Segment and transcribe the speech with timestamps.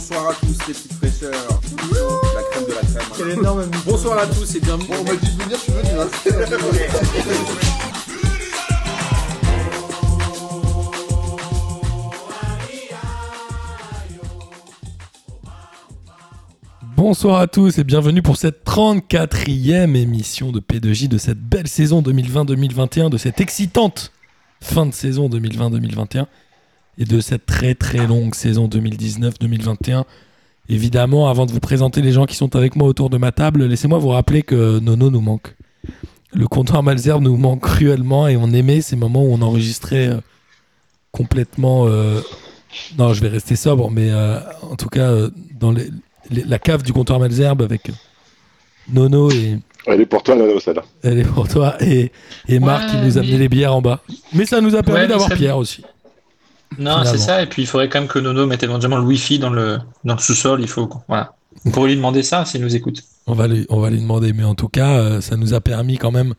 [0.00, 1.60] Bonsoir à tous les petites fraîcheurs.
[2.34, 3.02] La crème de la crème.
[3.18, 4.88] Quel énorme Bonsoir à tous et bienvenue.
[4.88, 5.90] Bon, on m'a dit de venir, je suis venu.
[6.00, 6.08] Hein.
[16.96, 22.00] Bonsoir à tous et bienvenue pour cette 34e émission de P2J de cette belle saison
[22.00, 24.12] 2020-2021, de cette excitante
[24.62, 26.24] fin de saison 2020-2021
[26.98, 30.04] et de cette très très longue saison 2019-2021.
[30.68, 33.64] Évidemment, avant de vous présenter les gens qui sont avec moi autour de ma table,
[33.64, 35.56] laissez-moi vous rappeler que Nono nous manque.
[36.32, 40.20] Le comptoir Malzerbe nous manque cruellement et on aimait ces moments où on enregistrait euh,
[41.10, 41.86] complètement...
[41.88, 42.20] euh,
[42.98, 45.12] Non, je vais rester sobre, mais euh, en tout cas,
[45.58, 45.90] dans les-
[46.30, 47.90] les- la cave du comptoir Malzerbe avec
[48.92, 49.58] Nono et...
[49.86, 50.82] Elle est pour toi, Nano, celle-là.
[51.02, 52.12] Elle est pour toi et,
[52.48, 54.00] et Marc qui nous a amené mais- les bières en bas.
[54.34, 55.82] Mais ça nous a permis Ouais, d'avoir ça- Pierre aussi.
[56.78, 57.42] Non, c'est ça.
[57.42, 60.14] Et puis il faudrait quand même que Nono mette éventuellement le Wi-Fi dans le, dans
[60.14, 60.60] le sous-sol.
[60.60, 60.88] Il faut.
[61.08, 61.34] Voilà.
[61.64, 63.02] Vous pourriez lui demander ça s'il nous écoute.
[63.26, 64.32] On va, lui, on va lui demander.
[64.32, 66.34] Mais en tout cas, euh, ça nous a permis quand même,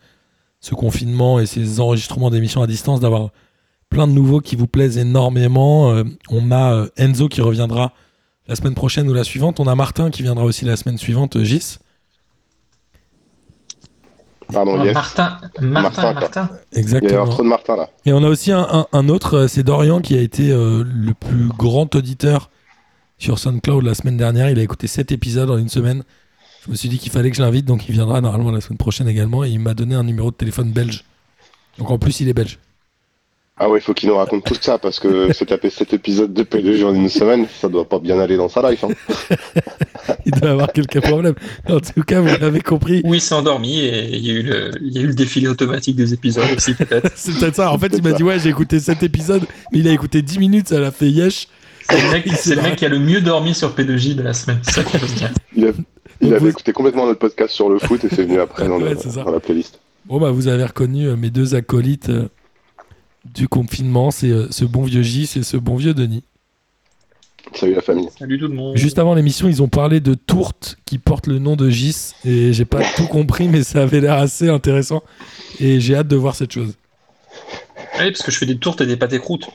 [0.60, 3.30] ce confinement et ces enregistrements d'émissions à distance, d'avoir
[3.88, 5.92] plein de nouveaux qui vous plaisent énormément.
[5.92, 7.92] Euh, on a euh, Enzo qui reviendra
[8.48, 9.60] la semaine prochaine ou la suivante.
[9.60, 11.78] On a Martin qui viendra aussi la semaine suivante, Gis.
[14.52, 14.94] Pardon, Oh, yes.
[14.94, 16.48] Martin, Martin, Martin, Martin.
[16.72, 17.26] Il y a Exactement.
[17.28, 17.88] trop de Martin, là.
[18.04, 20.84] Et on a aussi un, un- un autre, euh, c'est Dorian qui a été euh,
[20.86, 22.50] le plus grand auditeur
[23.18, 24.50] sur SoundCloud la semaine dernière.
[24.50, 26.02] Il a écouté 7 épisodes en une semaine.
[26.64, 28.78] Je me suis dit qu'il fallait que je l'invite, donc il viendra normalement la semaine
[28.78, 29.44] prochaine également.
[29.44, 31.04] Et il m'a donné un numéro de téléphone belge.
[31.78, 32.58] Donc en plus, il est belge.
[33.58, 36.32] Ah ouais, il faut qu'il nous raconte tout ça, parce que se taper cet épisode
[36.32, 38.82] de P2 en une semaine, ça doit pas bien aller dans sa life.
[38.84, 38.88] Hein.
[40.26, 41.34] Il doit avoir quelques problèmes.
[41.68, 43.02] En tout cas, vous l'avez compris.
[43.04, 45.14] Oui, il s'est endormi et il y, a eu le, il y a eu le
[45.14, 47.10] défilé automatique des épisodes aussi, peut-être.
[47.16, 47.70] C'est peut-être ça.
[47.72, 49.42] En fait, il m'a dit Ouais, j'ai écouté 7 épisodes,
[49.72, 51.48] mais il a écouté 10 minutes, ça l'a fait yesh.
[51.88, 54.32] C'est le, mec, c'est le mec qui a le mieux dormi sur P2J de la
[54.32, 54.58] semaine.
[54.62, 54.82] Ça.
[55.56, 55.72] Il, a-
[56.20, 58.94] il avait vous- écouté complètement notre podcast sur le foot et c'est venu après Ouais,
[59.24, 59.80] dans la playlist.
[60.06, 62.28] Bon, bah, vous avez reconnu euh, mes deux acolytes euh,
[63.24, 64.10] du confinement.
[64.10, 66.24] C'est euh, ce bon vieux J, c'est ce bon vieux Denis.
[67.54, 68.08] Salut la famille.
[68.18, 68.76] Salut tout le monde.
[68.76, 72.52] Juste avant l'émission, ils ont parlé de tourte qui porte le nom de Gis et
[72.52, 75.02] j'ai pas tout compris, mais ça avait l'air assez intéressant
[75.60, 76.74] et j'ai hâte de voir cette chose.
[77.98, 79.48] Oui, parce que je fais des tourtes et des pâtés croûtes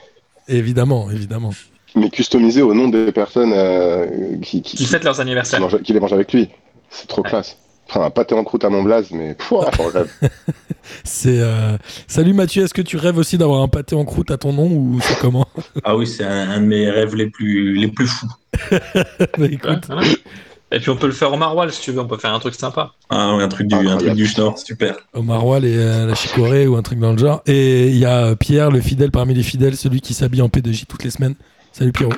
[0.48, 1.52] Évidemment, évidemment.
[1.96, 5.60] Mais customisé au nom des personnes euh, qui, qui, qui fêtent leurs qui anniversaires.
[5.60, 6.50] mangent- qui les mangent avec lui.
[6.90, 7.30] C'est trop Ouais.
[7.30, 7.58] classe.
[7.90, 10.12] Enfin, un pâté en croûte à mon blaze, mais pouah, rêve.
[11.04, 11.78] C'est euh,
[12.08, 14.68] salut Mathieu, est-ce que tu rêves aussi d'avoir un pâté en croûte à ton nom
[14.72, 15.46] ou c'est comment
[15.84, 18.28] Ah oui, c'est un, un de mes rêves les plus, les plus fous.
[19.38, 19.88] Bah, écoute.
[20.72, 22.00] Et puis on peut le faire au maroilles si tu veux.
[22.00, 22.92] On peut faire un truc sympa.
[23.10, 24.04] Ah, oui, un truc du, un Incroyable.
[24.06, 24.96] truc du Schnorr, super.
[25.14, 27.42] au maroilles et euh, la chicorée ou un truc dans le genre.
[27.46, 30.86] Et il y a Pierre, le fidèle parmi les fidèles, celui qui s'habille en P2J
[30.88, 31.36] toutes les semaines.
[31.74, 32.14] Salut Pierrot.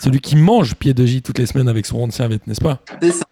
[0.00, 2.78] Celui qui mange P2J toutes les semaines avec son rond de serviette, n'est-ce pas?
[3.02, 3.24] C'est ça.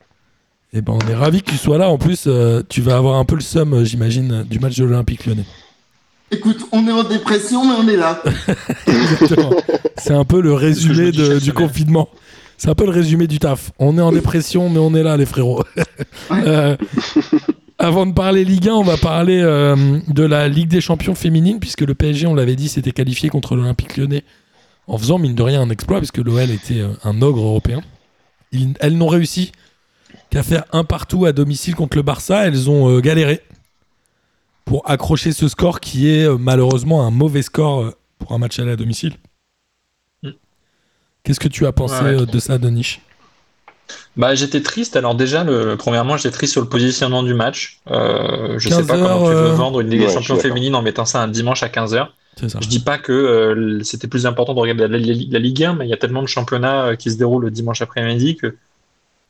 [0.76, 1.88] Et ben on est ravi que tu sois là.
[1.88, 4.76] En plus, euh, tu vas avoir un peu le seum, euh, j'imagine, euh, du match
[4.76, 5.46] de l'Olympique Lyonnais.
[6.30, 8.22] Écoute, on est en dépression, mais on est là.
[8.86, 9.50] Exactement.
[9.96, 11.54] C'est un peu le résumé de- du semaine.
[11.54, 12.08] confinement.
[12.58, 13.70] C'est un peu le résumé du taf.
[13.78, 15.62] On est en dépression, mais on est là, les frérots.
[16.32, 16.76] Euh,
[17.78, 19.76] avant de parler Ligue 1, on va parler euh,
[20.08, 23.54] de la Ligue des champions féminine, puisque le PSG, on l'avait dit, s'était qualifié contre
[23.54, 24.24] l'Olympique lyonnais
[24.88, 27.80] en faisant, mine de rien, un exploit, puisque l'OL était euh, un ogre européen.
[28.52, 29.52] Ils- elles n'ont réussi
[30.36, 32.46] qu'à faire un partout à domicile contre le Barça.
[32.46, 33.40] Elles ont euh, galéré
[34.64, 38.58] pour accrocher ce score qui est euh, malheureusement un mauvais score euh, pour un match
[38.58, 39.14] aller à domicile.
[40.22, 40.30] Mm.
[41.22, 42.26] Qu'est-ce que tu as pensé Ouais.
[42.26, 43.00] de ça, Denis?
[44.16, 44.96] Bah, j'étais triste.
[44.96, 47.80] Alors déjà, le, premièrement, j'étais triste sur le positionnement du match.
[47.90, 50.74] Euh, je sais 15 pas comment tu heures, veux vendre une Ligue des Champions féminine
[50.74, 52.08] en mettant ça un dimanche à 15h.
[52.38, 52.58] C'est ça.
[52.60, 55.74] Je dis pas que euh, c'était plus important de regarder la, la- la Ligue 1,
[55.74, 58.56] mais il y a tellement de championnats qui se déroulent le dimanche après-midi que,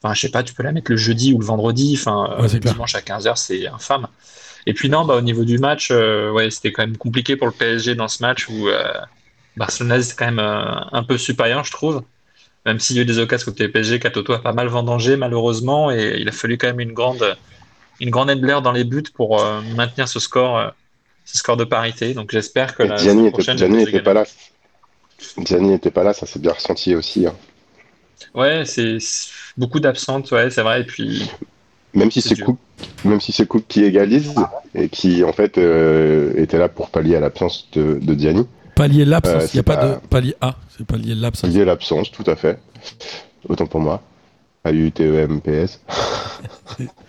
[0.06, 1.96] enfin, je sais pas, tu peux la mettre le jeudi ou le vendredi.
[1.98, 2.74] Enfin, euh, Ouais, clair.
[2.74, 4.06] dimanche à 15h, c'est infâme.
[4.66, 7.46] Et puis non, bah, au niveau du match, euh, ouais, c'était quand même compliqué pour
[7.46, 8.92] le PSG dans ce match où euh,
[9.56, 12.02] Barcelone c'est quand même euh, un peu supérieur, je trouve.
[12.66, 15.90] Même s'il y a eu des occasions côté PSG, Katoto a pas mal vendangé malheureusement,
[15.92, 17.36] et il a fallu quand même une grande,
[18.00, 20.68] une grande Endler dans les buts pour euh, maintenir ce score, euh,
[21.24, 22.14] ce score de parité.
[22.14, 24.24] Donc j'espère que la Gianni semaine était, prochaine, Gianni je était vais pas là.
[25.38, 27.26] Gianni était pas là, ça s'est bien ressenti aussi.
[27.26, 27.34] hein.
[28.34, 28.98] Ouais, c'est
[29.58, 30.80] beaucoup d'absentes, ouais, c'est vrai.
[30.82, 31.30] Et puis,
[31.94, 32.38] Même si C'est.
[32.40, 32.58] Coupe,
[33.04, 34.34] même si c'est Coupe qui égalise
[34.74, 39.06] et qui en fait euh, était là pour pallier à l'absence de, de Gianni, Palier
[39.06, 41.48] l'absence, Euh, il n'y a pas, pas- de palier A, c'est palier l'absence.
[41.50, 42.58] pallier à l'absence, tout à fait.
[43.48, 44.02] Autant pour moi.
[44.64, 45.80] A U T E M P S.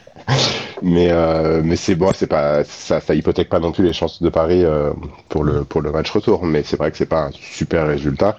[0.81, 4.21] mais euh, mais c'est bon, c'est pas ça, ça hypothèque pas non plus les chances
[4.21, 4.91] de Paris euh,
[5.29, 6.45] pour le pour le match retour.
[6.45, 8.37] Mais c'est vrai que c'est pas un super résultat.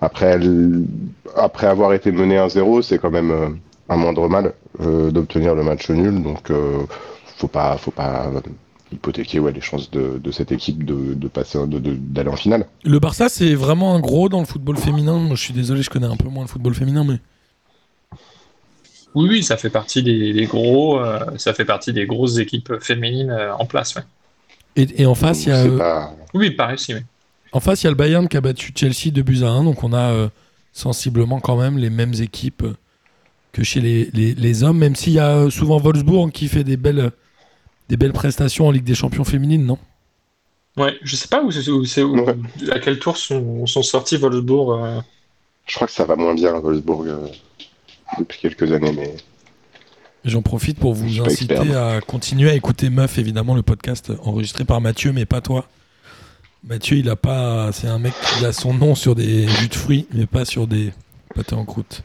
[0.00, 0.38] Après,
[1.36, 3.48] après avoir été mené 1-0, c'est quand même euh,
[3.88, 6.22] un moindre mal d'obtenir le match nul.
[6.22, 6.50] Donc,
[7.36, 8.28] faut pas, faut pas
[8.92, 12.66] hypothéquer ouais, les chances de, cette équipe de, de passer, d'aller en finale.
[12.82, 15.28] Le Barça, c'est vraiment un gros dans le football féminin.
[15.30, 17.18] Je suis désolé, je connais un peu moins le football féminin, mais
[19.14, 22.74] Oui, oui, ça fait partie des, des gros, euh, ça fait partie des grosses équipes
[22.80, 23.94] féminines euh, en place.
[23.94, 24.02] Ouais.
[24.76, 26.94] et, et en face, il y a C'est euh, pas- Oui, pareil aussi.
[26.94, 27.00] Oui.
[27.52, 29.64] en face, il y a le Bayern qui a battu Chelsea 2 buts à 1,
[29.64, 30.28] donc on a euh,
[30.72, 32.64] sensiblement quand même les mêmes équipes
[33.52, 36.76] que chez les, les- les hommes, même s'il y a souvent Wolfsburg qui fait des
[36.76, 37.12] belles,
[37.88, 39.78] des belles prestations en Ligue des Champions féminines, non?
[40.76, 42.34] Ouais, je sais pas où c'est, où c'est- où- Ouais.
[42.72, 44.72] à quel tour sont, sont sortis Wolfsburg.
[44.72, 45.00] euh,
[45.66, 47.28] Je crois que ça va moins bien à Wolfsburg euh,
[48.18, 49.14] depuis quelques années, mais
[50.24, 51.82] J'en profite pour vous inciter expert.
[51.82, 55.66] à continuer à écouter Meuf, évidemment, le podcast enregistré par Mathieu, mais pas toi.
[56.66, 57.72] Mathieu, il a pas.
[57.72, 60.66] C'est un mec qui a son nom sur des jus de fruits, mais pas sur
[60.66, 60.94] des
[61.34, 62.02] pâtés en croûte.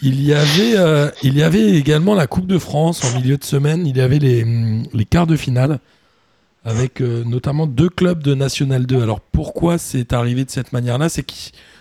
[0.00, 3.44] Il y avait, euh, il y avait également la Coupe de France en milieu de
[3.44, 3.86] semaine.
[3.86, 4.44] Il y avait les,
[4.94, 5.80] les quarts de finale
[6.64, 9.02] avec euh, notamment deux clubs de National 2.
[9.02, 11.10] Alors pourquoi c'est arrivé de cette manière-là?
[11.10, 11.32] C'est que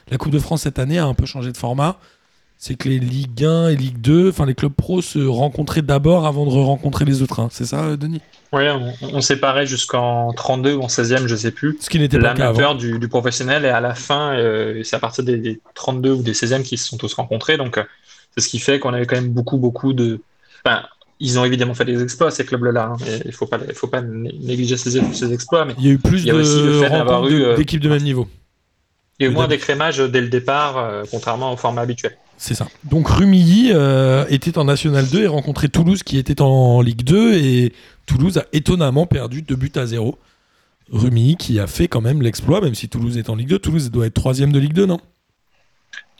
[0.10, 2.00] la Coupe de France cette année a un peu changé de format
[2.58, 6.26] c'est que les Ligue 1 et Ligue 2, enfin les clubs pro se rencontraient d'abord
[6.26, 7.40] avant de rencontrer les autres.
[7.40, 7.50] hein.
[7.52, 8.22] C'est ça, euh, Denis?
[8.54, 11.78] Ouais, on, on séparait jusqu'en 32 ou en 16e, je sais plus.
[11.82, 12.34] Ce qui n'était pas.
[12.34, 16.12] L'amateur du, du professionnel et à la fin, euh, c'est à partir des, des 32
[16.14, 17.58] ou des 16e qui se sont tous rencontrés.
[17.58, 17.84] Donc, euh,
[18.36, 20.20] c'est ce qui fait qu'on avait quand même beaucoup, beaucoup de.
[20.66, 20.84] Enfin,
[21.20, 22.94] ils ont évidemment fait des exploits, ces clubs-là.
[22.94, 23.90] hein, Il ne faut pas, faut
[24.42, 26.68] négliger ces, ces exploits, mais Il y a eu plus Il y a aussi le
[26.68, 28.28] de fait rencontres de- euh, d'équipes de même niveau.
[29.20, 32.16] il y a eu moins d'écrémage dès le départ, contrairement au format habituel.
[32.38, 32.68] C'est ça.
[32.84, 37.34] Donc Rumilly euh, était en National 2 et rencontrait Toulouse qui était en Ligue 2
[37.34, 37.74] et
[38.06, 40.18] Toulouse a étonnamment perdu 2 buts à 0.
[40.92, 43.60] Rumilly qui a fait quand même l'exploit, même si Toulouse est en Ligue 2.
[43.60, 45.00] Toulouse doit être troisième de Ligue 2, non?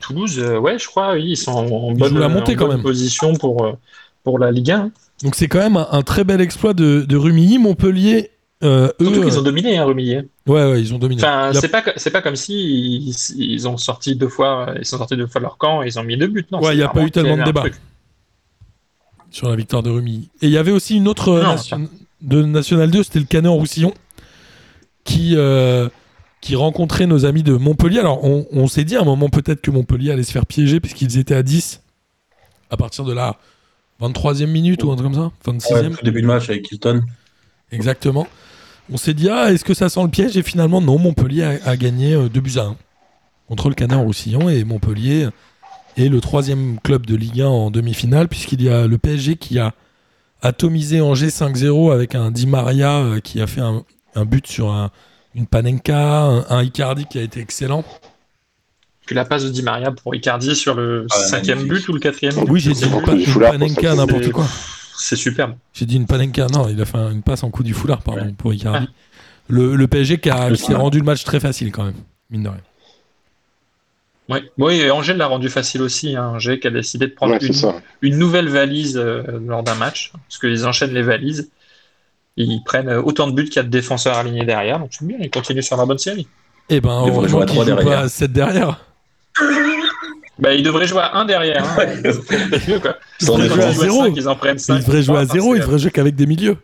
[0.00, 2.52] Toulouse, euh, ouais, je crois, oui, ils sont en, en Ils bonne, jouent la montée
[2.54, 2.82] en quand bonne même.
[2.82, 3.72] position pour, euh,
[4.24, 4.90] pour la Ligue 1.
[5.22, 7.58] Donc c'est quand même un, un très bel exploit de, de Rumilly.
[7.58, 8.30] Montpellier,
[8.64, 11.22] euh, eux, Surtout qu'ils euh, ont dominé, hein, ouais, ouais, ils ont dominé.
[11.22, 12.54] Enfin, c'est pas, c'est pas comme si
[13.06, 15.86] ils, ils ont sorti deux fois, ils sont sortis deux fois de leur camp et
[15.86, 16.44] ils ont mis deux buts.
[16.50, 17.64] Non, Ouais, il y a pas eu tellement de débat.
[19.30, 20.28] sur la victoire de Rumilly.
[20.42, 21.88] Et il y avait aussi une autre euh, Non, nation-
[22.20, 23.94] de National 2, c'était le Canet en Roussillon,
[25.04, 25.88] qui, euh,
[26.40, 28.00] qui rencontrait nos amis de Montpellier.
[28.00, 30.80] Alors, on, on s'est dit à un moment peut-être que Montpellier allait se faire piéger,
[30.80, 31.80] puisqu'ils étaient à 10
[32.70, 33.36] à partir de la
[34.00, 35.72] 23e minute ou un truc comme ça, 26e.
[35.74, 37.02] Ouais, début de match avec Hilton.
[37.70, 38.26] Exactement.
[38.90, 40.36] On s'est dit, ah, est-ce que ça sent le piège?
[40.36, 42.76] Et finalement, non, Montpellier a, a gagné 2 buts à 1
[43.48, 44.48] contre le en Roussillon.
[44.48, 45.28] Et Montpellier
[45.96, 49.58] est le troisième club de Ligue 1 en demi-finale, puisqu'il y a le PSG qui
[49.58, 49.72] a
[50.42, 54.70] atomisé Angers 5-0 avec un Di Maria euh, qui a fait un, un but sur
[54.70, 54.90] un-
[55.34, 57.84] une Panenka, un, un Icardi qui a été excellent.
[59.06, 61.82] Puis la passe de Di Maria pour Icardi sur le Ah, cinquième magnifique.
[61.86, 62.84] but ou le quatrième Oui, j'ai dit
[63.38, 64.46] Panenka, n'importe quoi.
[65.00, 65.54] C'est superbe.
[65.72, 68.02] J'ai dit une Panenka, non, il a fait un- une passe en coup du foulard,
[68.02, 68.34] pardon, Ouais.
[68.36, 68.88] pour Icardi.
[69.48, 71.94] Le, le PSG qui a qui rendu le match très facile quand même,
[72.30, 72.60] mine de rien.
[74.28, 74.42] Ouais.
[74.58, 76.14] Oui, et Angers l'a rendu facile aussi.
[76.16, 76.32] Hein.
[76.34, 80.38] Angers qui a décidé de prendre Ouais, une, nouvelle valise euh, lors d'un match, parce
[80.38, 81.50] qu'ils enchaînent les valises.
[82.36, 85.06] Ils prennent euh, autant de buts qu'il y a de défenseurs alignés derrière, donc c'est
[85.06, 86.28] bien, ils continuent sur la bonne série.
[86.68, 87.98] Eh ben, heureusement jouer à qu'il trois joue derrière.
[88.00, 88.84] pas à 7 derrière.
[90.38, 91.64] Bah, ils devraient jouer à un derrière.
[91.64, 91.86] Hein.
[92.68, 92.96] Mieux, quoi.
[93.20, 94.04] Sans devraient Ils jouer à devraient zéro.
[94.04, 94.78] cinq, Ils en prennent Ils 5.
[94.80, 96.56] devraient jouer à 0, ils devraient jouer qu'avec des milieux.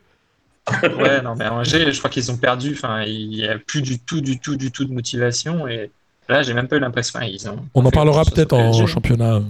[0.83, 2.73] Ouais, non, mais Angers, je crois qu'ils ont perdu.
[2.75, 5.67] Enfin, il n'y a plus du tout, du tout, du tout de motivation.
[5.69, 5.91] Et
[6.29, 7.19] là, j'ai même pas eu l'impression.
[7.19, 9.41] enfin, Ils ont On en parlera peut-être au en championnat.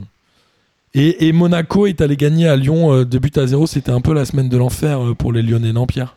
[0.95, 3.67] Et, et Monaco est allé gagner à Lyon euh, 2 buts à 0.
[3.67, 6.17] C'était un peu la semaine de l'enfer euh, pour les Lyonnais, non, Pierre?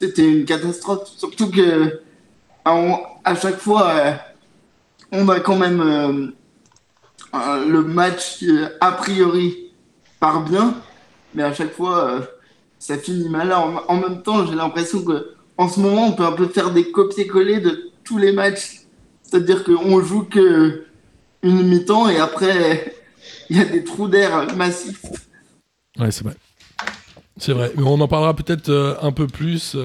[0.00, 1.08] C'était une catastrophe.
[1.16, 2.00] Surtout que
[2.66, 4.12] on- à chaque fois, euh,
[5.12, 6.32] on a quand même
[7.34, 9.72] euh, le match euh, a priori
[10.20, 10.76] part bien,
[11.34, 12.20] mais à chaque fois, euh,
[12.78, 13.52] ça finit mal.
[13.52, 16.70] En, en même temps, j'ai l'impression que en ce moment, on peut un peu faire
[16.70, 18.82] des copier-coller de tous les matchs.
[19.22, 20.86] C'est-à-dire qu'on joue que
[21.42, 22.94] une mi-temps et après,
[23.50, 25.02] il y a des trous d'air massifs.
[25.98, 26.34] Ouais, c'est vrai.
[27.36, 27.72] C'est vrai.
[27.76, 29.76] Mais on en parlera peut-être un peu plus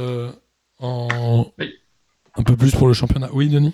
[0.80, 1.52] en.
[1.58, 1.74] Oui.
[2.36, 3.30] Un peu plus pour le championnat.
[3.34, 3.74] Oui, Denis?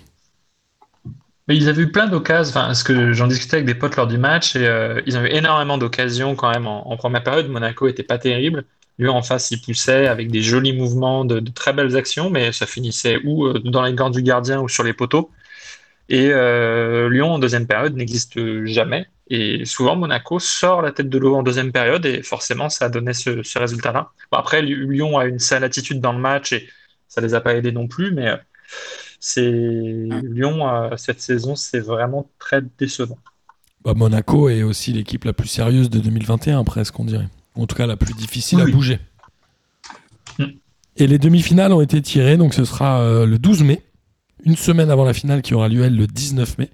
[1.48, 4.08] Mais ils avaient eu plein d'occasions, enfin, parce que j'en discutais avec des potes lors
[4.08, 7.48] du match, et euh, ils ont eu énormément d'occasions quand même en, première période.
[7.48, 8.64] Monaco était pas terrible.
[8.98, 12.66] Lui, en face, il poussait avec des jolis mouvements, de, très belles actions, mais ça
[12.66, 15.30] finissait ou euh, dans les gants du gardien ou sur les poteaux.
[16.08, 19.06] Et euh, Lyon, en deuxième période, n'existe jamais.
[19.28, 22.88] Et souvent, Monaco sort la tête de l'eau en deuxième période, et forcément, ça a
[22.88, 24.10] donné ce, ce résultat-là.
[24.32, 26.68] Bon, après, Lyon a une sale attitude dans le match, et
[27.08, 28.32] ça les a pas aidés non plus, mais
[29.20, 33.18] c'est Lyon euh, cette saison, c'est vraiment très décevant.
[33.84, 37.28] Bah, Monaco est aussi l'équipe la plus sérieuse de 2021, presque, on dirait.
[37.54, 38.98] En tout cas, la plus difficile à bouger.
[40.38, 40.46] Hmm.
[40.96, 43.82] Et les demi-finales ont été tirées, donc ce sera euh, le 12 mai,
[44.44, 46.70] une semaine avant la finale qui aura lieu, elle, le 19 mai.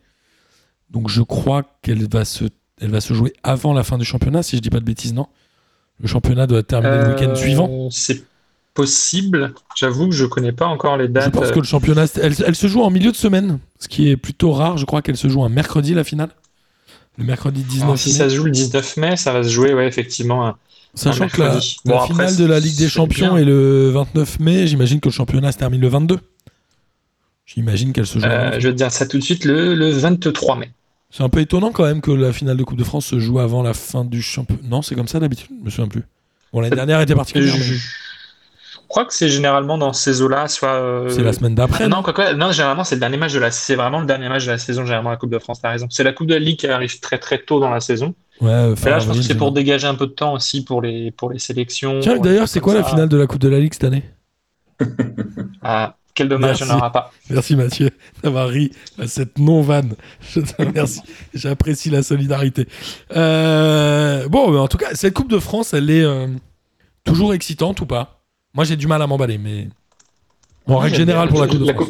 [0.90, 2.44] Donc je crois qu'elle va se,
[2.80, 5.14] elle va se jouer avant la fin du championnat, si je dis pas de bêtises,
[5.14, 5.26] non?
[6.00, 7.90] Le championnat doit terminer le week-end Euh, suivant.
[7.90, 8.24] C'est
[8.74, 9.54] possible.
[9.76, 11.32] J'avoue que je connais pas encore les Je dates.
[11.32, 14.16] pense que le championnat, elle, elle se joue en milieu de semaine, ce qui est
[14.16, 14.76] plutôt rare.
[14.78, 16.30] Je crois qu'elle se joue un mercredi, la finale.
[17.18, 18.14] Le mercredi 19 Alors, si mai.
[18.18, 20.46] ça se joue le 19 mai, ça va se jouer, ouais, effectivement.
[20.46, 20.56] un-
[20.94, 23.38] Sachant un que la, après, finale de la Ligue des Champions bien.
[23.38, 26.18] est le 29 mai, j'imagine que le championnat se termine le 22.
[27.46, 28.24] J'imagine qu'elle se joue.
[28.24, 30.70] Euh, je vais te dire ça tout de suite, le, le 23 mai.
[31.10, 33.38] C'est un peu étonnant quand même que la finale de Coupe de France se joue
[33.38, 34.62] avant la fin du championnat.
[34.68, 36.04] Non, c'est comme ça d'habitude Je me souviens plus.
[36.52, 37.54] Bon, l'année dernière était Je, particulière.
[37.54, 37.74] mais je
[38.92, 40.68] crois que c'est généralement dans ces eaux-là, soit.
[40.74, 41.88] euh, C'est la semaine d'après.
[41.88, 44.28] non, quoi, quoi, non, généralement, c'est le dernier match de la, c'est vraiment le dernier
[44.28, 45.86] match de la saison, généralement, la Coupe de France, t'as raison.
[45.90, 48.14] C'est la Coupe de la Ligue qui arrive très très tôt dans la saison.
[48.40, 50.64] Ouais, euh, Et là, je pense que c'est pour dégager un peu de temps aussi
[50.64, 52.00] pour les, pour les sélections.
[52.00, 54.04] Tiens, d'ailleurs, c'est quoi la finale de la Coupe de la Ligue cette année?
[55.62, 56.80] Ah, quel dommage, il n'y en Merci.
[56.82, 57.12] aura pas.
[57.30, 57.90] Merci Mathieu
[58.22, 59.94] d'avoir ri à cette non-vanne.
[60.34, 61.00] Je te remercie.
[61.34, 62.66] J'apprécie la solidarité.
[63.16, 66.26] Euh, bon, en tout cas, cette Coupe de France, elle est euh,
[67.04, 68.21] toujours excitante ou pas?
[68.54, 69.68] Moi, j'ai du mal à m'emballer, mais
[70.66, 71.88] en règle générale pour la Coupe de La France.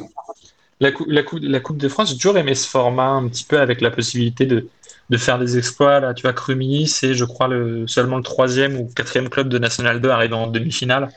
[0.80, 3.44] La, cou- la, cou- la Coupe de France, j'ai toujours aimé ce format un petit
[3.44, 4.68] peu avec la possibilité de,
[5.10, 6.00] de faire des exploits.
[6.00, 9.58] Là, tu vois, Crumilly, c'est, je crois, le, seulement le troisième ou quatrième club de
[9.58, 11.08] National 2 arrive en demi-finale.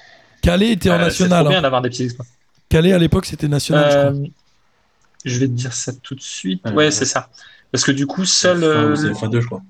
[0.41, 1.39] Calais était en Euh, c'est national.
[1.43, 1.61] trop bien hein.
[1.63, 2.25] d'avoir des petits exploits.
[2.69, 3.85] Calais à l'époque, c'était national.
[3.91, 4.11] je crois.
[4.11, 4.27] Euh,
[5.25, 6.61] je vais te dire ça tout de suite.
[6.67, 7.29] Euh, ouais, c'est ça.
[7.71, 8.63] Parce que du coup, seul.
[8.63, 9.61] euh, C'est CFA2, je crois.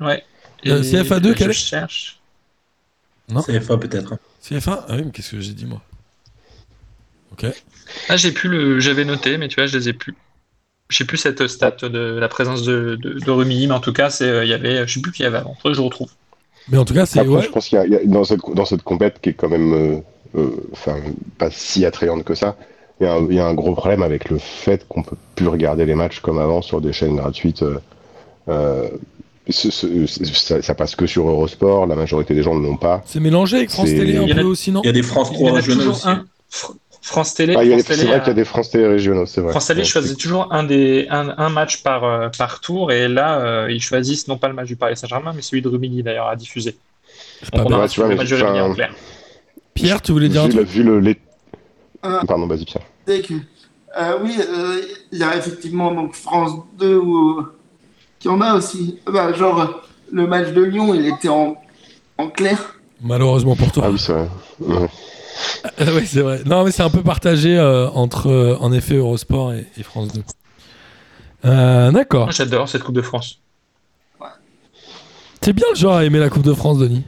[0.00, 0.24] ouais.
[0.66, 2.20] Euh, Et CFA2, je quel est cherche.
[3.28, 3.42] Non.
[3.42, 4.14] CFA peut-être.
[4.42, 5.80] CFA Ah oui, mais qu'est-ce que j'ai dit moi
[7.32, 7.46] Ok.
[8.08, 8.80] Ah, j'ai plus le.
[8.80, 10.14] J'avais noté, mais tu vois, je les ai plus.
[10.90, 14.10] J'ai plus cette stat de la présence de, de, de Rumilly, mais en tout cas,
[14.10, 15.54] c'est, euh, il y avait, je sais plus qui y avait avant.
[15.54, 16.10] Faudrait que je retrouve.
[16.68, 17.42] Mais en tout cas, c'est Après, ouais.
[17.42, 19.34] je pense qu'il y a, il y a- dans cette dans cette compète qui est
[19.34, 20.00] quand même euh,
[20.36, 20.96] euh, enfin
[21.38, 22.56] pas si attrayante que ça.
[23.00, 25.16] Il y, a un, il y a un gros problème avec le fait qu'on peut
[25.34, 27.62] plus regarder les matchs comme avant sur des chaînes gratuites.
[27.62, 27.80] euh,
[28.48, 28.88] euh,
[29.48, 31.86] ce- ce- ça, ça passe que sur Eurosport.
[31.86, 33.02] La majorité des gens ne l'ont pas.
[33.06, 35.28] C'est mélangé avec France Télé un a- peu aussi, non Il y a des France
[35.32, 36.08] Il y en 3 a régionaux toujours aussi.
[36.08, 36.24] un.
[36.50, 37.54] Fr- France Télé.
[37.56, 39.50] Ah, a c'est vrai qu'il y a a- des France Télé régionaux, c'est vrai.
[39.50, 43.08] France Télé Ouais, choisit toujours un, des, un, un match par, euh, par tour, et
[43.08, 46.04] là, euh, ils choisissent non pas le match du Paris Saint-Germain, mais celui de Rumilly
[46.04, 46.76] d'ailleurs à diffuser.
[47.42, 48.94] C'est Donc pas on Ouais, tu vois, le match de Rumilly en clair.
[49.74, 51.18] Pierre, tu voulais dire un Vu, le- truc vu le les-
[52.04, 52.84] Euh, Pardon, vas-y Pierre.
[53.08, 54.80] euh, oui, euh,
[55.10, 57.42] il y a effectivement donc France 2 où,
[58.22, 59.00] qui en a aussi.
[59.12, 61.56] Bah, genre, le match de Lyon, il était en,
[62.18, 62.76] en clair.
[63.02, 63.84] Malheureusement pour toi.
[63.86, 64.28] Ah oui, c'est vrai.
[64.60, 64.88] Ouais.
[65.78, 66.42] Ah oui, c'est vrai.
[66.44, 70.12] Non, mais c'est un peu partagé euh, entre, euh, en effet, Eurosport et, et France
[70.12, 70.22] 2.
[71.46, 72.26] Euh, D'accord.
[72.26, 73.40] Moi, j'adore cette Coupe de France.
[75.40, 77.02] C'est bien le genre à aimer la Coupe de France, Denis.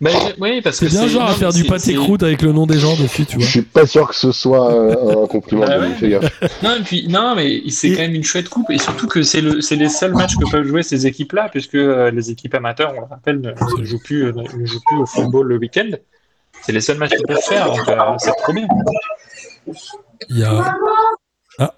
[0.00, 2.22] Bah, oui, parce C'est que bien le genre à faire du c'est- pâté c'est- croûte
[2.22, 3.46] avec le nom des gens dessus, tu Je vois.
[3.48, 5.94] suis pas sûr que ce soit euh, un compliment Bah de ouais.
[5.94, 6.40] fais gaffe.
[6.62, 9.22] Non, et puis, non, mais c'est Et- quand même une chouette coupe, et surtout que
[9.22, 12.54] c'est le, c'est les seuls matchs que peuvent jouer ces équipes-là, puisque euh, les équipes
[12.54, 15.56] amateurs, on le rappelle, ne, ne jouent plus, euh, ne jouent plus au football le
[15.58, 15.90] week-end.
[16.62, 18.66] C'est les seuls matchs qu'ils peuvent faire, donc euh, c'est trop bien.
[20.28, 20.74] Il y a...
[21.58, 21.74] Ah,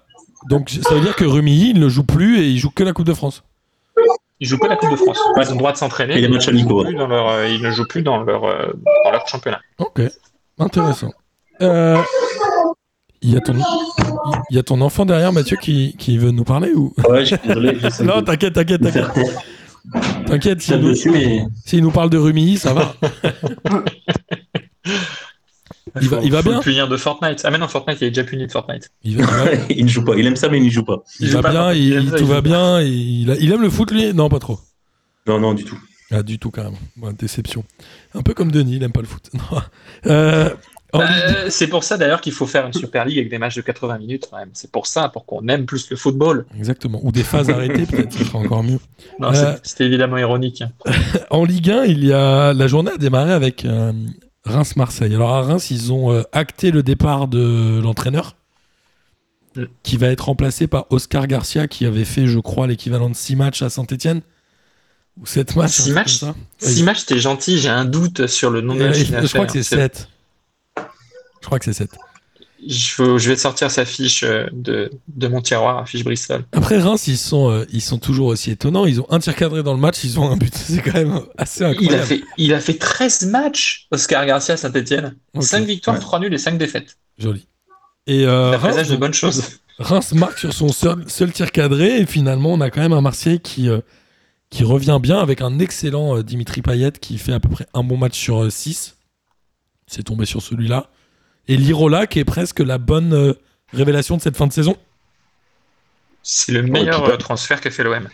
[0.49, 2.93] donc ça veut dire que Rumilly, il ne joue plus et il joue que la
[2.93, 3.43] Coupe de France.
[4.41, 5.19] Ils jouent pas la Coupe de France.
[5.37, 6.17] Ils ont le droit de s'entraîner.
[6.17, 7.87] Et les mais matchs ils ne jouent amicaux, plus dans leur, euh, ils ne jouent
[7.87, 8.73] plus dans leur, euh,
[9.05, 9.61] dans leur championnat.
[9.77, 10.01] Ok,
[10.57, 11.11] intéressant.
[11.61, 12.01] Euh,
[13.21, 13.53] Il y, a ton...
[14.49, 16.91] il y a ton enfant derrière, Mathieu, qui, qui veut nous parler ou?
[17.07, 17.77] Ouais, je suis désolé.
[17.81, 19.05] j'essaie Non, t'inquiète, t'inquiète, t'inquiète.
[20.25, 20.95] T'inquiète, s'il nous...
[21.11, 22.95] mais nous parle de Rumilly, ça va.
[26.01, 27.41] Il va- il va bien le punir de Fortnite.
[27.43, 28.89] Ah mais non, Fortnite, il est déjà puni de Fortnite.
[29.03, 30.15] Il va, il va- il ne joue pas.
[30.15, 31.03] Il aime ça, mais il n'y joue pas.
[31.19, 32.81] il joue va pas, bien, il- tout il va bien.
[32.81, 34.13] Il, aime le foot, lui?
[34.13, 34.59] Non, pas trop.
[35.27, 35.79] Non, non, du tout.
[36.11, 36.77] Ah, du tout, carrément.
[37.01, 37.63] Ouais, déception.
[38.13, 39.29] Un peu comme Denis, il aime pas le foot.
[40.07, 40.49] Euh,
[40.93, 43.37] en Bah, euh, c'est pour ça d'ailleurs qu'il faut faire une Super League avec des
[43.37, 44.49] matchs de 80 minutes quand même.
[44.53, 46.45] C'est pour ça, pour qu'on aime plus le football.
[46.57, 46.99] Exactement.
[47.03, 48.79] Ou des phases arrêtées, peut-être, ça sera encore mieux.
[49.19, 50.63] Non, Euh, c'était évidemment ironique.
[51.29, 52.51] En Ligue 1, il y a...
[52.53, 53.93] la journée a démarré avec euh,
[54.45, 55.13] Reims-Marseille.
[55.15, 58.35] Alors à Reims, ils ont euh, acté le départ de l'entraîneur,
[59.83, 63.35] qui va être remplacé par Oscar Garcia, qui avait fait, je crois, l'équivalent de 6
[63.35, 64.21] matchs à Saint-Etienne.
[65.19, 65.71] Ou 7 matchs.
[65.71, 66.69] Six un truc matchs comme ça.
[66.73, 68.97] Si match, c'était gentil, j'ai un doute sur le nom de Et- match.
[68.99, 70.07] et- qu'il a je crois que c'est 7.
[71.41, 71.89] Je crois que c'est 7.
[72.67, 76.43] Je, vais sortir sa fiche euh, de, de mon tiroir, fiche Bristol.
[76.51, 78.85] Après Reims, ils sont, euh, ils sont toujours aussi étonnants.
[78.85, 80.53] Ils ont un tir cadré dans le match, ils ont un but.
[80.55, 82.05] C'est quand même assez Il a, incroyable.
[82.05, 85.15] fait, il a fait 13 matchs, Oscar Garcia Saint-Etienne.
[85.33, 85.43] Ok.
[85.43, 86.01] 5 victoires, Ouais.
[86.01, 86.97] 3 nuls et 5 défaites.
[87.17, 87.47] Joli.
[88.07, 89.43] Et euh, Reims, de bonnes choses.
[89.79, 93.01] Reims marque sur son seul, seul tir cadré et finalement on a quand même un
[93.01, 93.79] Marseille qui, euh,
[94.51, 97.83] qui revient bien avec un excellent euh, Dimitri Payet qui fait à peu près un
[97.83, 98.97] bon match sur 6.
[99.87, 100.89] C'est tombé sur celui-là.
[101.47, 103.33] Et Lirola qui est presque la bonne euh,
[103.73, 104.75] révélation de cette fin de saison.
[106.23, 108.07] C'est le meilleur euh, transfert qu'a fait l'OM.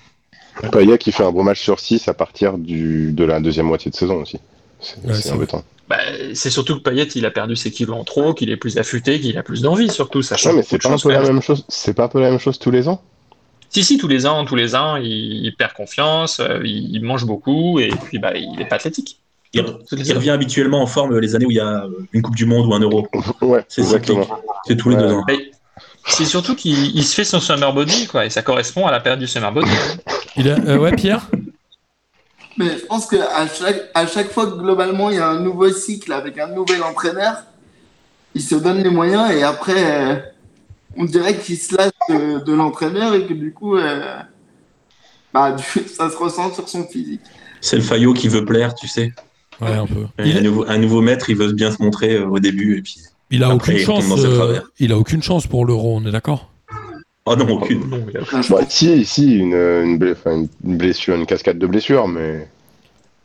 [0.72, 3.92] Payet qui fait un bon match sur 6 à partir du, de la deuxième moitié
[3.92, 4.40] de saison aussi.
[4.80, 5.64] C'est Ouais, embêtant.
[5.88, 5.98] Bah,
[6.34, 9.20] c'est surtout que Payet, il a perdu ses kilos en trop, qu'il est plus affûté,
[9.20, 10.22] qu'il a plus d'envie, surtout.
[10.22, 11.42] Ça Non, mais c'est pas un peu la même.
[11.42, 11.64] chose.
[11.70, 13.02] C'est pas un peu la même chose tous les ans?
[13.70, 17.04] Si, si, tous les ans, tous les ans, il, il perd confiance, euh, il, il
[17.04, 19.20] mange beaucoup, et puis bah, il est pas athlétique.
[19.92, 22.46] Il, il revient habituellement en forme les années où il y a une Coupe du
[22.46, 23.08] Monde ou un Euro.
[23.42, 24.24] Ouais, C'est exactement.
[24.24, 24.40] cyclique.
[24.68, 25.02] C'est tous les Ouais.
[25.04, 25.26] deux ans.
[26.10, 29.00] C'est surtout qu'il il se fait son summer body, quoi, et ça correspond à la
[29.02, 29.70] période du summer body.
[30.38, 31.28] Il a- euh, ouais, Pierre?
[32.58, 35.70] Mais je pense qu'à chaque, à chaque fois que globalement il y a un nouveau
[35.70, 37.44] cycle avec un nouvel entraîneur,
[38.34, 39.76] il se donne les moyens et après,
[40.12, 40.16] euh,
[40.96, 44.18] on dirait qu'il se lasse de, de l'entraîneur et que du coup, euh,
[45.34, 47.22] bah, du- ça se ressent sur son physique.
[47.62, 49.12] C'est le Fayot qui veut plaire, tu sais.
[49.62, 50.06] Ouais, un peu.
[50.20, 52.78] Un, Il, nouveau, un nouveau maître, il veut bien se montrer euh, au début.
[52.78, 52.96] Et puis...
[53.32, 54.10] il a Après, aucune il tombe chance.
[54.10, 56.52] dans ses euh, il a aucune chance pour l'euro, on est d'accord?
[57.26, 57.90] Oh non, aucune.
[57.90, 62.08] Non, il Bah, si, si, une, une, ble- enfin, une blessure, une cascade de blessures,
[62.08, 62.48] mais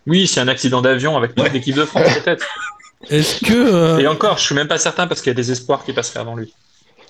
[0.06, 1.52] Oui, c'est un accident d'avion avec toute Ouais.
[1.52, 2.44] l'équipe de France, peut-être.
[3.10, 5.50] Est-ce que, euh, Et encore, je suis même pas certain parce qu'il y a des
[5.52, 6.54] espoirs qui passeraient avant lui.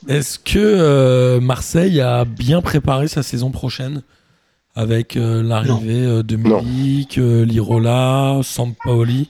[0.09, 4.02] est-ce que euh, Marseille a bien préparé sa saison prochaine?
[4.75, 6.37] Avec euh, l'arrivée euh, de.
[6.37, 9.29] Milik, euh, Lirola, Sampaoli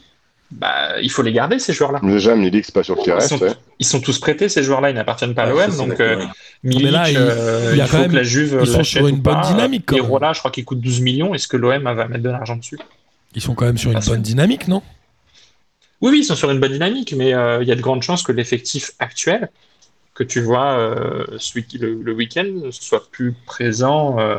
[0.51, 2.01] Bah, il faut les garder, ces joueurs-là.
[2.03, 3.29] déjà Milik, c'est pas sûr qu'il Ils reste.
[3.31, 3.53] sont, ouais.
[3.79, 6.25] ils sont tous prêtés, ces joueurs-là, ils n'appartiennent pas à l'OM, donc euh.
[6.63, 8.59] Milik, Mais là, il- euh, il y a il quand faut même- que la Juve
[8.63, 9.47] ils sont sur une ou bonne pas.
[9.49, 10.11] dynamique, quand Et même.
[10.11, 11.35] Rola, je crois qu'il coûte 12 millions.
[11.35, 12.79] Est-ce que l'OM va mettre de l'argent dessus?
[13.35, 14.83] Ils sont quand même sur une bonne dynamique, non?
[16.03, 18.03] Oui, oui, ils sont sur une bonne dynamique, mais euh, il y a de grandes
[18.03, 19.49] chances que l'effectif actuel,
[20.15, 24.37] que tu vois euh, ce week- le, le week-end, soit plus présent euh,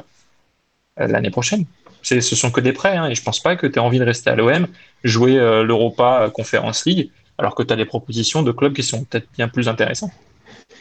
[0.97, 1.65] l'année prochaine.
[2.01, 4.03] Ce sont que des prêts, hein, et je pense pas que tu aies envie de
[4.03, 4.67] rester à l'OM,
[5.03, 9.05] jouer euh, l'Europa Conference League, alors que tu as des propositions de clubs qui sont
[9.05, 10.11] peut-être bien plus intéressants.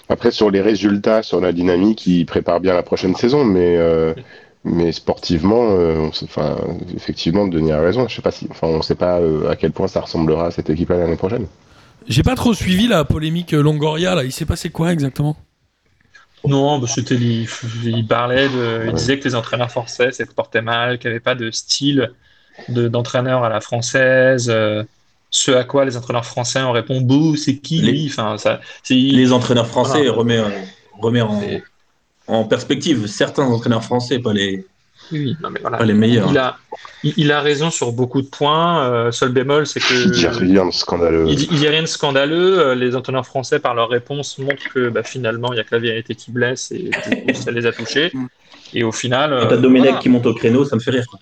[0.09, 4.15] Après, sur les résultats, sur la dynamique, il prépare bien la prochaine saison, mais, euh,
[4.65, 6.59] mais sportivement, euh, enfin,
[6.95, 8.09] effectivement, Denis a raison.
[8.09, 10.51] Je sais pas si, enfin, on sait pas euh, à quel point ça ressemblera à
[10.51, 11.47] cette équipe-là l'année prochaine.
[12.09, 14.25] J'ai pas trop suivi la polémique euh, Longoria, là.
[14.25, 15.37] Il s'est passé quoi exactement?
[16.45, 17.47] Non, bah, c'était, il,
[17.85, 21.21] il parlait de, il disait que les entraîneurs français se portaient mal, qu'il n'y avait
[21.21, 22.13] pas de style
[22.69, 24.49] de, d'entraîneur à la française.
[24.51, 24.83] euh,
[25.31, 28.07] ce à quoi les entraîneurs français ont répondu Bouh, c'est qui Les- lui?
[28.11, 30.13] Enfin, ça, c'est, Les entraîneurs français Voilà.
[30.13, 30.41] remet,
[31.01, 31.41] remet en,
[32.27, 34.67] en perspective certains entraîneurs français, pas les,
[35.13, 35.79] oui, non, mais voilà.
[35.79, 36.29] pas les meilleurs.
[36.31, 36.57] Il a,
[37.05, 38.85] il, il a raison sur beaucoup de points.
[38.91, 41.27] euh, seul bémol, c'est que Il dit rien de scandaleux.
[41.29, 42.59] il, dit- il y a rien de scandaleux.
[42.59, 45.75] euh, Les entraîneurs français, par leurs réponses, montrent que bah, finalement, il y a que
[45.75, 48.11] la vérité qui blesse et du coup, ça les a touchés.
[48.75, 49.99] Et au final, Quand euh, t'as Domenech voilà.
[50.01, 51.05] qui monte au créneau, ça me fait rire.
[51.07, 51.19] quoi.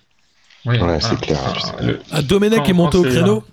[0.65, 0.99] Oui, Ouais, voilà.
[1.01, 1.39] c'est clair.
[1.81, 3.43] Le- Ah, Domenech monté quand au créneau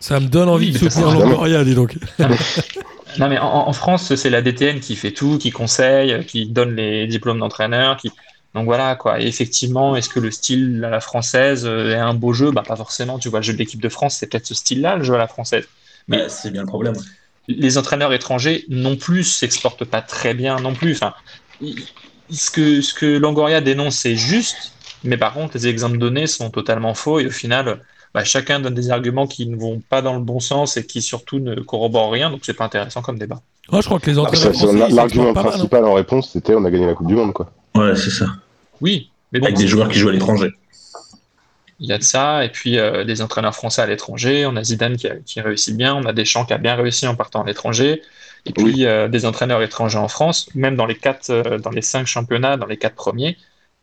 [0.00, 1.96] Ça me donne envie Oui, de soutenir Longoria, dis donc.
[3.18, 6.76] Non, mais en, en France, c'est la DTN qui fait tout, qui conseille, qui donne
[6.76, 7.96] les diplômes d'entraîneur.
[7.96, 8.10] Qui...
[8.56, 9.20] Donc voilà, quoi.
[9.20, 12.50] Et effectivement, est-ce que le style à la française euh, est un beau jeu?
[12.52, 13.18] Bah, pas forcément.
[13.18, 15.18] Tu vois, le jeu de l'équipe de France, c'est peut-être ce style-là, le jeu à
[15.18, 15.68] la française.
[16.08, 16.94] Mais- c'est bien le problème.
[17.48, 20.94] Les entraîneurs étrangers non plus s'exportent pas très bien non plus.
[20.94, 21.12] Enfin,
[22.30, 24.72] ce que, ce que Longoria dénonce, c'est juste,
[25.04, 27.82] mais par contre, les exemples donnés sont totalement faux et au final,
[28.14, 31.02] bah, chacun donne des arguments qui ne vont pas dans le bon sens et qui
[31.02, 33.42] surtout ne corroborent rien, donc c'est pas intéressant comme débat.
[33.70, 35.34] Oh, je crois que les Ça, entraîneurs L'argument hein.
[35.34, 37.52] principal en réponse, c'était on a gagné la Coupe du Monde, quoi.
[37.76, 38.26] Ouais, c'est ça.
[38.80, 40.50] Oui, mais bon, Avec des joueurs qui jouent à l'étranger.
[41.78, 44.64] il y a de ça, et puis euh, des entraîneurs français à l'étranger, on a
[44.64, 47.42] Zidane qui, a- qui réussit bien, on a Deschamps qui a bien réussi en partant
[47.42, 48.02] à l'étranger,
[48.46, 48.86] et puis Oui.
[48.86, 52.56] euh, des entraîneurs étrangers en France, même dans les quatre, euh, dans les cinq championnats,
[52.56, 53.36] dans les quatre premiers,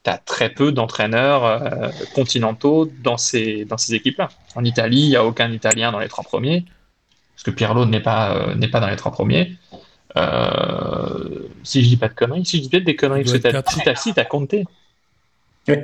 [0.03, 4.29] tu as très peu d'entraîneurs euh, continentaux dans ces, dans ces équipes-là.
[4.55, 6.65] En Italie, il n'y a aucun Italien dans les trois premiers,
[7.35, 9.55] parce que Pirlo n'est pas, euh, n'est pas dans les trois premiers.
[10.17, 13.37] Euh, si je dis pas de conneries, si je dis peut-être des conneries, parce que
[13.39, 14.65] doit t'as- être si t'as si, t'as compté.
[15.67, 15.75] Oui.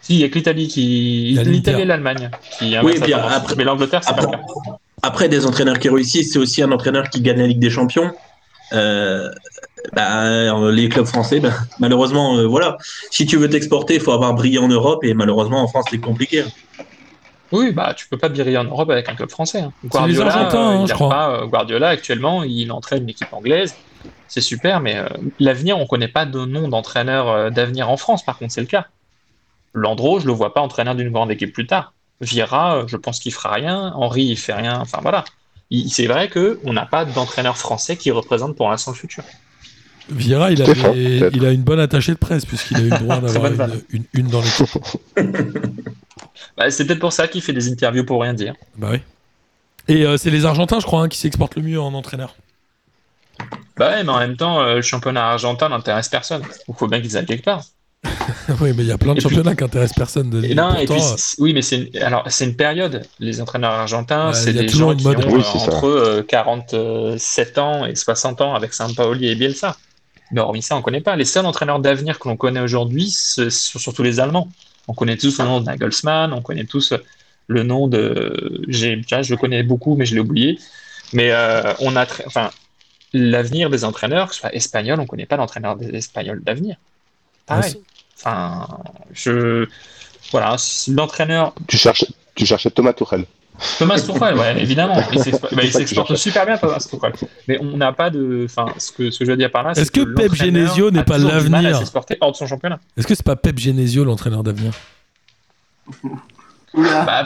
[0.00, 1.38] Si, il y a que l'Italie qui.
[1.44, 3.32] L'Italie et l'Allemagne qui Oui, tendance.
[3.32, 4.76] après- Mais l'Angleterre, c'est pas après- le cas.
[5.02, 8.12] Après, des entraîneurs qui réussissent, c'est aussi un entraîneur qui gagne la Ligue des Champions.
[8.72, 9.30] Euh,
[9.92, 12.76] bah, euh, les clubs français, bah, malheureusement, euh, voilà.
[13.10, 15.98] Si tu veux t'exporter, il faut avoir brillé en Europe et malheureusement en France, c'est
[15.98, 16.44] compliqué.
[17.50, 19.60] Oui, bah tu peux pas briller en Europe avec un club français.
[19.60, 19.72] hein.
[19.86, 21.08] Guardiola, euh, hein, je crois.
[21.08, 23.74] pas, euh, Guardiola actuellement, il entraîne une équipe anglaise.
[24.26, 25.06] C'est super, mais euh,
[25.40, 28.22] l'avenir, on connaît pas de nom d'entraîneur euh, d'avenir en France.
[28.22, 28.86] Par contre, c'est le cas.
[29.74, 31.92] Landreau, je le vois pas entraîneur d'une grande équipe plus tard.
[32.20, 33.92] Vieira, euh, je pense qu'il fera rien.
[33.94, 34.80] Henri, il fait rien.
[34.80, 35.24] Enfin voilà.
[35.70, 39.22] Il- C'est vrai que on n'a pas d'entraîneur français qui représente pour l'instant le futur.
[40.10, 43.20] Vieira, il a, des- il une bonne attachée de presse, puisqu'il a eu le droit
[43.20, 44.66] d'avoir une, une, une dans l'équipe.
[46.56, 48.54] Bah, c'est peut-être pour ça qu'il fait des interviews pour rien dire.
[48.76, 49.00] Bah oui.
[49.86, 52.34] Et euh, c'est les Argentins, je crois, hein, qui s'exportent le mieux en entraîneur.
[53.76, 56.42] Bah ouais, mais en même temps, euh, le championnat argentin n'intéresse personne.
[56.68, 57.62] Il faut bien qu'ils aillent quelque part.
[58.60, 60.30] oui, mais il y a plein de Et puis- championnats qui intéressent personne.
[60.30, 63.02] De Et, non, et pourtant, puis, c'est- oui, mais c'est une, alors c'est une période.
[63.18, 65.24] Les entraîneurs argentins, Ouais, c'est il y a des toujours gens une qui mode.
[65.24, 69.76] ont Oui, euh, entre euh, 47 ans et 60 ans avec Sampaoli et Bielsa.
[70.30, 71.16] Mais hormis ça, on connaît pas.
[71.16, 74.48] Les seuls entraîneurs d'avenir que l'on connaît aujourd'hui, ce sont surtout les Allemands.
[74.86, 76.92] On connaît tous le nom de Nagelsmann, on connaît tous
[77.46, 78.62] le nom de.
[79.06, 80.58] Tiens, je le connais beaucoup, mais je l'ai oublié.
[81.12, 82.50] Mais euh, on a, enfin,
[83.14, 86.76] l'avenir des entraîneurs, que ce soit espagnol, on connaît pas d'entraîneur espagnol d'avenir.
[87.46, 87.80] Pareil.
[88.18, 88.66] Enfin,
[89.12, 89.66] je,
[90.32, 90.56] voilà,
[90.88, 92.04] l'entraîneur Tu cherches,
[92.34, 93.24] tu cherchais Thomas Tuchel.
[93.78, 95.00] Thomas Tuchel, ouais, évidemment.
[95.12, 97.12] Il bah, il s'exporte je super bien, Thomas Tuchel.
[97.48, 98.44] Mais on n'a pas de.
[98.44, 100.90] Enfin, ce que, ce que je veux dire par là, c'est Est-ce que Pep Genesio
[100.90, 102.78] n'est pas l'avenir s'exporter hors de son championnat.
[102.96, 104.72] Est-ce que c'est pas Pep Genesio, l'entraîneur d'avenir?
[106.74, 107.04] Oula.
[107.04, 107.24] Bah,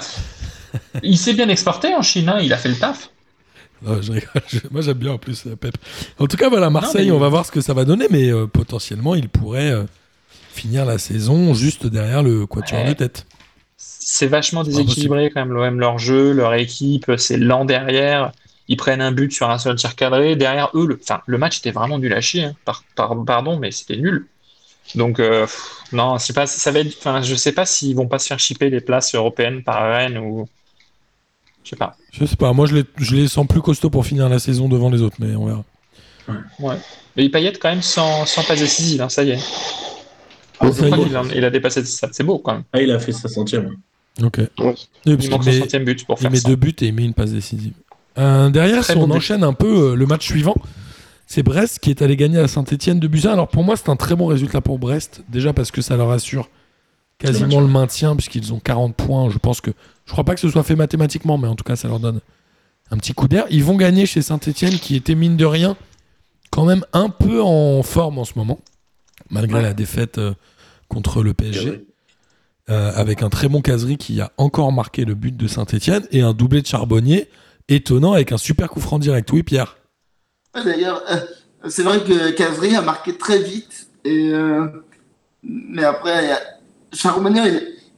[1.03, 3.11] il s'est bien exporté en Chine, hein, il a fait le taf.
[3.83, 4.29] Non, je rigole.
[4.47, 5.77] Je- Moi, j'aime bien en plus euh, Pep.
[6.19, 8.31] En tout cas, voilà, Marseille, mais- on va voir ce que ça va donner, mais
[8.31, 9.83] euh, potentiellement, il pourrait euh,
[10.53, 12.89] finir la saison juste derrière le quatuor Ouais.
[12.89, 13.27] de tête.
[13.77, 18.33] C'est vachement déséquilibré quand même, l'OM, leur jeu, leur équipe, c'est lent derrière.
[18.69, 20.37] Ils prennent un but sur un seul tir cadré.
[20.37, 22.45] Derrière eux, le, enfin, le match était vraiment nul à chier.
[22.45, 22.55] hein.
[22.65, 24.27] Par, par- pardon, mais c'était nul.
[24.95, 25.47] Donc, euh,
[25.93, 28.27] non, je sais pas, ça va être, enfin, je sais pas s'ils vont pas se
[28.29, 30.49] faire chipper les places européennes par Rennes ou.
[31.65, 31.97] Je sais pas.
[32.13, 34.69] Je sais pas, moi, je les, je les sens plus costauds pour finir la saison
[34.69, 35.65] devant les autres, mais on verra.
[37.17, 39.39] Mais Payet, quand même, sans, sans passe décisive, hein, ça y est.
[40.63, 42.09] Ah, Je crois qu'il en- il a dépassé ça.
[42.13, 42.65] C'est beau quand même.
[42.73, 43.77] Ah, il a fait sa centième.
[44.23, 44.39] Ok.
[44.39, 44.49] Ouais.
[44.59, 46.49] Oui, parce Il qu'il manque son met- centième but pour Il faire met ça.
[46.49, 47.73] deux buts et il met une passe décisive.
[48.19, 49.15] Euh, derrière, si on but.
[49.15, 50.55] enchaîne un peu euh, le match suivant,
[51.27, 53.33] c'est Brest qui est allé gagner à Saint-Etienne de Buzyn.
[53.33, 55.23] Alors pour moi, c'est un très bon résultat pour Brest.
[55.29, 56.49] Déjà parce que ça leur assure
[57.19, 59.31] quasiment le maintien, puisqu'ils ont 40 points.
[59.31, 59.71] Je pense que.
[60.05, 62.21] Je crois pas que ce soit fait mathématiquement, mais en tout cas, ça leur donne
[62.91, 63.47] un petit coup d'air.
[63.51, 65.77] Ils vont gagner chez Saint-Etienne, qui était mine de rien,
[66.51, 68.59] quand même un peu en forme en ce moment,
[69.31, 69.63] malgré Ouais.
[69.63, 70.35] la défaite euh,
[70.93, 71.87] contre le PSG.
[72.71, 76.21] Euh, avec un très bon caserie qui a encore marqué le but de Saint-Etienne et
[76.23, 77.29] un doublé de Charbonnier
[77.69, 79.33] étonnant avec un super coup franc direct.
[79.33, 79.77] Oui, Pierre.
[80.55, 81.17] Ouais, D'ailleurs, euh,
[81.69, 83.89] c'est vrai que Casri a marqué très vite.
[84.05, 84.69] Et, euh,
[85.43, 86.31] mais après,
[86.93, 87.43] Charbonnier,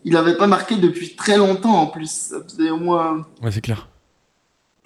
[0.04, 2.10] il- n'avait pas marqué depuis très longtemps en plus.
[2.10, 3.88] Ça faisait au moins, Ouais, c'est clair.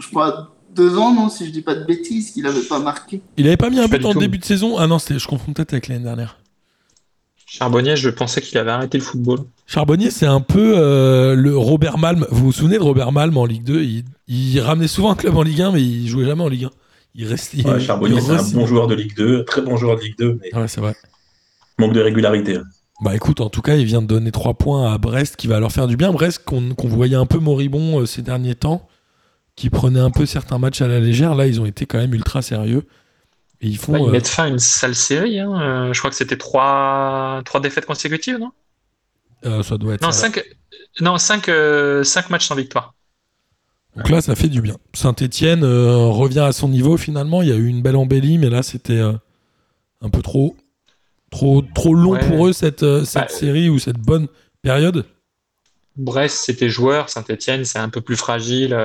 [0.01, 3.21] je crois, deux ans, non, si je dis pas de bêtises, qu'il n'avait pas marqué.
[3.37, 4.19] Il avait pas mis un Pas but en tout.
[4.19, 4.77] début de saison?
[4.77, 6.39] Ah non, c'était- je confonds peut-être avec l'année dernière.
[7.51, 9.41] Charbonnier, je pensais qu'il avait arrêté le football.
[9.67, 12.27] Charbonnier, c'est un peu euh, le Robert Malm.
[12.31, 15.37] Vous vous souvenez de Robert Malm en Ligue 2 il, il ramenait souvent un club
[15.37, 16.71] en Ligue 1, mais il jouait jamais en Ligue 1.
[17.15, 17.67] Il restait.
[17.67, 20.39] Ouais, Charbonnier, c'est un bon joueur de Ligue 2, très bon joueur de Ligue 2,
[20.43, 20.95] mais Ouais, c'est vrai.
[21.79, 22.59] manque de régularité.
[23.01, 25.59] Bah écoute, en tout cas, il vient de donner 3 points à Brest qui va
[25.61, 26.13] leur faire du bien.
[26.13, 28.89] Brest qu'on qu'on voyait un peu moribond euh, ces derniers temps,
[29.57, 31.35] qui prenait un peu certains matchs à la légère.
[31.35, 32.83] Là, ils ont été quand même ultra sérieux.
[33.61, 33.93] Et ils font.
[33.93, 35.41] Bah, ils euh, mettent fin à une sale série.
[35.41, 35.61] hein.
[35.61, 37.43] Euh, je crois que c'était trois...
[37.45, 38.53] trois défaites consécutives, non?
[39.45, 40.03] Euh, ça doit être.
[40.03, 40.29] Non, ça.
[40.29, 40.45] cinq...
[41.01, 41.51] non cinq,
[42.05, 42.95] cinq matchs sans victoire.
[43.97, 44.77] Donc là, ça fait du bien.
[44.95, 47.43] Saint-Etienne revient à son niveau finalement.
[47.43, 49.13] Il y a eu une belle embellie, mais là, c'était euh,
[50.03, 50.57] un peu trop,
[51.31, 52.29] trop, trop long Ouais.
[52.29, 54.29] pour eux cette, euh, cette Bah, série ou cette bonne
[54.63, 55.05] période.
[55.97, 57.09] Brest, c'était joueur.
[57.09, 58.77] Saint-Etienne, c'est un peu plus fragile.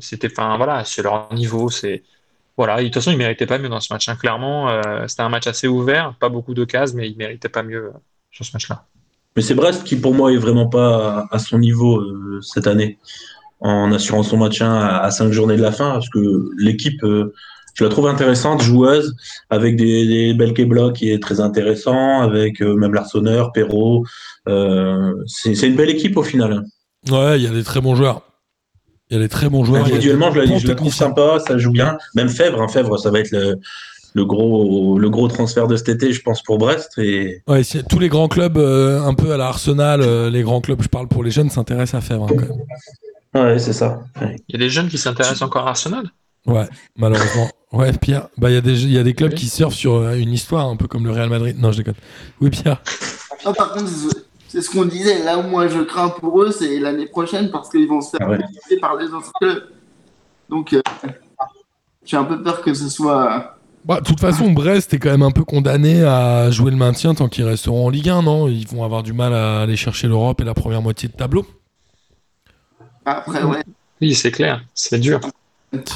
[0.00, 1.70] C'était, enfin, voilà, c'est leur niveau.
[1.70, 2.02] C'est,
[2.56, 2.78] voilà.
[2.78, 4.08] De toute façon, ils méritaient pas mieux dans ce match.
[4.08, 4.16] hein.
[4.16, 7.62] Clairement, euh, c'était un match assez ouvert, pas beaucoup de cases, mais ils méritaient pas
[7.62, 7.98] mieux euh,
[8.30, 8.84] sur ce match-là.
[9.36, 12.98] Mais c'est Brest qui, pour moi, est vraiment pas à, son niveau euh, cette année,
[13.60, 17.34] en assurant son maintien à, à cinq journées de la fin, parce que l'équipe, euh,
[17.74, 19.14] je la trouve intéressante, joueuse,
[19.50, 24.06] avec des, des Belkebla qui est très intéressant, avec euh, même l'Arseneur, Perrault.
[24.48, 26.64] Euh, c'est c'est une belle équipe au final.
[27.10, 28.22] Ouais, il y a des très bons joueurs.
[29.10, 29.82] Il y a des très bons joueurs.
[29.86, 31.96] il y a des Individuellement, je je la trouve sympa, ça joue bien.
[32.14, 33.56] Même Fèvre, hein, Fèvre, ça va être le,
[34.14, 36.92] le gros, le gros transfert de cet été, je pense, pour Brest.
[36.98, 40.60] Et Ouais, tous les grands clubs, euh, un peu à la Arsenal, euh, les grands
[40.60, 42.24] clubs, je parle pour les jeunes, s'intéressent à Fèvre.
[42.24, 43.46] hein, quand même.
[43.52, 44.00] ouais, c'est ça.
[44.20, 44.36] Ouais.
[44.48, 46.04] Il y a des jeunes qui s'intéressent encore à Arsenal?
[46.46, 46.66] Ouais,
[46.96, 47.48] malheureusement.
[47.72, 49.36] Ouais, Pierre, bah, il y, a des- il y a des clubs Oui.
[49.38, 51.56] qui surfent sur euh, une histoire, un peu comme le Real Madrid.
[51.60, 51.94] Non, je déconne.
[52.40, 52.80] Oui, Pierre.
[53.44, 53.86] Ah, par contre,
[54.48, 55.22] c'est- ce qu'on disait.
[55.24, 58.26] Là où moi je crains pour eux, c'est l'année prochaine parce qu'ils vont se faire
[58.28, 58.78] Ah ouais.
[58.80, 59.64] par les autres clubs.
[60.48, 60.80] Donc, euh,
[62.04, 63.52] j'ai un peu peur que ce soit.
[63.84, 67.14] Bah, de toute façon, Brest est quand même un peu condamné à jouer le maintien
[67.14, 68.48] tant qu'ils resteront en Ligue 1, non?
[68.48, 71.46] Ils vont avoir du mal à aller chercher l'Europe et la première moitié de tableau.
[73.04, 73.62] Après, ouais.
[74.00, 75.20] Oui, c'est clair, c'est dur.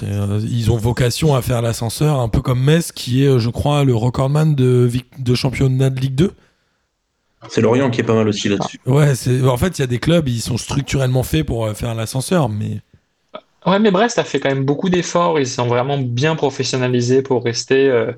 [0.02, 3.50] Euh, ils ont vocation à faire l'ascenseur, un peu comme Metz, qui est, euh, je
[3.50, 6.32] crois, le recordman de championnat de Ligue 2.
[7.48, 8.78] C'est Lorient qui est pas mal aussi là-dessus.
[8.86, 11.74] Ouais, c'est, en fait, il y a des clubs, ils sont structurellement faits pour euh,
[11.74, 12.80] faire l'ascenseur, mais
[13.66, 15.38] Ouais, mais Brest a fait quand même beaucoup d'efforts.
[15.38, 18.12] Ils sont vraiment bien professionnalisés pour rester, euh,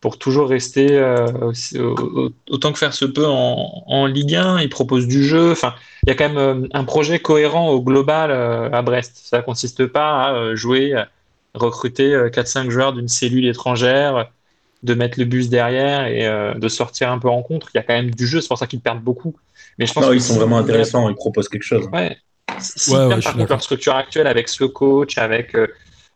[0.00, 1.94] pour toujours rester euh, aussi- au-
[2.28, 4.60] au- autant que faire se peut en, en Ligue 1.
[4.60, 5.52] Ils proposent du jeu.
[5.52, 5.74] Enfin,
[6.06, 9.20] il y a quand même euh, un projet cohérent au global euh, à Brest.
[9.24, 11.08] Ça consiste pas à jouer, à
[11.54, 14.30] recruter euh, 4-5 joueurs d'une cellule étrangère,
[14.82, 17.70] de mettre le bus derrière et euh, de sortir un peu en contre.
[17.74, 18.40] Il y a quand même du jeu.
[18.40, 19.34] C'est pour ça qu'ils perdent beaucoup.
[19.78, 21.86] Mais je pense Non, que ils sont si- vraiment intéressants, ils proposent quelque chose.
[21.92, 22.16] Ouais.
[22.58, 25.66] S'ils Ouais, ouais, par contre leur structure actuelle avec ce coach, avec, euh,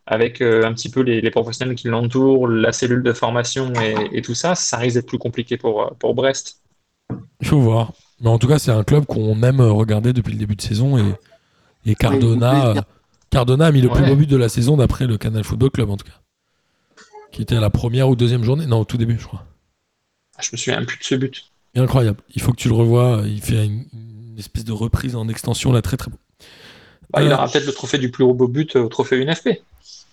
[0.07, 3.95] avec euh, un petit peu les, les professionnels qui l'entourent, la cellule de formation et,
[4.19, 6.61] et tout ça, ça risque d'être plus compliqué pour, pour Brest.
[7.41, 7.93] il faut voir.
[8.21, 10.99] Mais en tout cas, c'est un club qu'on aime regarder depuis le début de saison
[10.99, 11.15] et,
[11.91, 12.75] et Cardona,
[13.31, 15.91] Cardona a mis le plus beau but de la saison d'après le Canal Football Club,
[15.91, 16.19] en tout cas.
[17.33, 18.67] Qui était à la première ou deuxième journée.
[18.67, 19.45] Non, au tout début, je crois.
[20.41, 21.45] Je me souviens plus de ce but.
[21.77, 22.19] Incroyable.
[22.35, 23.23] Il faut que tu le revoies.
[23.27, 26.17] Il fait une, une espèce de reprise en extension là, très très beau.
[27.11, 29.61] Bah, il Euh, aura peut-être le trophée du plus beau but au trophée UNFP.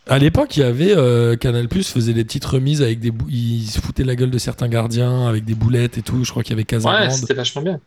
[0.10, 3.27] À l'époque, il y avait euh, Canal Plus faisait des petites remises avec des bou-
[3.30, 6.23] ils se foutaient la gueule de certains gardiens avec des boulettes et tout.
[6.23, 7.12] Je crois qu'il y avait Ouais, Casagrande.
[7.12, 7.80] c'était vachement bien.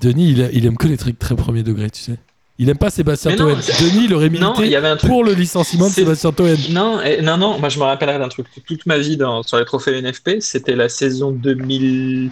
[0.00, 2.16] Denis, il, a- il aime que les trucs très premier degré, tu sais.
[2.58, 3.54] Il aime pas Sébastien Toen.
[3.80, 6.56] Denis, il milité pour le licenciement de Sébastien Toen.
[6.70, 8.46] Non, et- non, non, moi je me rappellerai d'un truc.
[8.66, 12.30] Toute ma vie dans, sur les trophées UNFP, c'était la saison 2000.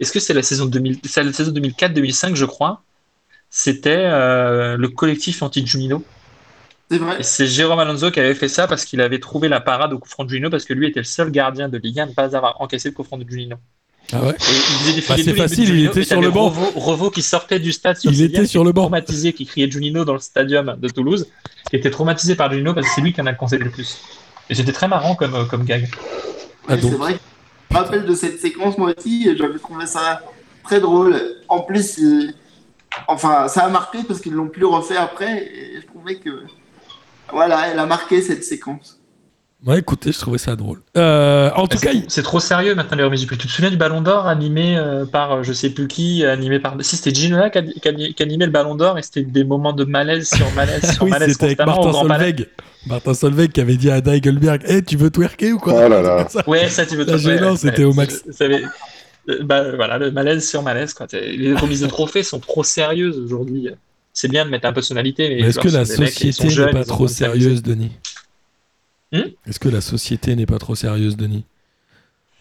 [0.00, 2.82] Est-ce que c'est la saison 2000 C'est la saison 2004-2005, je crois?
[3.50, 6.02] C'était euh, le collectif anti-Junino.
[6.90, 7.20] C'est vrai.
[7.20, 9.98] Et c'est Jérôme Alonso qui avait fait ça parce qu'il avait trouvé la parade au
[9.98, 12.06] coup franc de Juninho parce que lui était le seul gardien de Ligue 1 à
[12.06, 13.56] ne pas avoir encaissé le coup franc de Juninho.
[14.12, 14.32] Ah ouais
[15.08, 16.48] Bah, c'est facile, il était sur le banc.
[16.48, 18.82] Revo, Revo qui sortait du stade sur Il était sur le banc.
[18.82, 21.26] traumatisé, qui criait Juninho dans le stadium de Toulouse,
[21.70, 23.98] qui était traumatisé par Juninho parce que c'est lui qui en a conseillé le plus.
[24.50, 25.88] Et c'était très marrant comme, euh, comme gag.
[26.68, 27.18] Ah, c'est vrai.
[27.70, 30.20] Je me rappelle de cette séquence, moi aussi, et j'avais trouvé ça
[30.64, 31.16] très drôle.
[31.48, 32.34] En plus, il-
[33.08, 36.42] enfin, ça a marqué parce qu'ils l'ont plus refait après, et je trouvais que.
[37.32, 38.98] Voilà, elle a marqué cette séquence.
[39.64, 40.80] Ouais, écoutez, je trouvais ça drôle.
[40.96, 43.38] Euh, en tout C'est- cas, C'est trop sérieux maintenant les remises du prix.
[43.38, 46.58] Tu te souviens du Ballon d'Or animé euh, par euh, je sais plus qui, animé
[46.58, 46.76] par.
[46.80, 49.72] Si c'était Ginola qui, a- qui qui animait le Ballon d'Or et c'était des moments
[49.72, 51.92] de malaise sur malaise sur oui, malaise c'était avec Martin.
[51.92, 52.46] Solveig.
[52.88, 56.02] Martin Solveig qui avait dit à Daigelberg Eh, tu veux twerker ou quoi Oh là
[56.02, 56.26] là.
[56.28, 56.42] Ça.
[56.48, 58.24] Ouais, ça tu veux La gênance, c'était au max.
[58.32, 58.64] Ça avait-
[59.44, 60.92] bah, voilà, le malaise sur malaise.
[60.92, 61.06] Quoi.
[61.12, 63.68] Les remises de trophées sont trop sérieuses aujourd'hui.
[64.12, 66.84] C'est bien de mettre un peu de mais, Mais est-ce que la société n'est pas
[66.84, 67.92] trop sérieuse, Denis?
[69.12, 71.44] Hmm Est-ce que la société n'est pas trop sérieuse, Denis?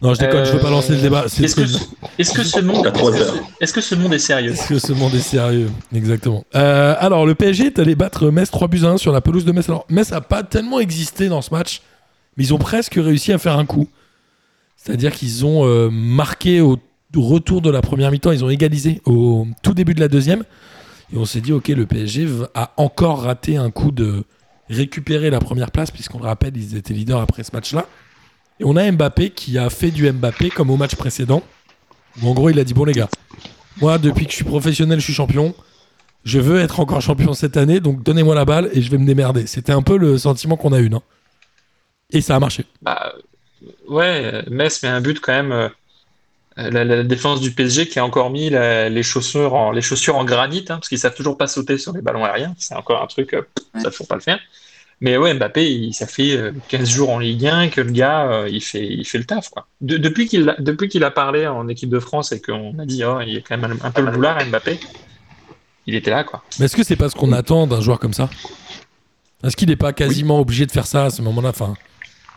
[0.01, 1.25] Non, je déconne, je veux pas Euh, lancer le débat.
[1.25, 4.51] Est-ce que, ce monde, ce- que ce est sérieux?
[4.53, 5.69] Est-ce que ce monde est sérieux?
[5.93, 6.43] Exactement.
[6.55, 9.45] Euh, alors, le PSG est allé battre Metz 3 buts à 1 sur la pelouse
[9.45, 9.69] de Metz.
[9.69, 11.81] Alors, Metz n'a pas tellement existé dans ce match,
[12.35, 13.87] mais ils ont presque réussi à faire un coup.
[14.75, 16.79] C'est-à-dire qu'ils ont euh, marqué au
[17.15, 20.43] retour de la première mi-temps, ils ont égalisé au tout début de la deuxième.
[21.13, 24.23] Et on s'est dit, ok, le PSG a encore raté un coup de
[24.71, 27.85] récupérer la première place, puisqu'on le rappelle, ils étaient leaders après ce match-là.
[28.59, 31.43] Et on a Mbappé qui a fait du Mbappé comme au match précédent.
[32.21, 33.09] Où en gros, il a dit, bon les gars,
[33.79, 35.55] moi, depuis que je suis professionnel, je suis champion.
[36.23, 39.05] Je veux être encore champion cette année, donc donnez-moi la balle et je vais me
[39.05, 39.47] démerder.
[39.47, 41.01] C'était un peu le sentiment qu'on a eu, non?
[42.11, 42.65] Et ça a marché.
[42.81, 43.13] Bah,
[43.89, 45.71] ouais, Metz met un but quand même.
[46.57, 49.81] Euh, la, la défense du PSG qui a encore mis la- les, chaussures en, les
[49.81, 52.53] chaussures en granit, hein, parce qu'ils savent toujours pas sauter sur les ballons aériens.
[52.57, 53.41] C'est encore un truc, euh,
[53.75, 54.39] ça ne faut pas le faire.
[55.03, 58.27] Mais ouais, Mbappé, il- ça fait euh, 15 jours en Ligue 1 que le gars,
[58.31, 59.49] euh, il, fait, il fait le taf.
[59.49, 59.65] Quoi.
[59.81, 63.37] De- depuis qu'il a, parlé en équipe de France et qu'on a dit, oh, il
[63.37, 64.79] est quand même un, un peu le boulard, Mbappé,
[65.87, 66.23] il était là.
[66.23, 66.43] quoi.
[66.59, 68.29] Mais est-ce que c'est pas ce qu'on attend d'un joueur comme ça?
[69.43, 71.49] Est-ce qu'il n'est pas quasiment obligé de faire ça à ce moment-là?
[71.49, 71.73] Enfin,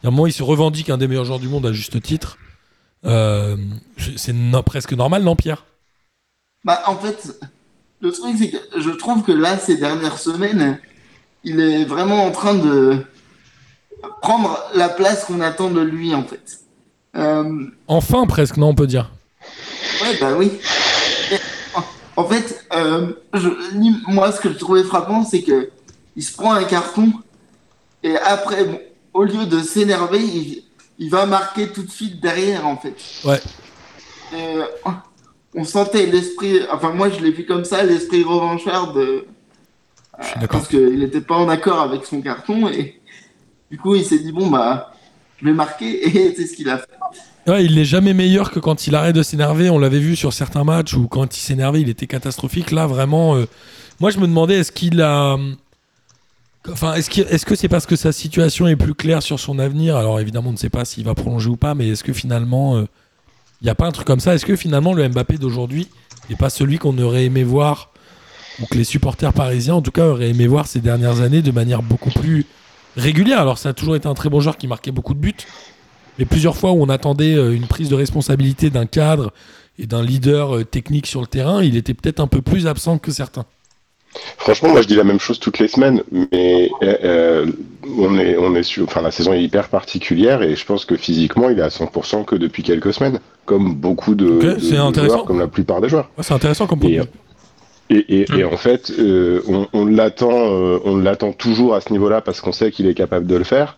[0.03, 2.39] un moment, il se revendique un des meilleurs joueurs du monde à juste titre.
[3.07, 3.57] Euh,
[4.17, 5.65] c'est no- presque normal, non, Pierre?
[6.65, 7.39] Bah, en fait,
[8.01, 10.79] le truc, c'est que je trouve que là, ces dernières semaines,
[11.45, 13.05] il est vraiment en train de
[14.23, 16.61] prendre la place qu'on attend de lui, en fait.
[17.17, 19.11] Euh, Enfin, presque, non, on peut dire.
[20.03, 20.51] ouais, bah oui.
[22.17, 23.49] En- fait, euh, je-
[24.13, 25.71] moi, ce que je trouvais frappant, c'est que
[26.17, 27.13] il se prend un carton
[28.05, 28.81] et après, bon,
[29.15, 30.63] au lieu de s'énerver, il,
[30.99, 32.97] il va marquer tout de suite derrière, en fait.
[33.25, 33.41] Ouais.
[34.35, 34.65] Euh,
[35.55, 39.27] on sentait l'esprit, enfin moi je l'ai vu comme ça, l'esprit revanchard de,
[40.21, 40.61] Je suis d'accord.
[40.61, 43.01] parce qu'il n'était pas en accord avec son carton et
[43.71, 44.93] du coup il s'est dit bon bah
[45.41, 46.89] je vais marquer et c'est ce qu'il a fait.
[47.47, 49.69] Ouais, il n'est jamais meilleur que quand il arrête de s'énerver.
[49.69, 52.71] On l'avait vu sur certains matchs où quand il s'énervait, il était catastrophique.
[52.71, 53.45] Là, vraiment, euh,
[54.01, 55.37] moi je me demandais est-ce qu'il a.
[56.71, 59.97] Enfin, est-ce que c'est parce que sa situation est plus claire sur son avenir?
[59.97, 62.81] Alors évidemment, on ne sait pas s'il va prolonger ou pas, mais est-ce que finalement,
[62.81, 64.35] il n'y a pas un truc comme ça?
[64.35, 65.89] Est-ce que finalement, le Mbappé d'aujourd'hui
[66.31, 67.91] n'est pas celui qu'on aurait aimé voir,
[68.61, 71.51] ou que les supporters parisiens, en tout cas, auraient aimé voir ces dernières années de
[71.51, 72.47] manière beaucoup plus
[72.97, 73.41] régulière?
[73.41, 75.35] Alors, ça a toujours été un très bon joueur qui marquait beaucoup de buts,
[76.19, 79.33] mais plusieurs fois où on attendait euh, une prise de responsabilité d'un cadre
[79.79, 82.99] et d'un leader euh, technique sur le terrain, il était peut-être un peu plus absent
[82.99, 83.45] que certains.
[84.39, 87.47] Franchement, moi je dis la même chose toutes les semaines, mais euh,
[87.99, 90.97] on est on est sur, enfin la saison est hyper particulière et je pense que
[90.97, 95.15] physiquement il est à 100% que depuis quelques semaines, comme beaucoup de, Ok, de- intéressant.
[95.15, 96.11] joueurs, comme la plupart des joueurs.
[96.17, 97.01] Ouais, c'est intéressant comme point de Et.
[97.91, 101.93] Et, et- et en fait, euh, on, on l'attend, euh, on l'attend toujours à ce
[101.93, 103.77] niveau-là parce qu'on sait qu'il est capable de le faire.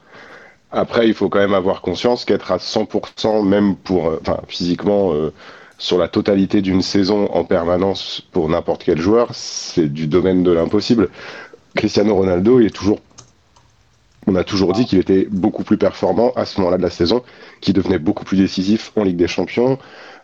[0.70, 5.12] Après, il faut quand même avoir conscience qu'être à 100%, même pour, euh, enfin, physiquement,
[5.12, 5.32] euh,
[5.78, 10.50] sur la totalité d'une saison en permanence pour n'importe quel joueur, c'est du domaine de
[10.50, 11.10] l'impossible.
[11.74, 13.00] Cristiano Ronaldo, il est toujours,
[14.26, 17.22] on a toujours dit qu'il était beaucoup plus performant à ce moment-là de la saison,
[17.60, 19.78] qu'il devenait beaucoup plus décisif en Ligue des Champions,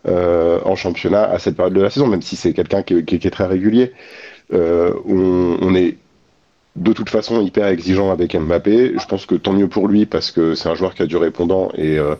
[0.08, 3.30] euh, en championnat à cette période de la saison, même si c'est quelqu'un qui, est
[3.30, 3.92] très régulier.
[4.52, 5.96] Euh, on, on est
[6.76, 8.94] de toute façon hyper exigeant avec Mbappé.
[8.98, 11.16] Je pense que tant mieux pour lui parce que c'est un joueur qui a du
[11.16, 12.14] répondant et euh,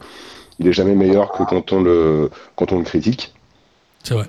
[0.63, 3.35] il est jamais meilleur que quand on le, quand on le critique.
[4.05, 4.27] C'est vrai.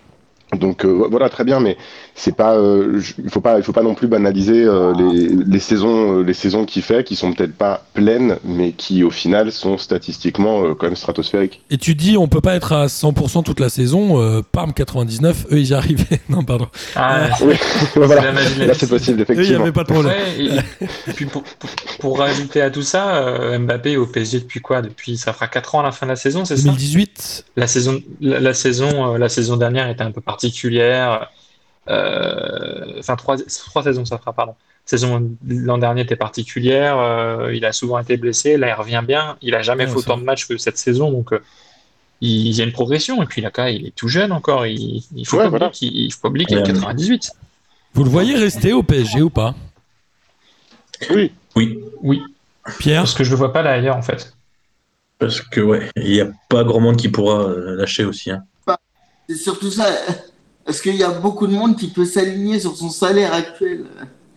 [0.54, 1.78] Donc euh, voilà très bien, mais
[2.16, 5.60] c'est pas, euh, il faut pas, il faut pas non plus banaliser euh, les, les
[5.60, 9.52] saisons, euh, les saisons qu'il fait, qui sont peut-être pas pleines, mais qui au final
[9.52, 11.62] sont statistiquement euh, quand même stratosphériques.
[11.72, 14.22] Et tu dis on peut pas être à 100% toute la saison.
[14.22, 16.22] euh, Parme 99, eux ils y arrivaient.
[16.30, 16.68] non pardon.
[16.96, 17.56] Ah, Oui,
[17.94, 18.32] c'est voilà.
[18.32, 19.62] Là c'est possible Eux il y effectivement.
[19.64, 20.14] avait pas de problème.
[20.14, 24.40] Ouais, et, et puis pour, pour, pour rajouter à tout ça, euh, Mbappé au PSG
[24.42, 24.82] depuis quoi?
[24.84, 26.64] Depuis ça fera 4 ans à la fin de la saison, c'est ça?
[26.64, 27.46] 2018.
[27.56, 31.30] La saison, la, la saison, euh, la saison dernière était un peu particulière.
[31.90, 34.56] Euh, Enfin, trois, trois saisons, ça fera, pardon.
[34.86, 36.98] Saison l'an dernier était particulière.
[37.00, 38.58] euh, il a souvent été blessé.
[38.58, 39.38] Là, il revient bien.
[39.42, 41.40] Il a jamais Ouais, fait autant de matchs que cette saison, donc euh,
[42.22, 43.22] il, il y a une progression.
[43.24, 44.66] Et puis là, quand il est tout jeune encore.
[44.66, 45.72] Il, il faut Ouais, pas oublier voilà.
[45.72, 46.68] qu'il oublier qu'il a Ouais.
[46.68, 47.32] 98.
[47.94, 49.54] Vous le voyez rester au PSG ou pas?
[51.12, 51.32] Oui.
[51.56, 52.22] Oui, Oui,
[52.80, 53.02] Pierre?
[53.04, 54.34] Parce que je le vois pas là ailleurs en fait.
[55.20, 58.32] parce que ouais, il n'y a pas grand monde qui pourra lâcher aussi.
[58.32, 58.44] hein.
[59.30, 59.86] C'est surtout ça.
[60.68, 63.84] Est-ce qu'il y a beaucoup de monde qui peut s'aligner sur son salaire actuel?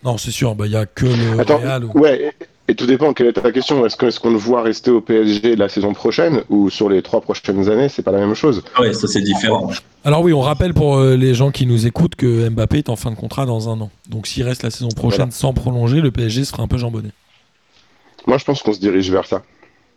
[0.05, 0.55] Non, c'est sûr.
[0.55, 1.85] bah, Il y a que le Attends, Real.
[1.85, 2.35] ou- ouais,
[2.69, 3.87] et, et tout dépend, quelle est ta question?
[3.87, 7.69] Est-ce qu'on le voit rester au PSG la saison prochaine ou sur les trois prochaines
[7.71, 8.63] années C'est pas la même chose?
[8.79, 9.71] Ouais, ça c'est différent.
[10.05, 12.97] Alors oui, on rappelle pour euh, les gens qui nous écoutent que Mbappé est en
[12.97, 13.91] fin de contrat dans un an.
[14.09, 15.33] Donc s'il reste la saison prochaine Voilà.
[15.33, 17.11] sans prolonger, le PSG sera un peu jambonné.
[18.27, 19.43] Moi, je pense qu'on se dirige vers ça.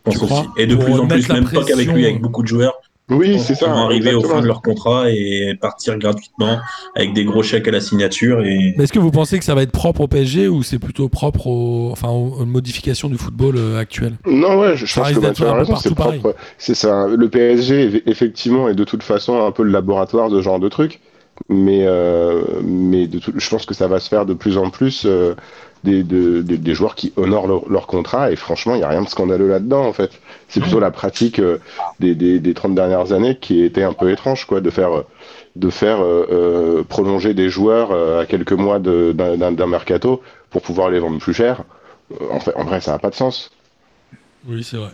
[0.06, 0.48] Je Tu pense crois aussi.
[0.56, 2.74] Et de plus en plus, même pas qu'avec lui, avec beaucoup de joueurs,
[3.10, 3.66] Oui, c'est ça.
[3.66, 6.58] vont arriver au fin de leur contrat et partir gratuitement
[6.94, 8.40] avec des gros chèques à la signature.
[8.44, 10.78] Et Mais est-ce que vous pensez que ça va être propre au PSG ou c'est
[10.78, 14.14] plutôt propre au, enfin, aux, aux modifications du football euh, actuel?
[14.26, 15.76] Non, ouais, je, Ça pense que raison.
[15.76, 16.20] C'est pareil.
[16.20, 16.36] propre.
[16.58, 17.06] C'est ça.
[17.08, 20.60] Le PSG, eff- effectivement, est de toute façon un peu le laboratoire de ce genre
[20.60, 21.00] de truc.
[21.48, 24.68] Mais, euh, mais de tout- je pense que ça va se faire de plus en
[24.68, 25.34] plus euh,
[25.84, 28.30] des, de- des- des joueurs qui honorent leur, leur contrat.
[28.30, 30.10] Et franchement, il n'y a rien de scandaleux là-dedans, en fait.
[30.50, 31.58] C'est plutôt la pratique euh,
[32.00, 35.04] des, des, des 30 dernières années qui était un peu étrange, quoi, de faire,
[35.56, 40.90] de faire euh, euh, prolonger des joueurs euh, à quelques mois d'un mercato pour pouvoir
[40.90, 41.64] les vendre plus cher.
[42.32, 43.50] En, fait, en vrai, ça n'a pas de sens.
[44.42, 44.90] Oui, c'est vrai.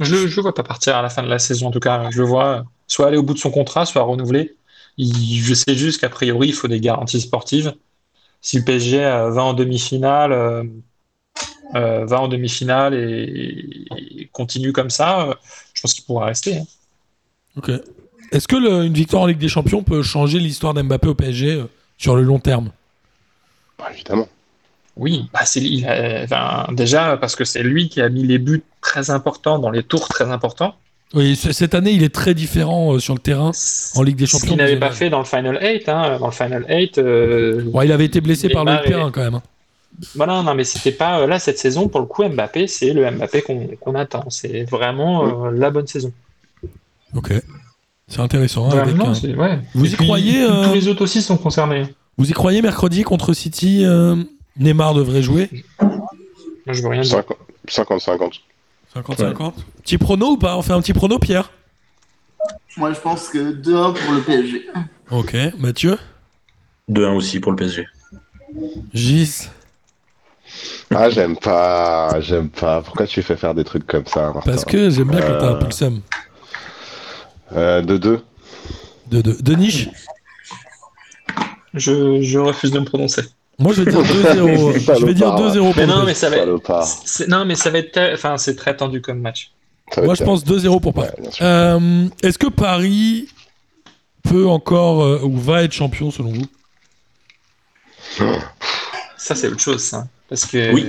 [0.00, 2.10] Je ne le vois pas partir à la fin de la saison, en tout cas.
[2.10, 4.56] Je le vois soit aller au bout de son contrat, soit renouveler.
[4.96, 7.74] Il- je sais juste qu'a priori, il faut des garanties sportives.
[8.42, 10.32] Si le PSG euh, va en demi-finale,
[11.74, 15.34] euh, va en demi-finale et, et continue comme ça, euh,
[15.74, 16.58] je pense qu'il pourra rester.
[16.58, 16.64] hein.
[17.56, 17.70] Ok.
[18.32, 21.52] Est-ce que le- une victoire en Ligue des Champions peut changer l'histoire d'Mbappé au PSG
[21.52, 21.64] euh,
[21.98, 22.70] sur le long terme?
[23.78, 24.28] Bah, évidemment.
[24.96, 28.38] Oui, bah, c'est, il a- enfin, déjà parce que c'est lui qui a mis les
[28.38, 30.74] buts très importants dans les tours très importants.
[31.12, 33.52] Oui, cette année, il est très différent euh, sur le terrain.
[33.94, 35.88] En Ligue des Ce Champions, qu'il n'avait pas fait dans le Final 8.
[35.88, 36.18] Hein.
[36.18, 39.34] Dans le Final 8, euh, Bon, il avait été blessé par Perrin et- quand même.
[39.34, 39.42] hein.
[40.16, 43.08] Voilà, non, mais c'était pas euh, là cette saison pour le coup Mbappé, c'est le
[43.10, 44.28] Mbappé qu'on qu'on attend.
[44.30, 46.12] C'est vraiment euh, la bonne saison.
[47.14, 47.32] Ok.
[48.08, 48.66] C'est intéressant.
[48.70, 49.58] hein, Ouais, avec non, un- c'est- ouais.
[49.74, 51.86] Vous Et y puis, croyez, tous- euh, Tous les autres aussi sont concernés.
[52.18, 54.16] Vous y croyez mercredi contre City euh,
[54.58, 55.48] Neymar devrait jouer?
[55.80, 57.22] Moi, je veux rien dire.
[57.68, 58.40] 50-50.
[58.94, 59.52] 50-50
[59.82, 60.56] Petit prono ou pas?
[60.56, 61.50] On fait un petit prono, Pierre?
[62.76, 64.66] Moi, je pense que 2-1 pour le PSG.
[65.10, 65.36] Ok.
[65.58, 65.98] Mathieu?
[66.90, 67.86] 2-1 aussi pour le PSG.
[68.92, 69.48] Gis?
[70.94, 72.82] Ah, j'aime pas, j'aime pas.
[72.82, 75.50] Pourquoi tu fais faire des trucs comme ça Martin Parce que j'aime bien quand t'as
[75.50, 76.00] un peu le seum.
[77.52, 78.20] Euh, de deux.
[79.10, 79.88] De, de, de niche
[81.74, 83.22] Je, je refuse de me prononcer.
[83.58, 84.98] Moi, je vais dire 2-0.
[85.00, 87.28] je vais dire 2-0 pour non, mais ça va être.
[87.28, 87.92] Non, mais ça va être.
[87.92, 89.50] très- Enfin, c'est très tendu comme match.
[90.02, 91.08] Moi, je pense 2-0 pour Paris.
[91.18, 91.28] Ouais.
[91.42, 93.28] Euh, Est-ce que Paris
[94.24, 96.46] peut encore euh, ou va être champion selon vous?
[99.16, 100.06] Ça, c'est autre chose, ça.
[100.34, 100.72] Parce que.
[100.74, 100.84] Oui.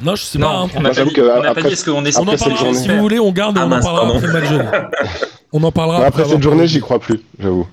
[0.00, 0.54] Non, je sais Non, pas.
[0.58, 0.68] hein.
[0.76, 2.64] on n'a pas dit, n'a pas dit ce qu'on est On en après cette parlera
[2.64, 4.64] journée- si vous voulez, on garde et Ah on en parlera après le match jeudi.
[5.52, 7.66] On en parlera après avoir cette journée, j'y crois plus, j'avoue.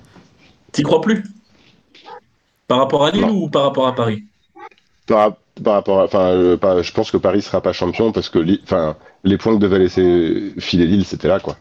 [0.70, 1.24] T'y crois plus?
[2.68, 3.30] Par rapport à Lille Non.
[3.32, 4.22] ou par rapport à Paris?
[5.06, 5.32] Par,
[5.64, 8.96] par rapport à, enfin, euh, je pense que Paris sera pas champion parce que enfin,
[9.24, 11.56] les points que devait laisser filer Lille, c'était là, quoi.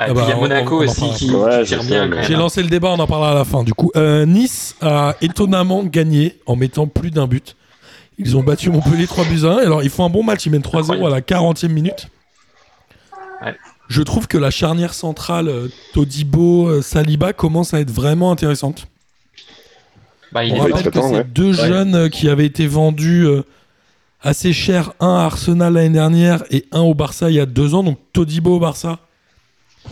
[0.00, 2.22] Ah, Ah bah, il y a on- Monaco on aussi qui, Ouais, qui tire bien
[2.22, 3.64] J'ai lancé le débat, on en parlera à la fin.
[3.64, 7.56] Du coup, Euh, Nice a étonnamment gagné en mettant plus d'un but.
[8.16, 9.58] Ils ont battu Montpellier 3 buts à 1.
[9.58, 12.08] Alors, ils font un bon match, ils mènent 3-0 à la 40e minute.
[13.44, 13.54] Ouais.
[13.88, 18.86] Je trouve que la charnière centrale euh, Todibo, euh, Saliba commence à être vraiment intéressante.
[20.32, 21.24] Bah, il On est rappelle que c'est ouais.
[21.24, 23.26] deux jeunes qui avaient été vendus
[24.20, 27.74] assez cher, un à Arsenal l'année dernière et un au Barça il y a deux
[27.74, 27.82] ans.
[27.82, 28.98] Donc Todibo au Barça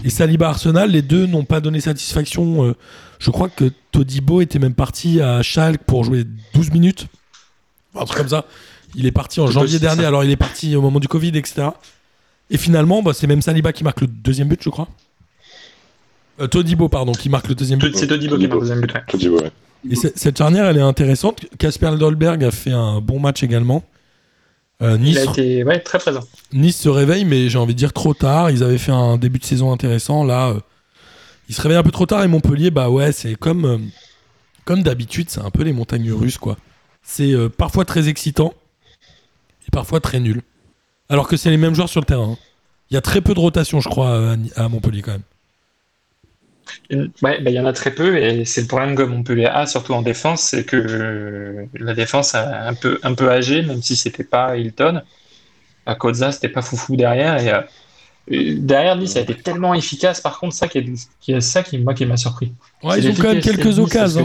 [0.04, 2.64] et Saliba Arsenal, les deux n'ont pas donné satisfaction.
[2.64, 2.74] euh,
[3.18, 6.24] je crois que Todibo était même parti à Schalke pour jouer
[6.54, 7.06] 12 minutes.
[7.94, 8.44] Un truc comme ça.
[8.94, 10.08] Il est parti en janvier dernier, ça.
[10.08, 11.68] alors il est parti au moment du Covid, etc.
[12.50, 14.88] Et finalement, bah, c'est même Saliba qui marque le deuxième but, je crois.
[16.40, 17.96] Euh, Todibo, pardon, qui marque le deuxième but.
[17.96, 18.92] C'est Todibo qui marque le deuxième but.
[19.42, 19.50] ouais.
[19.90, 21.46] Et ce- cette charnière, elle est intéressante.
[21.58, 23.82] Casper Dolberg a fait un bon match également.
[24.82, 26.20] Euh, Il nice, a été ouais, très présent.
[26.52, 28.50] nice se réveille, mais j'ai envie de dire trop tard.
[28.50, 30.22] Ils avaient fait un début de saison intéressant.
[30.24, 30.60] Là, euh,
[31.48, 32.22] ils se réveillent un peu trop tard.
[32.22, 33.78] Et Montpellier, bah ouais, c'est comme, euh,
[34.64, 36.56] comme d'habitude, c'est un peu les montagnes russes, quoi.
[37.02, 38.52] C'est parfois très excitant
[39.66, 40.42] et parfois très nul.
[41.08, 42.32] Alors que c'est les mêmes joueurs sur le terrain.
[42.32, 42.38] hein.
[42.90, 45.22] Il y a très peu de rotation, je crois, à Montpellier quand même.
[46.90, 49.46] Une- Ouais, bah, il y en a très peu et c'est le problème que Montpellier
[49.46, 53.62] a, surtout en défense, c'est que euh, la défense a un peu, un peu âgée,
[53.62, 55.02] même si c'était pas Hilton.
[55.86, 57.62] À Koza, c'était pas foufou derrière et, euh,
[58.28, 60.20] et derrière Nice a été tellement efficace.
[60.20, 60.86] Par contre, ça qui est,
[61.20, 62.54] qui est ça qui moi qui m'a surpris.
[62.82, 64.24] Ouais, ils ont quand même quelques occasions.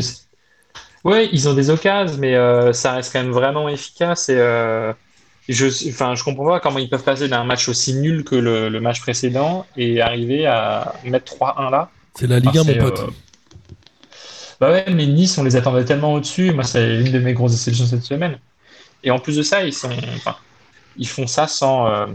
[1.04, 4.94] Ouais, ils ont des occasions, mais euh, ça reste quand même vraiment efficace et euh,
[5.48, 8.70] je, enfin, je comprends pas comment ils peuvent passer d'un match aussi nul que le,
[8.70, 11.96] le match précédent et arriver à mettre 3-1 là.
[12.16, 12.99] C'est la Ligue 1, Ah, mon pote.
[12.99, 13.12] euh,
[14.59, 16.51] Bah ouais, mais Nice, on les attendait tellement au-dessus.
[16.51, 18.39] Moi, c'est l'une de mes grosses déceptions cette semaine.
[19.03, 20.36] Et en plus de ça, ils sont, enfin,
[20.97, 22.07] ils font ça sans, euh,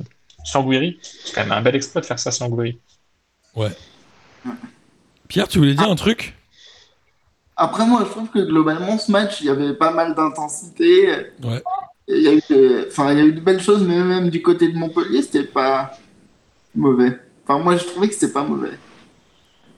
[0.44, 0.98] sans Guiri.
[1.02, 2.78] C'est quand même un bel exploit de faire ça sans Guiri.
[5.28, 6.34] Pierre, tu voulais dire un truc?
[7.56, 11.08] Après, moi, je trouve que globalement, ce match, il y avait pas mal d'intensité.
[11.42, 11.62] Ouais.
[12.08, 12.86] Et Il y, a eu de...
[12.88, 15.44] enfin, il y a eu de belles choses, mais même du côté de Montpellier, c'était
[15.44, 15.92] pas
[16.74, 17.18] mauvais.
[17.44, 18.78] Enfin, moi, je trouvais que c'était pas mauvais.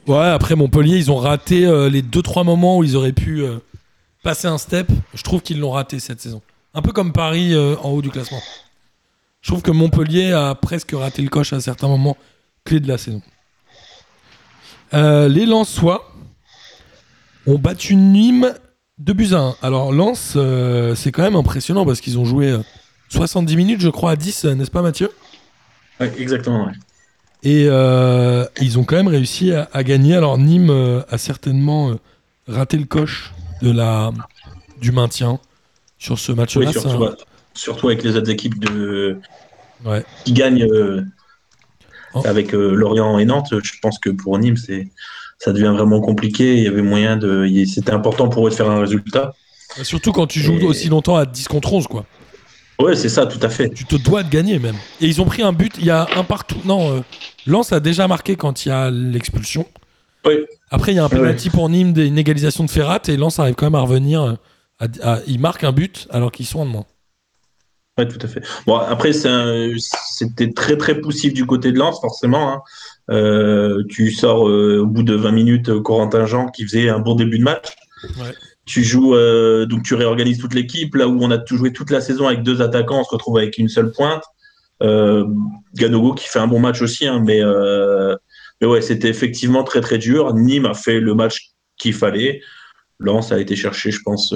[0.08, 3.58] Ouais, après Montpellier, ils ont raté euh, les 2-3 moments où ils auraient pu euh,
[4.22, 4.90] passer un step.
[5.14, 6.42] Je trouve qu'ils l'ont raté cette saison.
[6.74, 8.40] Un peu comme Paris euh, en haut du classement.
[9.42, 12.16] Je trouve que Montpellier a presque raté le coche à certains moments
[12.64, 13.22] clés de la saison.
[14.92, 16.10] Les Lensois
[17.46, 18.52] ont battu Nîmes
[18.98, 19.56] 2 buts à 1.
[19.62, 20.36] Alors Lens,
[20.96, 22.62] c'est quand même impressionnant parce qu'ils ont joué euh,
[23.10, 25.10] 70 minutes, je crois, à 10, euh, n'est-ce pas Mathieu?
[26.00, 26.66] Exactement.
[26.66, 26.72] ouais.
[27.42, 30.14] Et euh, ils ont quand même réussi à, à gagner.
[30.16, 31.94] Alors Nîmes euh, a certainement euh,
[32.48, 33.32] raté le coche
[33.62, 34.10] de la,
[34.80, 35.38] du maintien
[35.98, 36.66] sur ce match-là.
[36.66, 37.16] Oui, surtout, un- ouais.
[37.54, 39.18] Surtout avec les autres équipes de...
[39.84, 40.04] Ouais.
[40.24, 40.66] qui gagnent
[42.14, 42.22] Oh.
[42.24, 43.52] avec Lorient et Nantes.
[43.62, 44.88] Je pense que pour Nîmes, c'est
[45.38, 46.56] ça devient vraiment compliqué.
[46.56, 47.46] Il y avait moyen de.
[47.66, 49.34] C'était important pour eux de faire un résultat.
[49.82, 52.06] Surtout quand tu joues Et- aussi longtemps à 10 contre 11, quoi.
[52.80, 53.70] Ouais, c'est ça, tout à fait.
[53.70, 54.76] Tu te dois de gagner même.
[55.00, 56.58] Et ils ont pris un but, il y a un partout.
[56.64, 57.00] Non, euh,
[57.46, 59.66] Lens a déjà marqué quand il y a l'expulsion.
[60.24, 60.34] Oui.
[60.70, 63.54] Après, il y a un penalty pour Nîmes, une égalisation de Ferrat, et Lens arrive
[63.56, 64.22] quand même à revenir.
[64.22, 64.32] euh,
[64.80, 66.86] à- à- ils marquent un but alors qu'ils sont en moins.
[67.98, 68.42] Ouais, tout à fait.
[68.64, 72.52] Bon, après, c'était très très poussif du côté de Lens, forcément.
[72.52, 72.62] hein.
[73.10, 77.16] Euh, tu sors euh, au bout de 20 minutes Corentin Jean qui faisait un bon
[77.16, 77.70] début de match.
[78.20, 78.32] Ouais.
[78.68, 80.94] Tu joues, euh, donc tu réorganises toute l'équipe.
[80.94, 83.38] Là où on a tout joué toute la saison avec deux attaquants, on se retrouve
[83.38, 84.22] avec une seule pointe.
[84.82, 85.24] Euh,
[85.74, 88.14] Ganogo qui fait un bon match aussi, hein, mais, euh,
[88.60, 90.34] mais ouais, c'était effectivement très très dur.
[90.34, 92.42] Nîmes a fait le match qu'il fallait.
[93.00, 94.34] Lens a été cherché, je pense,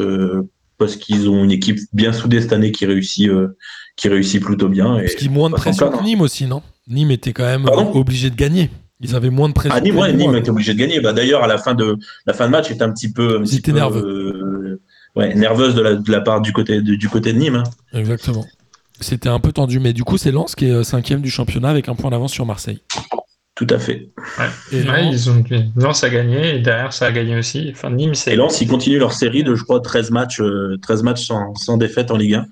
[0.78, 3.30] parce qu'ils ont une équipe bien soudée cette année qui réussit,
[3.96, 4.96] qui réussit plutôt bien.
[4.96, 6.62] Et Parce qu'ils moins de pression que Nîmes aussi, non?
[6.88, 7.92] Nîmes était quand même Pardon?
[7.94, 8.70] obligé de gagner.
[9.02, 9.74] Ils avaient moins de pression.
[9.76, 11.00] Ah, Nîmes, ouais, Nîmes était obligé de gagner.
[11.00, 11.96] Bah, D'ailleurs, à la fin de
[12.26, 14.00] la fin de match, était un petit peu, un petit peu, nerveux.
[14.04, 14.80] euh,
[15.16, 17.56] ouais, nerveuse de la, de la part du côté de, du côté de Nîmes.
[17.56, 17.98] hein.
[17.98, 18.44] Exactement.
[19.00, 21.68] C'était un peu tendu, mais du coup, c'est Lens qui est euh, cinquième du championnat
[21.70, 22.80] avec un point d'avance sur Marseille.
[23.56, 24.08] Tout à fait.
[24.70, 25.44] Et Ouais, Lens- ils ont...
[25.76, 27.70] Lens a gagné et derrière ça a gagné aussi.
[27.74, 28.32] Enfin, Nîmes, c'est.
[28.32, 31.54] Et Lens, ils continuent leur série de, je crois, 13 matchs, euh, 13 matchs sans,
[31.56, 32.46] sans défaite en Ligue 1.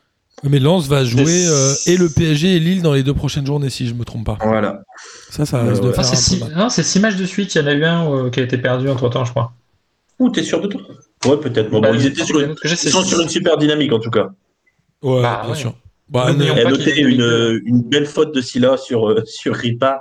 [0.44, 3.68] Mais Lens va jouer euh, et le PSG et Lille dans les deux prochaines journées,
[3.70, 4.38] si je me trompe pas.
[4.42, 4.80] Voilà.
[5.30, 5.94] Ça, ça Ouais, risque de ouais.
[5.94, 6.40] faire Non, un c'est six...
[6.56, 7.54] non, c'est six matchs de suite.
[7.54, 9.52] Il y en a eu un euh, qui a été perdu entre temps, je crois.
[10.18, 10.80] Ouh, t'es sûr de toi?
[11.26, 11.70] Ouais, peut-être.
[11.70, 14.10] Bon, Bah, bon, ils étaient sur une, ils sont sur une super dynamique en tout
[14.10, 14.30] cas.
[15.02, 15.56] Ouais, Bah, bien ouais.
[15.56, 15.74] sûr.
[16.08, 19.54] Bah, pas noter qu'il est une, euh, une belle faute de Silla sur, euh, sur
[19.54, 20.00] Ripard.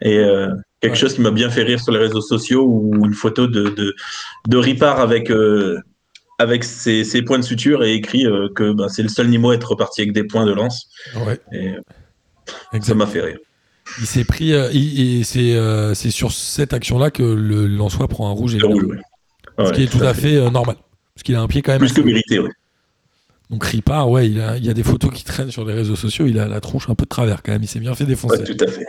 [0.00, 0.48] Et euh,
[0.80, 0.98] quelque Ouais.
[0.98, 3.94] chose qui m'a bien fait rire sur les réseaux sociaux où une photo de, de,
[4.48, 5.80] de Ripard avec, euh,
[6.38, 9.52] avec ses, ses points de suture et écrit euh, que bah, c'est le seul Nîmois
[9.52, 10.88] à être reparti avec des points de lance.
[11.26, 13.38] ouais, Et euh, ça m'a fait rire.
[14.00, 18.08] Il s'est pris, euh, il- et c'est euh, c'est sur cette action-là que le Lensois
[18.08, 18.74] prend un rouge, Le évidemment.
[18.80, 19.02] rouge, ouais.
[19.58, 20.76] ce Ouais, qui est tout à fait euh, normal.
[21.14, 21.78] Parce qu'il a un pied quand même.
[21.80, 22.50] Plus que mérité, ouais.
[23.50, 25.96] Donc Ripard, ouais, il, a, il y a des photos qui traînent sur les réseaux
[25.96, 26.26] sociaux.
[26.26, 27.62] Il a la tronche un peu de travers quand même.
[27.62, 28.38] Il s'est bien fait défoncer.
[28.38, 28.86] Ouais, tout à fait.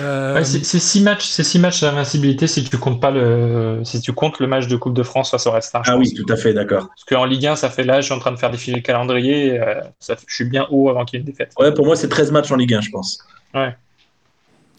[0.00, 3.80] Euh, Ouais, c'est c'est six matchs, c'est six matchs d'invincibilité si tu comptes pas le,
[3.82, 5.82] si tu comptes le match de Coupe de France face au Red Star.
[5.86, 6.86] Ah oui, tout à fait, d'accord.
[6.90, 8.82] Parce qu'en Ligue 1, ça fait là, je suis en train de faire défiler le
[8.82, 9.58] calendrier.
[9.60, 11.52] euh, ça, je suis bien haut avant qu'il y ait une défaite.
[11.58, 13.18] Ouais, pour moi, c'est 13 matchs en Ligue 1, je pense.
[13.54, 13.74] ouais,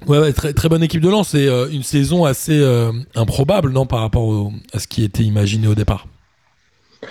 [0.08, 1.30] ouais, très, très bonne équipe de Lens.
[1.30, 5.24] C'est euh, une saison assez euh, improbable, non, par rapport au- à ce qui était
[5.24, 6.08] imaginé au départ.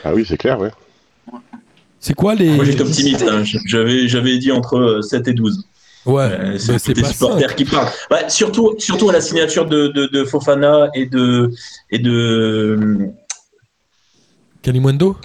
[0.05, 0.71] Ah oui, c'est clair, ouais.
[1.99, 2.51] C'est quoi les.
[2.51, 3.23] Moi, j'étais optimiste.
[3.29, 3.43] hein.
[3.67, 5.65] J'avais, j'avais dit entre euh, 7 et 12.
[6.07, 7.55] Ouais, Euh, bah, c'est c'est des pas supporters ça.
[7.55, 7.89] qui parlent.
[8.11, 11.51] Ouais, surtout, surtout à la signature de, de, de Fofana et de
[11.91, 13.11] et de
[14.63, 15.17] Kalimundo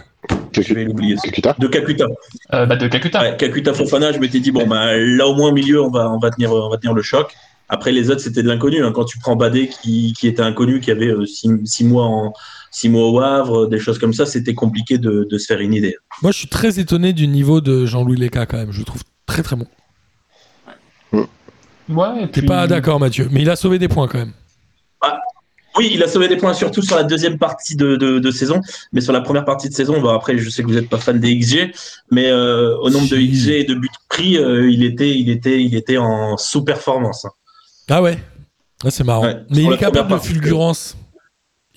[0.53, 1.15] je vais l'oublier.
[1.23, 2.05] Kakuta De Kakuta.
[2.53, 3.21] Euh, bah, de Kakuta.
[3.21, 6.09] Ouais, Kakuta Fofana, je m'étais dit bon bah là au moins au milieu on va
[6.09, 7.33] on va tenir on va tenir le choc.
[7.69, 8.83] Après les autres c'était de l'inconnu.
[8.83, 8.91] hein.
[8.91, 12.33] Quand tu prends Badé qui, qui était inconnu, qui avait euh, six, six mois en
[12.71, 15.73] six mois au Havre, des choses comme ça, c'était compliqué de, de se faire une
[15.73, 15.95] idée.
[16.21, 18.71] Moi, je suis très étonné du niveau de Jean-Louis Leca quand même.
[18.71, 19.65] Je le trouve très très bon.
[21.87, 24.33] Ouais, et T'es puis- pas d'accord, Mathieu, mais il a sauvé des points quand même.
[25.77, 28.61] Oui, il a sauvé des points surtout sur la deuxième partie de, de, de saison,
[28.93, 30.97] mais sur la première partie de saison, bon, après je sais que vous n'êtes pas
[30.99, 31.73] fan des XG,
[32.11, 33.17] mais euh, au nombre de.
[33.17, 37.25] XG et de buts pris, euh, il était il était il était en sous-performance.
[37.25, 37.31] hein.
[37.89, 38.17] Ah ouais
[38.83, 39.23] Ah, C'est marrant.
[39.23, 40.29] Ouais, mais il est capable de partie.
[40.29, 40.97] fulgurance.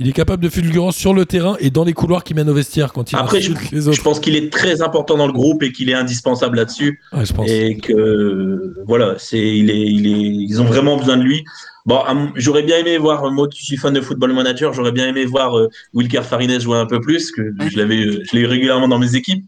[0.01, 2.55] Il est capable de fulgurance sur le terrain et dans les couloirs qui mènent au
[2.55, 5.73] vestiaire quand il Après, les Je pense qu'il est très important dans le groupe et
[5.73, 7.01] qu'il est indispensable là-dessus.
[7.13, 7.51] Ouais, je pense.
[7.51, 11.45] et que voilà, c'est il est, il est, ils ont vraiment besoin de lui.
[11.85, 12.01] Bon,
[12.37, 15.59] j'aurais bien aimé voir, moi qui suis fan de Football Manager, j'aurais bien aimé voir
[15.59, 18.89] euh, Wilker Farines jouer un peu plus, que je l'avais, euh, je l'ai eu régulièrement
[18.89, 19.43] dans mes équipes,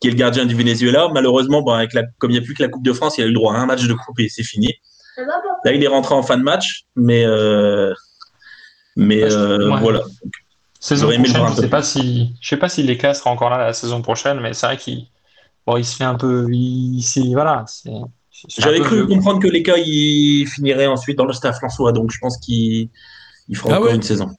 [0.00, 1.08] qui est le gardien du Venezuela.
[1.14, 3.22] Malheureusement, bon, avec la, comme il n'y a plus que la Coupe de France, il
[3.22, 4.74] a eu le droit à un match de coupe et c'est fini.
[5.64, 7.92] Là, il est rentré en fin de match, mais euh,
[8.96, 9.80] mais Ouais, je- euh, ouais.
[9.80, 10.00] voilà.
[10.80, 13.58] Saison prochaine, je sais peu pas si, je sais pas si Leka sera encore là
[13.58, 15.06] la saison prochaine, mais c'est vrai qu'il,
[15.66, 16.46] bon, il se fait un peu,
[17.32, 17.64] voilà,
[18.56, 19.16] J'avais cru vieux, quoi.
[19.16, 22.88] comprendre que les cas il finirait ensuite dans le staff François, donc je pense qu'il
[23.48, 24.30] il fera Ah encore ouais une saison.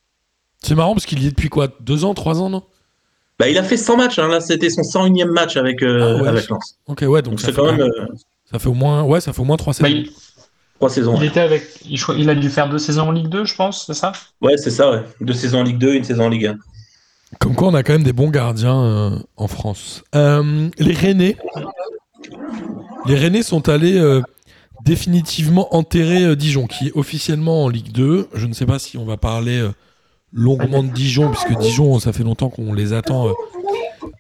[0.64, 2.64] C'est marrant parce qu'il y est depuis quoi Deux ans, trois ans, non?
[3.38, 4.28] Bah, il a fait 100 matchs, hein.
[4.30, 6.28] là c'était son 101e match avec, euh, Ah ouais.
[6.30, 6.78] avec Lens.
[6.88, 8.16] Ok, ouais, donc, Donc ça, c'est fait quand quand même même- euh,
[8.50, 10.04] ça fait au moins, ouais, ça fait au moins trois Bah, saisons.
[10.06, 10.10] il,
[10.80, 11.14] trois saisons.
[11.16, 11.28] il ouais.
[11.28, 14.14] était avec, il, a dû faire deux saisons en Ligue 2, je pense, c'est ça?
[14.42, 15.04] Ouais, c'est ça, ouais.
[15.20, 16.58] Deux saisons en Ligue 2, une saison en Ligue 1.
[17.40, 20.04] Comme quoi, on a quand même des bons gardiens euh, en France.
[20.16, 21.36] Euh, les Rennais,
[23.06, 24.22] les Rennais sont allés euh,
[24.86, 28.30] définitivement enterrer euh, Dijon, qui est officiellement en Ligue 2.
[28.34, 29.72] Je ne sais pas si on va parler euh,
[30.32, 33.34] longuement de Dijon, puisque Dijon, ça fait longtemps qu'on les attend euh,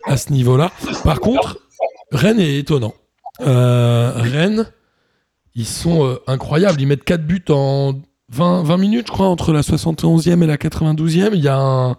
[0.05, 0.71] à ce niveau-là.
[1.03, 1.59] Par contre,
[2.11, 2.93] Rennes est étonnant.
[3.41, 4.69] Euh, Rennes,
[5.55, 6.81] ils sont euh, incroyables.
[6.81, 7.93] Ils mettent 4 buts en
[8.31, 11.31] 20, 20 minutes, je crois, entre la 71e et la 92e.
[11.33, 11.91] Il y a un,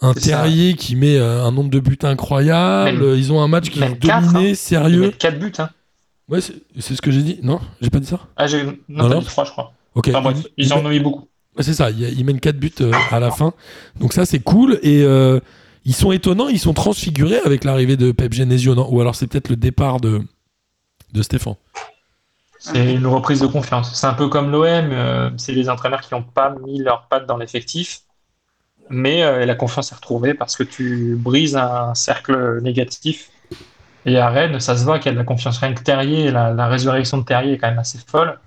[0.00, 0.28] un C'est ça.
[0.42, 2.98] terrier qui met euh, un nombre de buts incroyable.
[3.04, 5.00] Même- ils ont un match qui est dominé, Il sérieux.
[5.02, 5.70] met 4 buts, hein.
[6.28, 7.38] Ouais, c'est ce que j'ai dit.
[7.42, 8.20] Non, j'ai pas dit ça.
[8.36, 9.20] Ah, j'ai, non, Non, t'as non.
[9.20, 9.72] dit 3, je crois.
[9.94, 10.08] Ok.
[10.08, 11.26] Enfin, bref, Ils- ils en ont eu beaucoup.
[11.60, 13.52] C'est ça, ils ils mènent 4 buts euh, à la fin.
[13.98, 14.78] Donc ça, c'est cool.
[14.82, 15.04] Et
[15.84, 18.86] ils sont étonnants, ils sont transfigurés avec l'arrivée de Pep Genesio, non?
[18.90, 20.20] Ou alors c'est peut-être le départ de,
[21.14, 21.54] de Stéphane.
[22.72, 23.94] C'est une reprise de confiance.
[23.94, 27.26] C'est un peu comme l'OM, euh, c'est les entraîneurs qui n'ont pas mis leurs pattes
[27.26, 28.00] dans l'effectif,
[28.90, 33.30] mais euh, la confiance est retrouvée parce que tu brises un cercle négatif.
[34.06, 35.58] Et à Rennes, ça se voit qu'il y a de la confiance.
[35.58, 38.38] Rien que Terrier, la, la résurrection de Terrier est quand même assez folle.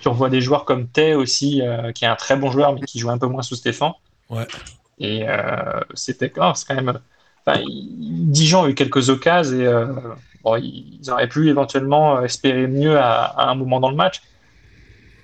[0.00, 2.80] Tu revois des joueurs comme Tay aussi, euh, qui est un très bon joueur, mais
[2.80, 3.92] qui joue un peu moins sous Stéphane.
[4.28, 4.46] Ouais.
[4.98, 6.98] Et euh, c'était oh, c'est quand même.
[7.46, 9.86] Enfin, Dijon a eu quelques occasions et euh,
[10.42, 14.22] bon, ils auraient pu éventuellement euh, espérer mieux à, à un moment dans le match.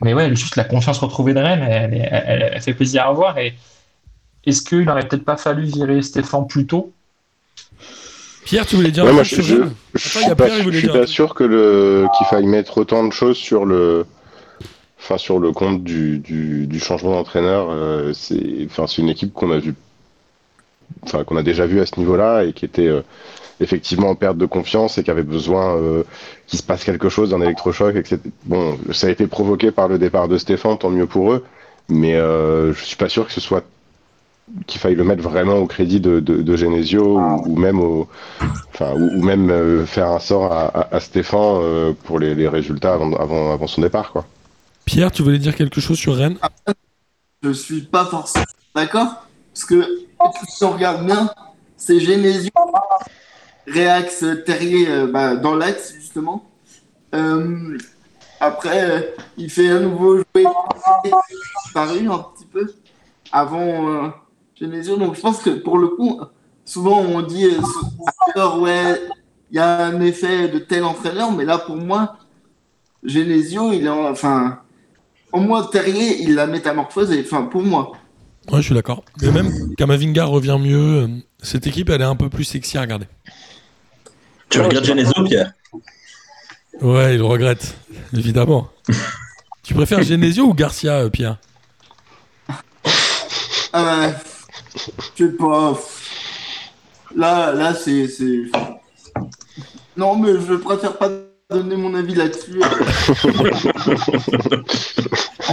[0.02, 3.12] Mais ouais, juste la confiance retrouvée de Rennes, elle, elle- elle- elle fait plaisir à
[3.12, 3.38] voir.
[3.38, 3.54] Et
[4.46, 6.92] est-ce qu'il n'aurait peut-être pas fallu virer Stéphane plus tôt?
[8.44, 9.62] Pierre, tu voulais dire Ouais, un moi, truc je, je,
[9.94, 13.36] je suis pas, Pierre, je suis sûr que le qu'il faille mettre autant de choses
[13.36, 14.06] sur le
[15.00, 19.32] Enfin, sur le compte du, du, du changement d'entraîneur, euh, c'est enfin, c'est une équipe
[19.32, 19.74] qu'on a vu,
[21.02, 23.02] enfin, qu'on a déjà vu à ce niveau-là et qui était euh,
[23.61, 26.04] effectivement en perte de confiance et qui avait besoin euh,
[26.46, 28.18] qu'il se passe quelque chose, d'un électrochoc, etc.
[28.44, 31.44] Bon, ça a été provoqué par le départ de Stéphane, tant mieux pour eux,
[31.88, 33.64] mais euh, je suis pas sûr que ce soit
[34.66, 38.09] qu'il faille le mettre vraiment au crédit de, de, de Genesio ou, ou même au,
[38.72, 42.34] enfin, ou, ou même euh, faire un sort à, à, à Stéphane euh, pour les,
[42.34, 44.24] les résultats avant, avant, avant son départ, quoi.
[44.86, 46.38] Pierre, tu voulais dire quelque chose sur Rennes?
[47.42, 49.26] Je suis pas forcément d'accord.
[49.52, 49.86] Parce que
[50.48, 51.30] si on regarde bien,
[51.76, 52.50] c'est Genesio,
[53.72, 56.48] Réax, Terrier euh, bah, dans l'axe, justement.
[57.14, 57.78] Euh,
[58.40, 59.00] après, euh,
[59.36, 60.44] il fait à nouveau jouer
[61.74, 62.72] paru un petit peu
[63.32, 64.12] avant
[64.58, 64.96] Genesio.
[64.96, 66.20] Donc je pense que pour le coup,
[66.64, 67.48] souvent on dit
[68.34, 69.00] alors, ouais,
[69.50, 72.16] il y a un effet de tel entraîneur, mais là pour moi,
[73.02, 74.60] Genesio, il est en, enfin,
[75.32, 77.22] au moins Terrier, il l'a métamorphosé.
[77.24, 77.92] Enfin, pour moi.
[78.50, 79.04] Ouais, je suis d'accord.
[79.20, 81.08] Mais même Kamavinga revient mieux.
[81.42, 83.06] Cette équipe, elle est un peu plus sexy à regarder.
[84.51, 85.53] Tu regardes Genesio, Pierre?
[86.80, 87.76] Ouais, il le regrette,
[88.16, 88.68] évidemment.
[89.62, 91.38] tu préfères Genesio ou Garcia, euh, Pierre?
[93.72, 94.14] Ah ouais.
[95.16, 95.78] Je sais pas.
[97.16, 98.42] Là, là, c'est, c'est.
[99.96, 101.11] Non, mais je préfère pas
[101.51, 102.61] donner mon avis là-dessus.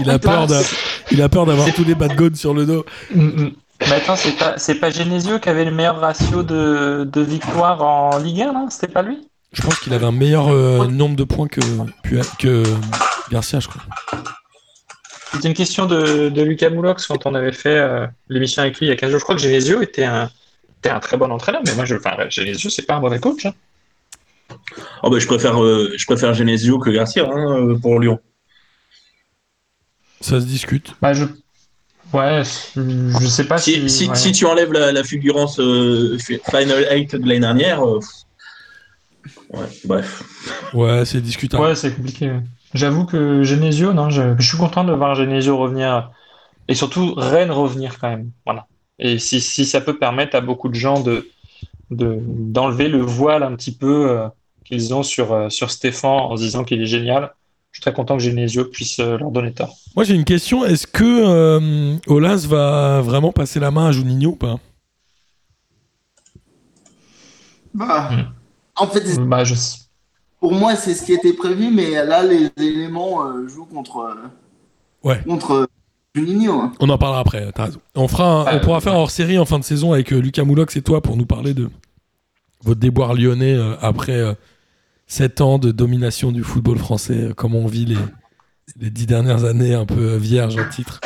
[0.01, 0.61] Il a peur d'a-
[1.11, 2.85] il a peur d'avoir tous les bad sur le dos.
[3.81, 7.81] Mais attends, c'est pas, c'est pas Genesio qui avait le meilleur ratio de, de victoires
[7.81, 8.69] en Ligue 1, non?
[8.69, 9.27] C'était pas lui?
[9.51, 11.61] Je pense qu'il avait un meilleur euh, nombre de points que,
[12.39, 12.63] que
[13.31, 13.81] Garcia, je crois.
[15.33, 18.87] C'était une question de, de Lucas Moulox quand on avait fait euh, l'émission avec lui
[18.87, 19.19] il y a 15 jours.
[19.19, 20.29] Je crois que Genesio était un,
[20.79, 23.45] était un très bon entraîneur, mais moi, je, enfin, Genesio, c'est pas un mauvais coach.
[23.45, 23.53] hein.
[25.03, 28.19] Oh, bah, je, préfère, euh, je préfère Genesio que Garcia hein, pour Lyon.
[30.21, 30.93] Ça se discute.
[31.01, 31.25] Bah, je...
[32.13, 32.43] Ouais,
[32.75, 33.89] je sais pas Si, si.
[33.89, 34.15] si, ouais.
[34.15, 37.99] si tu enlèves la, la fulgurance euh, fi- Final 8 de l'année dernière, euh,
[39.49, 40.23] ouais, bref.
[40.73, 41.63] Ouais, c'est discutable.
[41.63, 42.31] Ouais, c'est compliqué.
[42.73, 46.11] J'avoue que Genesio, non, je, je suis content de voir Genesio revenir
[46.67, 48.31] et surtout Rennes revenir quand même.
[48.45, 48.67] Voilà.
[48.99, 51.27] Et si, si ça peut permettre à beaucoup de gens de
[51.91, 54.27] de- d'enlever le voile un petit peu euh,
[54.65, 57.33] qu'ils ont sur, euh, sur Stéphane en se disant qu'il est génial,
[57.75, 59.75] je suis très content que Genesio puisse euh, leur donner tort.
[59.97, 60.63] Moi, j'ai une question.
[60.63, 64.59] Est-ce que euh, Olas va vraiment passer la main à Juninho ou pas?
[67.73, 68.23] Bah, Hmm.
[68.77, 69.55] En fait, Bah, je...
[70.39, 73.97] pour moi, c'est ce qui était prévu, mais là, les éléments euh, jouent contre.
[73.97, 74.27] euh,
[75.03, 75.21] Ouais.
[75.27, 75.65] Contre euh,
[76.15, 76.53] Juninho.
[76.53, 76.71] hein.
[76.79, 77.79] On en parlera après, t'as raison.
[77.95, 80.45] On, fera un- on pourra faire hors série en fin de saison avec euh, Lucas
[80.45, 81.69] Moulox et toi pour nous parler de
[82.63, 84.19] votre déboire lyonnais euh, après
[85.07, 87.97] 7 ans de domination du football français, euh, comment on vit les,
[88.79, 91.01] les 10 dernières années un peu euh, vierges en titre.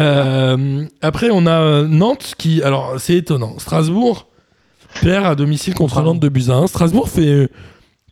[0.00, 2.62] Euh, après, on a Nantes qui.
[2.62, 3.58] Alors, c'est étonnant.
[3.58, 4.28] Strasbourg
[5.00, 6.02] perd à domicile contre.
[6.02, 6.66] Nantes de buts à 1.
[6.66, 7.48] Strasbourg fait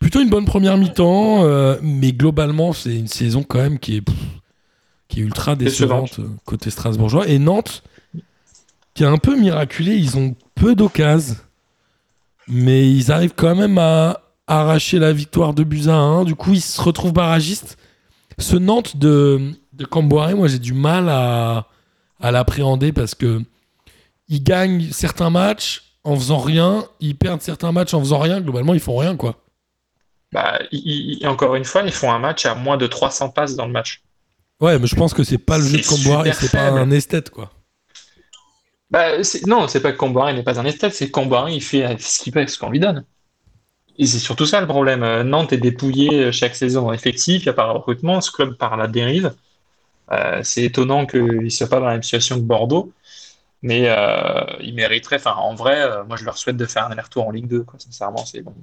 [0.00, 4.00] plutôt une bonne première mi-temps, euh, mais globalement, c'est une saison quand même qui est,
[4.00, 4.16] pff,
[5.08, 7.28] qui est ultra décevante côté strasbourgeois.
[7.28, 7.82] Et Nantes,
[8.94, 11.36] qui est un peu miraculé, ils ont peu d'occasions,
[12.48, 16.24] mais ils arrivent quand même à arracher la victoire de buts à 1.
[16.24, 17.76] Du coup, ils se retrouvent barragistes.
[18.38, 21.68] Ce Nantes de, de Camboiré, moi j'ai du mal à,
[22.20, 23.42] à l'appréhender parce que
[24.28, 28.40] ils gagnent certains matchs en faisant rien, ils perdent certains matchs en faisant rien.
[28.40, 29.36] Globalement, ils font rien, quoi.
[30.32, 30.58] bah,
[31.24, 34.02] encore une fois, ils font un match à moins de 300 passes dans le match.
[34.60, 37.30] Ouais, mais je pense que c'est pas le jeu de super c'est pas un esthète,
[37.30, 37.50] quoi.
[38.90, 42.00] Bah, non, c'est pas que Comboiré n'est pas un esthète, c'est que Comboiré, il fait
[42.00, 43.04] ce qu'il fait, ce qu'on lui donne.
[43.98, 45.02] C'est surtout ça le problème.
[45.02, 48.74] Euh, Nantes est dépouillé euh, chaque saison effectif, a pas de recrutement, ce club part
[48.74, 49.32] à la dérive.
[50.12, 52.92] Euh, c'est étonnant qu'il ne soit pas dans la même situation que Bordeaux,
[53.62, 57.26] mais euh, il mériterait, enfin en vrai, moi je leur souhaite de faire un aller-retour
[57.26, 57.78] en Ligue 2, quoi.
[57.78, 58.54] Sincèrement, c'est bon.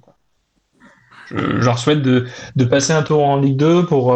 [1.29, 2.27] Je, leur souhaite de,
[2.69, 4.15] passer un tour en Ligue 2 pour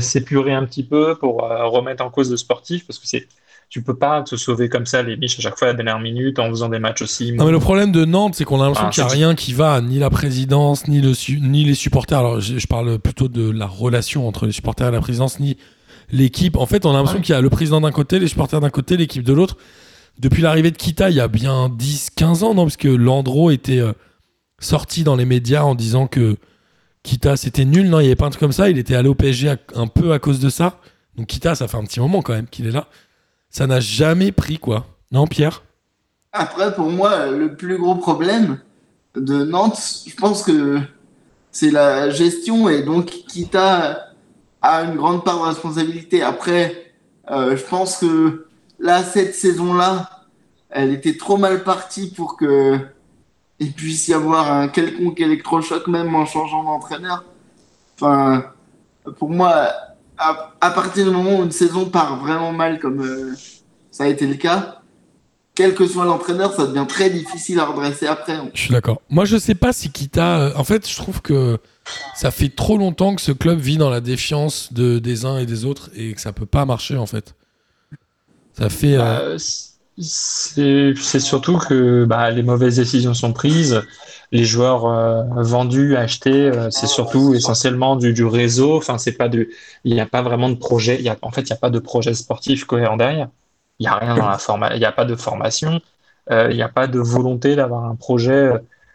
[0.00, 3.26] s'épurer un petit peu, pour remettre en cause le sportif, parce que c'est
[3.70, 6.00] tu peux pas te sauver comme ça les miches à chaque fois à la dernière
[6.00, 7.32] minute en faisant des matchs aussi.
[7.32, 9.34] Non, mais le problème de Nantes, c'est qu'on a l'impression Ah, qu'il n'y a rien
[9.36, 12.18] qui va, ni la présidence, ni, le su- ni les supporters.
[12.18, 15.56] Alors, je, je parle plutôt de la relation entre les supporters et la présidence, ni
[16.10, 16.56] l'équipe.
[16.56, 17.22] En fait, on a l'impression Ouais.
[17.24, 19.56] qu'il y a le président d'un côté, les supporters d'un côté, l'équipe de l'autre.
[20.18, 23.50] Depuis l'arrivée de Kita, il y a bien 10, 15 ans, non Parce que Landreau
[23.52, 23.92] était euh,
[24.58, 26.36] sorti dans les médias en disant que
[27.04, 27.88] Kita, c'était nul.
[27.88, 28.68] Non, il n'y avait pas un truc comme ça.
[28.68, 30.80] Il était allé au PSG à- un peu à cause de ça.
[31.16, 32.88] Donc, Kita, ça fait un petit moment quand même qu'il est là.
[33.50, 34.86] Ça n'a jamais pris, quoi.
[35.10, 35.62] Non, Pierre?
[36.32, 38.60] Après, pour moi, le plus gros problème
[39.16, 40.78] de Nantes, je pense que
[41.50, 44.14] c'est la gestion et donc Kita
[44.62, 46.22] a une grande part de responsabilité.
[46.22, 46.92] Après,
[47.30, 48.46] euh, je pense que
[48.78, 50.08] là, cette saison-là,
[50.70, 52.78] elle était trop mal partie pour que
[53.58, 57.24] il puisse y avoir un quelconque électrochoc, même en changeant d'entraîneur.
[57.96, 58.44] Enfin,
[59.18, 59.68] pour moi,
[60.20, 63.34] à, à partir du moment où une saison part vraiment mal, comme euh,
[63.90, 64.76] ça a été le cas,
[65.54, 68.38] quel que soit l'entraîneur, ça devient très difficile à redresser après.
[68.54, 69.00] Je suis d'accord.
[69.10, 70.38] Moi, je sais pas si Kita.
[70.40, 71.58] euh, En fait, je trouve que
[72.14, 75.46] ça fait trop longtemps que ce club vit dans la défiance de, des uns et
[75.46, 77.34] des autres et que ça peut pas marcher, en fait.
[78.58, 78.94] Ça fait.
[78.96, 79.38] euh, Euh,
[79.98, 83.82] c'est surtout que bah, les mauvaises décisions sont prises.
[84.32, 88.76] Les joueurs euh, vendus, achetés, euh, c'est surtout essentiellement du, réseau.
[88.76, 89.52] Enfin, c'est pas du,
[89.84, 91.02] il n'y a pas vraiment de projet.
[91.02, 93.28] Y a, en fait, il n'y a pas de projet sportif cohérent derrière.
[93.78, 95.80] Il n'y a rien dans la il n'y a pas de formation.
[96.30, 98.50] Euh, il n'y a pas de volonté d'avoir un projet.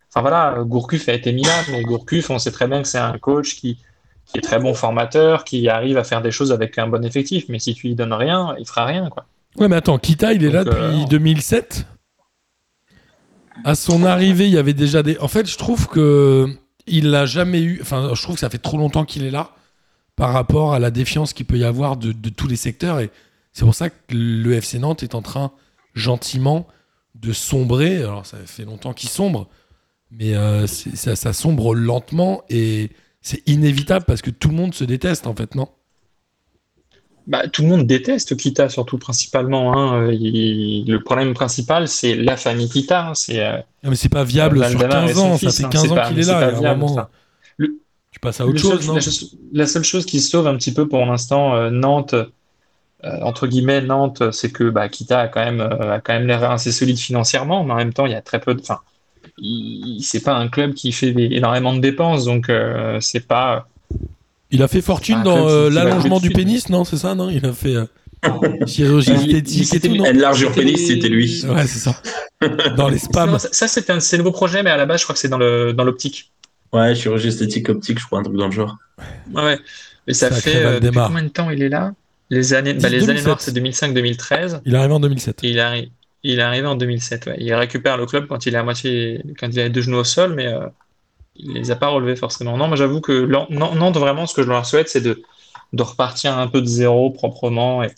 [0.10, 3.00] Enfin voilà, Gourcuff a été mis là, mais Gourcuff, on sait très bien que c'est
[3.00, 3.78] un coach qui,
[4.26, 7.46] qui est très bon formateur, qui arrive à faire des choses avec un bon effectif.
[7.50, 9.26] Mais si tu lui donnes rien, il fera rien, quoi.
[9.58, 11.86] Ouais, mais attends, Kita, il est là Donc, depuis euh, 2007.
[13.64, 15.18] À son arrivée, il y avait déjà des.
[15.20, 16.47] En fait, je trouve que
[16.88, 17.80] il l'a jamais eu.
[17.82, 19.51] Enfin, je trouve que ça fait trop longtemps qu'il est là
[20.16, 22.99] par rapport à la défiance qu'il peut y avoir de, de tous les secteurs.
[22.99, 23.10] Et
[23.53, 25.51] c'est pour ça que le FC Nantes est en train
[25.93, 26.68] gentiment
[27.16, 27.99] de sombrer.
[27.99, 29.47] Alors, ça fait longtemps qu'il sombre,
[30.12, 32.91] mais euh, ça sombre lentement et
[33.22, 35.70] c'est inévitable parce que tout le monde se déteste, en fait, non?
[37.28, 39.76] Bah, tout le monde déteste Kita, surtout principalement.
[39.76, 40.12] hein.
[40.12, 43.08] Il- Le problème principal, c'est la famille Kita.
[43.08, 43.14] hein.
[43.16, 45.32] C'est euh, Non, mais c'est pas viable sur Valdemar et 15 son ans.
[45.34, 45.70] Ça fils, fait hein.
[45.70, 46.52] 15 C'est ans qu'il est c'est là.
[46.52, 47.10] viable, moment, ça.
[47.58, 47.80] Le-
[48.12, 49.02] tu passes à autre chose, seul- non la,
[49.62, 52.28] la seule chose qui sauve un petit peu pour l'instant euh, Nantes, euh,
[53.24, 56.50] entre guillemets Nantes, c'est que bah, Kita a quand même euh, a quand même l'air
[56.52, 58.80] assez solide financièrement, mais en même temps il y a très peu de, enfin,
[60.02, 63.68] c'est pas un club qui fait des- énormément de dépenses, donc euh, c'est pas.
[64.52, 67.30] Il a fait fortune Un dans euh, l'allongement du pénis, non C'est ça, non?
[67.30, 67.86] Il a fait euh,
[68.68, 70.06] chirurgie Il- il- esthétique et c'était- tout, non?
[70.06, 71.43] Enlargure C'était pénis, c'était lui.
[71.48, 71.96] Ouais, c'est ça.
[72.78, 73.32] Dans les spams.
[73.32, 75.14] Non, ça, ça, c'est un, c'est un nouveau projet, mais à la base je crois
[75.14, 76.32] que c'est dans le dans l'optique.
[76.74, 78.78] Ouais, chirurgie esthétique optique, je crois, un truc dans le genre.
[79.34, 79.60] Ouais, ouais.
[80.08, 81.93] Et ça fait euh, combien de temps il est là?
[82.30, 83.26] Les années, bah, les années 2007.
[83.26, 84.62] noires c'est 2005-2013.
[84.66, 85.39] Il est arrivé en 2007.
[85.43, 85.89] Il arrive,
[86.24, 87.26] il est arrivé en 2007.
[87.28, 87.36] Ouais.
[87.39, 90.04] Il récupère le club quand il est à moitié, quand il a deux genoux au
[90.04, 90.62] sol, mais euh,
[91.36, 92.58] il les a pas relevés forcément.
[92.58, 95.22] Non, moi j'avoue que Nantes, vraiment, ce que je leur souhaite, c'est de,
[95.74, 97.90] de repartir un peu de zéro proprement et,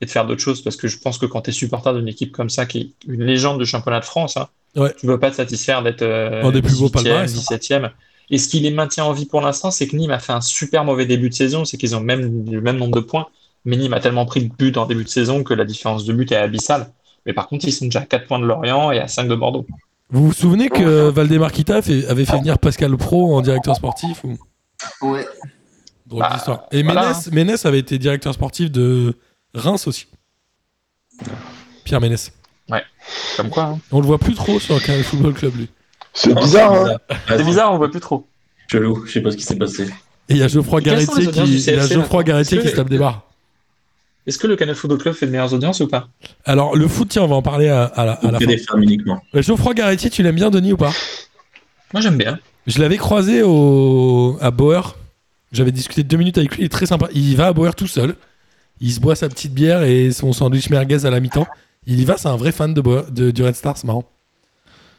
[0.00, 0.62] et de faire d'autres choses.
[0.62, 2.90] Parce que je pense que quand tu es supporter d'une équipe comme ça, qui est
[3.12, 4.92] une légende du championnat de France, hein, Ouais.
[4.98, 7.38] tu peux pas te satisfaire d'être euh, Un des plus beaux 18e, palmarès, hein.
[7.38, 7.90] 17e.
[8.30, 10.42] Et ce qui les maintient en vie pour l'instant, c'est que Nîmes a fait un
[10.42, 13.28] super mauvais début de saison, c'est qu'ils ont même le même nombre de points.
[13.64, 16.12] Mais Nîmes a tellement pris de buts en début de saison que la différence de
[16.12, 16.92] but est abyssale.
[17.24, 19.34] Mais par contre, ils sont déjà à 4 points de Lorient et à 5 de
[19.34, 19.66] Bordeaux.
[20.10, 24.38] Vous vous souvenez que Valdemar Kita avait fait venir Pascal Pro en directeur sportif ou...
[25.02, 25.26] Ouais.
[26.06, 26.66] Drôle Bah, d'histoire.
[26.72, 29.14] Et voilà, Ménès, Ménès avait été directeur sportif de
[29.54, 30.06] Reims aussi.
[31.84, 32.32] Pierre Ménès.
[33.36, 33.78] Comme quoi, hein.
[33.92, 35.68] On le voit plus trop sur le Canal Football Club, lui.
[36.12, 36.96] C'est bizarre, hein
[37.28, 38.26] C'est bizarre, on voit plus trop.
[38.70, 39.84] Chelou, je sais pas ce qui s'est passé.
[40.28, 42.98] Et il y a Geoffroy Garretier qui, y a Geoffroy Garretier qui se tape des
[42.98, 43.27] barres.
[44.28, 46.08] Est-ce que le Canal Football Club fait de meilleures audiences ou pas
[46.44, 48.46] Alors, le foot, tiens, on va en parler à, à la, à la fin.
[48.46, 49.20] des femmes uniquement.
[49.34, 50.92] Euh, Geoffroy Garretier, tu l'aimes bien, Denis, ou pas
[51.94, 52.38] Moi, j'aime bien.
[52.66, 54.36] Je l'avais croisé au...
[54.40, 54.96] à Bauer.
[55.50, 56.62] J'avais discuté deux minutes avec lui.
[56.62, 57.08] Il est très sympa.
[57.14, 58.14] Il va à Bauer tout seul.
[58.80, 61.46] Il se boit sa petite bière et son sandwich merguez à la mi-temps.
[61.86, 64.04] Il y va, c'est un vrai fan de, Bauer- de- du Red Star, c'est marrant.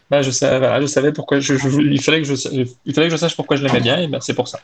[0.09, 1.39] Bah, je, savais, voilà, je savais pourquoi.
[1.39, 2.33] Je, je- il, fallait que je,
[2.83, 4.59] il fallait que je sache pourquoi je l'aimais bien, et bah, c'est pour ça.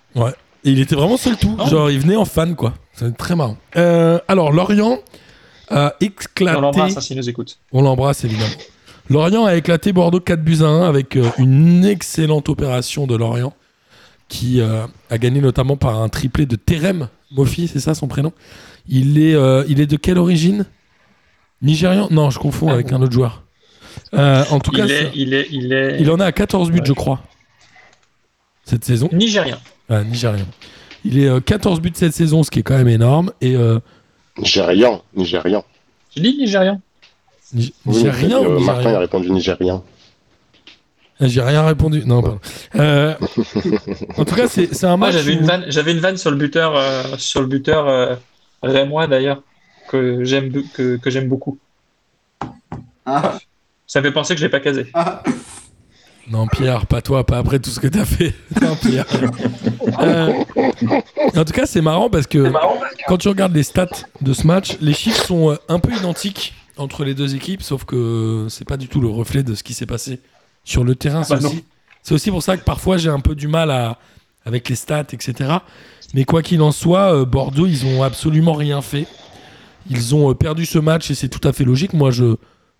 [0.65, 1.55] Et il était vraiment seul tout.
[1.69, 2.73] Genre, il venait en fan, quoi.
[2.93, 3.55] C'est très marrant.
[3.75, 4.97] Euh, alors, Lorient
[5.69, 6.57] a éclaté.
[6.57, 7.59] On l'embrasse hein, s'il nous écoute.
[7.71, 8.55] On l'embrasse, évidemment.
[9.09, 13.53] Lorient a éclaté Bordeaux 4 buts à 1 avec euh, une excellente opération de Lorient
[14.27, 18.31] qui euh, a gagné notamment par un triplé de Terem Mofi, c'est ça son prénom?
[18.87, 19.35] Il est,
[19.67, 20.65] il est de quelle origine?
[21.61, 22.07] Nigérian?
[22.09, 23.43] Non, je confonds avec un autre joueur.
[24.13, 26.79] En tout cas, Il est, il est, il est, il en a à 14 buts,
[26.79, 26.85] Ouais.
[26.85, 27.21] je crois,
[28.63, 29.09] cette saison.
[29.11, 29.59] nigérien.
[29.89, 30.45] Nigérian.
[31.03, 33.31] Il est euh, 14 buts cette saison, ce qui est quand même énorme.
[33.41, 33.79] Et euh,
[34.37, 35.63] Nigérian, Nigérian.
[36.13, 36.81] Tu dis nigérien
[37.53, 39.83] Ni- Oui, Nigérien euh, ou Martin Nigérian a répondu Nigérian.
[41.19, 42.03] Ah, J'ai rien répondu.
[42.05, 42.39] Non, pardon.
[42.75, 43.13] Euh,
[44.17, 45.13] en tout cas, c'est un match.
[45.13, 48.15] j'avais où- une vanne, j'avais une vanne sur le buteur, euh, sur le buteur euh,
[48.63, 49.41] rémois d'ailleurs,
[49.87, 51.57] que j'aime, que, que j'aime beaucoup.
[53.05, 53.37] Ah,
[53.87, 54.87] Ça fait penser que je l'ai pas casé.
[54.93, 55.21] ah,
[56.29, 58.33] Non, Pierre, pas toi, pas après tout ce que t'as fait.
[58.61, 59.05] non, Pierre.
[59.99, 60.33] Euh,
[61.35, 62.51] en tout cas, c'est marrant parce que
[63.07, 63.87] quand tu regardes les stats
[64.21, 67.85] de ce match, les chiffres sont euh, un peu identiques entre les deux équipes, sauf
[67.85, 70.19] que c'est pas du tout le reflet de ce qui s'est passé
[70.63, 71.23] sur le terrain.
[71.23, 71.63] C'est Bah aussi,
[72.01, 73.99] c'est aussi pour ça que parfois j'ai un peu du mal à,
[74.45, 75.57] avec les stats, etc.
[76.15, 79.05] Mais quoi qu'il en soit, euh, Bordeaux, ils ont absolument rien fait.
[79.91, 81.93] Ils ont perdu ce match et c'est tout à fait logique.
[81.93, 82.35] Moi, je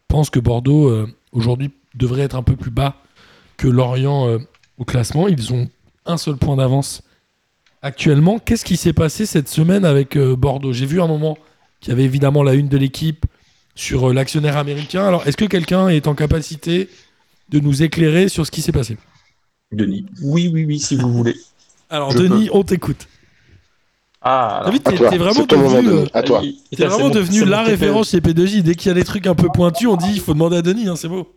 [0.08, 2.96] pense que Bordeaux, aujourd'hui, devrait être un peu plus bas
[3.58, 4.40] que Lorient euh,
[4.78, 5.28] au classement.
[5.28, 5.70] Ils ont
[6.06, 7.02] un seul point d'avance
[7.82, 8.40] actuellement.
[8.40, 10.74] Qu'est-ce qui s'est passé cette semaine avec euh, Bordeaux?
[10.74, 11.38] J'ai vu un moment
[11.80, 13.26] qu'il y avait évidemment la une de l'équipe
[13.76, 15.06] sur euh, l'actionnaire américain.
[15.06, 16.90] Alors, est-ce que quelqu'un est en capacité
[17.50, 18.98] de nous éclairer sur ce qui s'est passé?
[19.72, 20.06] Denis.
[20.22, 21.36] Oui, oui, oui, si vous voulez.
[21.90, 23.08] Alors, Je Denis, on t'écoute.
[24.28, 26.06] Ah, alors, David, À t'es vraiment devenu, euh.
[26.12, 26.42] À toi.
[26.42, 28.64] t'es c'est vraiment devenu la référence chez P2J.
[28.64, 30.62] Dès qu'il y a des trucs un peu pointus, on dit il faut demander à
[30.64, 31.32] Denis, hein, c'est beau.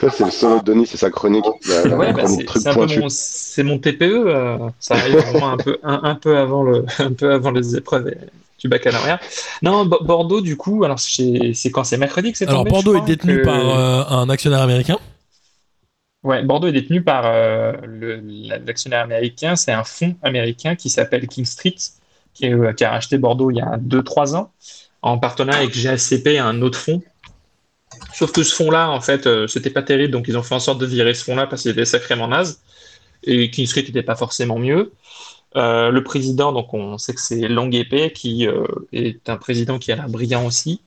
[0.00, 1.44] Ça, c'est le solo de Denis, c'est sa chronique.
[1.64, 4.02] Ouais, bah, c'est mon, mon TPE.
[4.26, 7.76] euh, ça arrive vraiment un peu, un, un peu avant le, un peu avant les
[7.76, 8.14] épreuves
[8.58, 9.20] du baccalauréat.
[9.62, 11.84] Non, Bo- Bordeaux, du coup, alors c'est quand?
[11.84, 14.98] C'est mercredi que c'est Alors, tombé, Bordeaux est détenu que- par euh, un actionnaire américain.
[16.22, 17.72] Ouais, Bordeaux est détenu par euh,
[18.66, 19.56] l'actionnaire américain.
[19.56, 21.76] C'est un fonds américain qui s'appelle King Street,
[22.34, 24.50] qui, est, euh, qui a racheté Bordeaux il y a 2-3 ans,
[25.02, 27.02] en partenariat avec GACP, un autre fonds.
[28.18, 30.58] Sauf que ce fonds-là, en fait, euh, c'était pas terrible, donc ils ont fait en
[30.58, 32.62] sorte de virer ce fonds-là parce qu'il était sacrément naze.
[33.24, 34.92] Et King Street n'était pas forcément mieux.
[35.56, 39.78] Euh, le président, donc on sait que c'est Long Épée, qui euh, est un président
[39.78, 40.80] qui a l'air brillant aussi.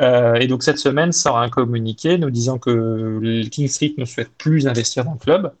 [0.00, 4.66] Et donc cette semaine sort un communiqué nous disant que King Street ne souhaite plus
[4.66, 5.52] investir dans le club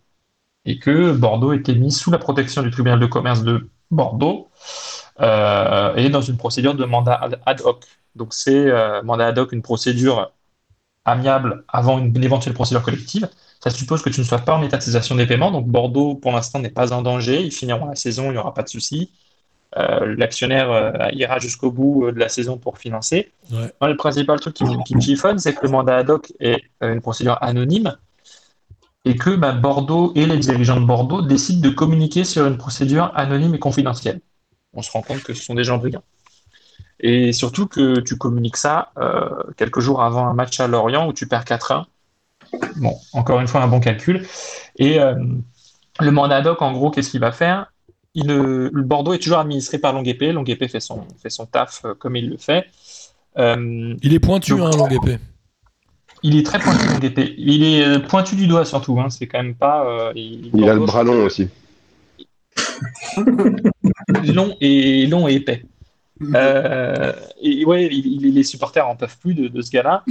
[0.64, 4.48] et que Bordeaux était mis sous la protection du tribunal de commerce de Bordeaux
[5.20, 7.84] et dans une procédure de mandat ad- hoc.
[8.16, 8.72] Donc c'est
[9.04, 10.32] mandat ad hoc, une procédure
[11.04, 13.28] amiable avant une, une éventuelle procédure collective.
[13.62, 15.50] Ça suppose que tu ne sois pas en état de cessation des paiements.
[15.50, 17.42] Donc Bordeaux, pour l'instant, n'est pas en danger.
[17.42, 19.10] Ils finiront la saison, il n'y aura pas de souci.
[19.76, 23.32] Euh, L'actionnaire euh, ira jusqu'au bout euh, de la saison pour financer.
[23.52, 23.72] Ouais.
[23.80, 26.32] Moi, le principal truc qui, me- qui me chiffonne, c'est que le mandat ad hoc
[26.40, 27.96] est une procédure anonyme
[29.04, 33.12] et que bah, Bordeaux et les dirigeants de Bordeaux décident de communiquer sur une procédure
[33.14, 34.20] anonyme et confidentielle.
[34.74, 36.02] On se rend compte que ce sont des gens brillants.
[37.02, 41.12] Et surtout que tu communiques ça euh, quelques jours avant un match à Lorient où
[41.12, 41.84] tu perds 4-1.
[42.76, 44.26] Bon, encore une fois, un bon calcul.
[44.76, 45.14] Et euh,
[46.00, 47.72] le mandat ad hoc, en gros, qu'est-ce qu'il va faire?
[48.14, 50.32] Il, Le Bordeaux est toujours administré par Longuepé.
[50.32, 52.66] Longuepé fait son, fait son taf euh, comme il le fait.
[53.38, 55.18] Euh, Il est pointu, Donc- hein, longue épée.
[56.24, 57.34] il est très pointu, Longuepé.
[57.38, 59.00] Il est euh, pointu du doigt surtout.
[59.00, 59.08] Hein.
[59.10, 59.86] C'est quand même pas.
[59.86, 61.48] euh, il, Il a le bras long aussi.
[64.34, 65.64] long et long et épais.
[66.34, 70.04] Euh, et ouais, il- il- les supporters en peuvent plus de, de ce gars-là,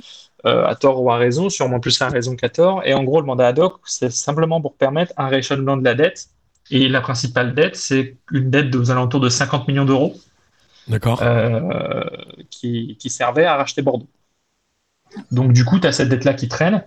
[0.45, 2.81] euh, à tort ou à raison, sûrement plus à raison qu'à tort.
[2.85, 5.95] Et en gros, le mandat ad hoc, c'est simplement pour permettre un rééchelonnement de la
[5.95, 6.27] dette.
[6.71, 10.15] Et la principale dette, c'est une dette aux alentours de 50 millions d'euros
[10.87, 11.21] D'accord.
[11.21, 12.03] euh,
[12.49, 14.07] qui, qui servait à racheter Bordeaux.
[15.31, 16.83] Donc du coup, tu as cette dette-là qui traîne.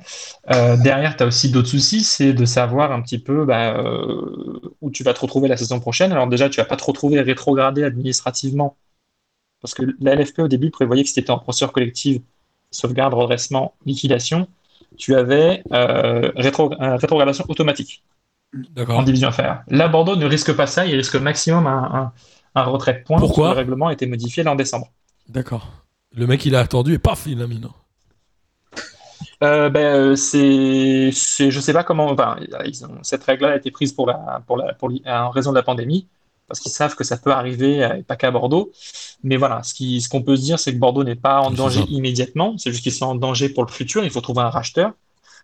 [0.49, 3.83] Derrière, tu as aussi d'autres soucis, c'est de savoir un petit peu bah,
[4.81, 6.13] où tu vas te retrouver la saison prochaine.
[6.13, 8.77] Alors déjà, tu vas pas te retrouver rétrogradé administrativement,
[9.63, 12.21] parce que la LFP au début prévoyait que si tu étais en procédure collective,
[12.71, 14.49] sauvegarde, redressement, liquidation,
[14.99, 18.03] tu avais euh, rétro- euh, rétrogradation automatique
[18.89, 19.63] en division inférieure.
[19.69, 22.13] Là, Bordeaux ne risque pas ça, il risque maximum un,
[22.55, 23.19] un, un retrait de points.
[23.19, 24.89] Pourquoi Le règlement a été modifié là en décembre.
[25.29, 25.69] D'accord.
[26.15, 27.59] Le mec, il a attendu et paf, il l'a mis.
[27.59, 27.73] non?
[29.43, 29.81] Euh, ben,
[30.13, 32.15] euh, c'est, je sais pas comment.
[32.65, 35.57] Ils ont, cette règle-là a été prise pour la, pour la, pour en raison de
[35.57, 36.07] la pandémie,
[36.53, 38.73] parce qu'ils savent que ça peut arriver, et pas qu'à Bordeaux.
[39.25, 41.51] Mais voilà, ce qui, ce qu'on peut se dire, c'est que Bordeaux n'est pas en
[41.51, 42.59] danger immédiatement.
[42.59, 44.05] C'est juste qu'ils sont en danger pour le futur.
[44.05, 44.93] Il faut trouver un racheteur.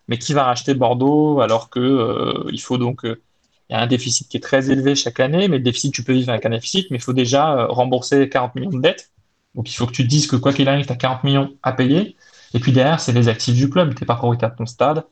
[0.06, 3.22] Mais qui va racheter Bordeaux alors que euh, il faut donc euh,
[3.70, 6.02] il y a un déficit qui est très élevé chaque année, mais le déficit, tu
[6.02, 9.10] peux vivre avec un déficit, mais il faut déjà euh, rembourser 40 millions de dettes.
[9.54, 11.54] Donc il faut que tu te dises que quoi qu'il arrive, tu as 40 millions
[11.62, 12.16] à payer.
[12.52, 13.94] Et puis derrière, c'est les actifs du club.
[13.94, 15.06] Tu n'es pas propriétaire de ton stade,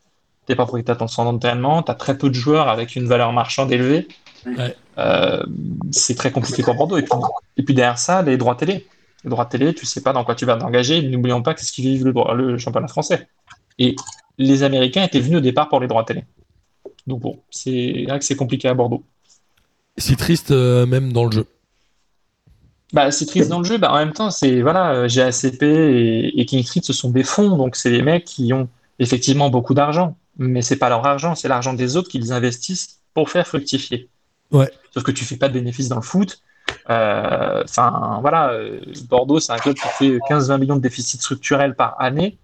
[0.47, 2.97] tu n'es pas propriétaire de ton centre d'entraînement, tu as très peu de joueurs avec
[2.97, 4.09] une valeur marchande élevée.
[4.47, 4.77] Ouais.
[4.99, 5.43] Euh,
[5.91, 6.97] c'est très compliqué pour Bordeaux.
[6.99, 7.13] Et puis,
[7.57, 8.87] et puis derrière ça, les droits télé.
[9.25, 11.03] Les droits télé, tu sais pas dans quoi tu vas t'engager.
[11.03, 13.29] N'oublions pas que c'est ce qui vive le, droit- le championnat français.
[13.79, 13.97] Et
[14.39, 16.25] les Américains étaient venus au départ pour les droits télé.
[17.07, 19.05] Donc bon, c'est vrai que c'est compliqué à Bordeaux.
[19.99, 21.47] C'est triste, euh, même dans le jeu.
[22.93, 23.79] Bah, c'est triste dans le jeu.
[23.79, 27.25] Bah, en même temps, c'est voilà, euh, GACP et, et King Street, ce sont des
[27.25, 28.69] fonds, donc c'est des mecs qui ont
[28.99, 33.31] effectivement beaucoup d'argent, mais c'est pas leur argent, c'est l'argent des autres qu'ils investissent pour
[33.31, 34.09] faire fructifier.
[34.51, 34.71] Ouais.
[34.93, 36.41] Sauf que tu fais pas de bénéfices dans le foot.
[36.91, 41.75] Euh, Enfin, voilà, euh, Bordeaux, c'est un club qui fait 15-20 millions de déficits structurels
[41.75, 42.39] par année.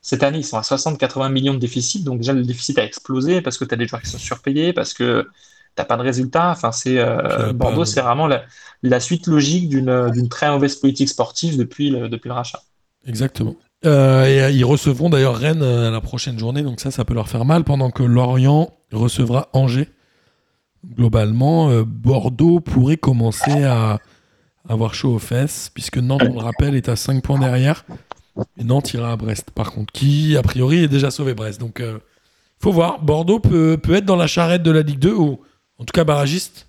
[0.00, 3.42] Cette année, ils sont à 60-80 millions de déficits, donc déjà le déficit a explosé
[3.42, 5.28] parce que tu as des joueurs qui sont surpayés, parce que
[5.74, 6.50] t'as pas de résultats.
[6.50, 8.44] Enfin, c'est euh, Bordeaux, c'est vraiment la,
[8.82, 12.62] la suite logique d'une très mauvaise politique sportive depuis le, depuis le rachat.
[13.06, 13.56] Exactement.
[13.84, 17.44] Euh, et ils recevront d'ailleurs Rennes la prochaine journée, donc ça, ça peut leur faire
[17.44, 19.88] mal, pendant que Lorient recevra Angers
[20.86, 24.00] globalement, euh, Bordeaux pourrait commencer à
[24.68, 27.84] avoir chaud aux fesses, puisque Nantes, on le rappelle, est à 5 points derrière.
[28.58, 31.60] Et Nantes ira à Brest, par contre, qui, a priori, est déjà sauvé Brest.
[31.60, 31.98] Donc, euh,
[32.60, 33.00] faut voir.
[33.00, 35.40] Bordeaux peut, peut être dans la charrette de la Ligue 2, ou
[35.78, 36.66] en tout cas barragiste.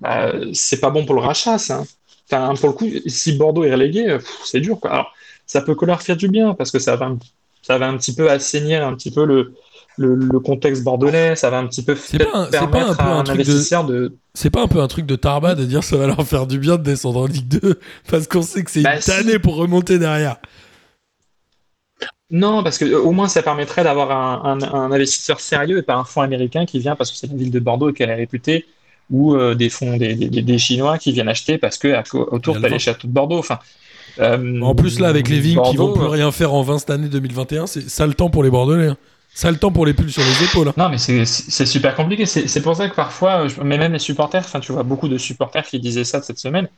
[0.00, 1.84] Bah, c'est pas bon pour le rachat, ça.
[2.30, 4.80] Enfin, pour le coup, si Bordeaux est relégué, c'est dur.
[4.80, 4.90] Quoi.
[4.90, 5.14] Alors,
[5.46, 7.12] ça peut que leur faire du bien, parce que ça va,
[7.62, 9.54] ça va un petit peu assainir un petit peu le,
[9.98, 12.66] le, le contexte bordelais, ça va un petit peu C'est pas un- c'est pas un
[12.68, 14.16] permettre peu à un un truc de- investisseur de...
[14.34, 16.58] C'est pas un peu un truc de Tarba de dire ça va leur faire du
[16.58, 17.78] bien de descendre en Ligue 2
[18.10, 19.10] parce qu'on sait que c'est Bah, une si.
[19.10, 20.36] tannée pour remonter derrière.
[22.30, 25.82] Non, parce que euh, au moins ça permettrait d'avoir un, un- un investisseur sérieux et
[25.82, 28.08] pas un fonds américain qui vient parce que c'est la ville de Bordeaux et qu'elle
[28.10, 28.64] est réputée,
[29.10, 32.58] ou euh, des fonds, des, des- des Chinois qui viennent acheter parce que à autour
[32.60, 33.38] t'as les châteaux de Bordeaux.
[33.38, 33.58] Enfin,
[34.18, 36.78] euh, En plus là avec les vignes qui vont plus euh, rien faire en 20
[36.78, 38.88] cette année 2021, c'est ça le temps pour les Bordelais.
[38.88, 38.96] hein.
[39.34, 40.68] Ça le temps pour les pulls sur les épaules.
[40.68, 40.74] hein.
[40.76, 42.26] Non, mais c'est super compliqué.
[42.26, 45.18] C'est pour ça que parfois, euh, mais même les supporters, enfin, tu vois beaucoup de
[45.18, 46.68] supporters qui disaient ça cette semaine.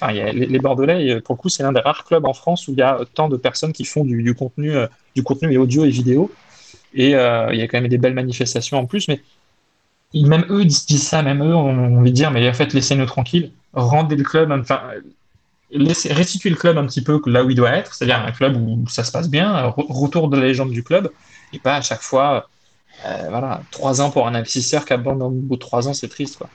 [0.00, 2.68] Enfin, a les, Bordelais, euh, pour le coup, c'est l'un des rares clubs en France
[2.68, 4.86] où il y a tant de personnes qui font du, contenu, euh,
[5.16, 6.30] du contenu et audio et vidéo.
[6.94, 9.08] Et euh, il y a quand même des belles manifestations en plus.
[9.08, 9.20] Mais
[10.14, 13.50] même eux disent, ça, même eux ont envie de dire, mais en fait, laissez-nous tranquilles,
[13.72, 15.00] rendez le club, enfin, euh,
[15.70, 18.56] laissez, restituez le club un petit peu là où il doit être, c'est-à-dire un club
[18.56, 21.10] où ça se passe bien, euh, re- retour de la légende du club,
[21.52, 22.48] et pas à chaque fois.
[23.04, 26.08] Euh, voilà, trois ans pour un investisseur qui abandonne au bout de trois ans, c'est
[26.08, 26.50] triste, quoi.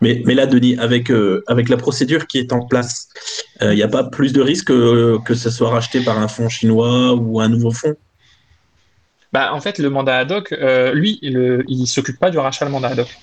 [0.00, 3.08] Mais, mais là, Denis, avec, euh, avec la procédure qui est en place,
[3.60, 6.48] il n'y a pas plus de risque euh, que ce soit racheté par un fonds
[6.48, 7.94] chinois ou un nouveau fonds?
[9.32, 12.64] Bah, en fait, le mandat ad hoc, euh, lui, le- il s'occupe pas du rachat,
[12.66, 13.16] le mandat ad hoc.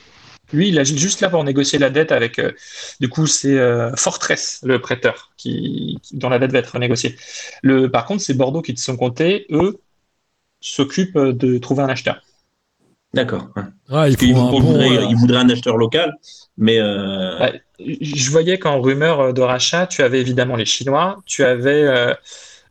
[0.51, 2.51] Lui, il est juste là pour négocier la dette avec, euh,
[2.99, 7.15] du coup, c'est euh, Fortress, le prêteur, qui, qui- dont la dette va être renégociée.
[7.61, 9.79] Le, par contre, c'est Bordeaux qui, de son côté, eux,
[10.61, 12.21] s'occupent de trouver un acheteur.
[13.13, 13.49] D'accord.
[13.55, 13.63] ouais.
[13.89, 16.13] Ah, il bon, voudrait, euh, il voudrait un acheteur local,
[16.57, 17.61] mais euh, Ouais.
[18.01, 22.13] Je voyais qu'en rumeur de rachat, tu avais évidemment les Chinois, tu avais euh,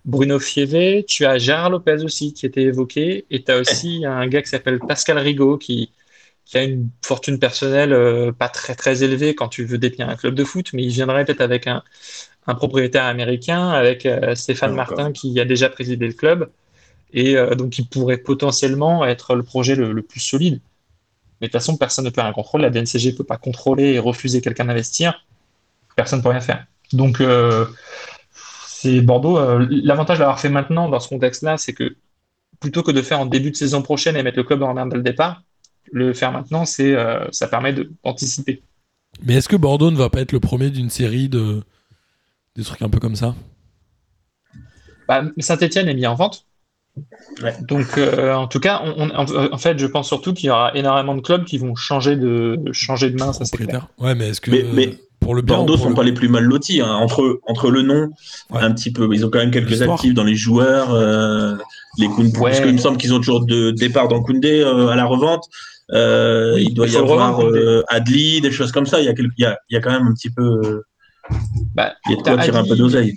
[0.04, 4.26] Bruno Fievé, tu as Gérard Lopez aussi qui était évoqué, et tu as aussi un
[4.28, 5.90] gars qui s'appelle Pascal Rigaud qui,
[6.44, 10.16] qui a une fortune personnelle euh, pas très très élevée quand tu veux détenir un
[10.16, 11.82] club de foot, mais il viendrait peut-être avec un,
[12.46, 14.76] un propriétaire américain, avec euh, Stéphane Ah.
[14.76, 16.50] Martin qui a déjà présidé le club,
[17.12, 20.60] et euh, donc il pourrait potentiellement être le projet le, le plus solide.
[21.40, 22.64] Mais de toute façon, personne ne peut rien contrôler.
[22.64, 25.24] La DNCG ne peut pas contrôler et refuser quelqu'un d'investir.
[25.96, 26.66] Personne ne peut rien faire.
[26.92, 27.66] Donc, euh,
[28.66, 29.38] c'est Bordeaux.
[29.38, 31.96] euh, L'avantage d'avoir fait maintenant dans ce contexte-là, c'est que
[32.60, 34.90] plutôt que de faire en début de saison prochaine et mettre le club en merde
[34.90, 35.42] dès le départ,
[35.92, 38.62] le faire maintenant, c'est, euh, ça permet de- d'anticiper.
[39.22, 41.62] Mais est-ce que Bordeaux ne va pas être le premier d'une série de
[42.56, 43.36] des trucs un peu comme ça?
[45.06, 46.47] Bah, Saint-Etienne est mis en vente.
[47.42, 47.54] Ouais.
[47.68, 50.72] Donc, euh, en tout cas, on- on- en, fait, je pense surtout qu'il y aura
[50.74, 53.86] énormément de clubs qui vont changer de, changer de main, ça c'est clair.
[53.98, 56.12] Ouais, mais est-ce que Mais- mais pour le bien Bordeaux pour sont le- pas les
[56.12, 56.80] plus mal lotis.
[56.80, 56.88] hein.
[56.90, 58.10] Entre, entre le nom,
[58.50, 58.60] Ouais.
[58.60, 60.92] un petit peu, ils ont quand même quelques actifs dans les joueurs.
[60.92, 61.54] euh,
[61.98, 62.50] les Koundé, Ouais.
[62.50, 65.44] Parce qu'il me semble qu'ils ont toujours de départ dans Koundé euh, à la revente.
[65.92, 69.00] Euh, il doit il y avoir euh, Adli, des choses comme ça.
[69.00, 70.82] Il y a, il y a, il y a quand même un petit peu.
[71.74, 73.14] Bah, il y a de quoi tirer un peu Adli-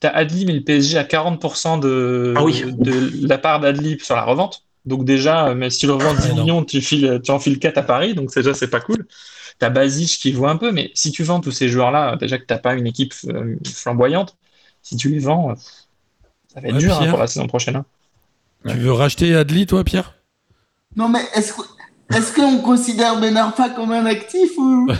[0.00, 0.12] d'oseille.
[0.12, 2.64] T'as Adli, mais le PSG a 40% de, Ah oui.
[2.66, 4.64] de la part d'Adli sur la revente.
[4.86, 6.42] Donc déjà, mais si tu le revends 10 Ouais, non.
[6.42, 9.06] millions, tu, files, tu en files 4 à Paris, donc déjà c'est pas cool.
[9.58, 12.44] T'as Basic qui voit un peu, mais si tu vends tous ces joueurs-là, déjà que
[12.46, 14.36] t'as pas une équipe euh, flamboyante,
[14.82, 15.54] si tu les vends, euh,
[16.54, 17.76] ça va être Ouais, dur hein, pour la saison prochaine.
[17.76, 17.84] hein.
[18.66, 20.14] Tu veux racheter Adli, toi, Pierre?
[20.96, 21.60] Non, mais est-ce que-
[22.14, 24.88] est-ce qu'on considère Ben Arfa comme un actif ou?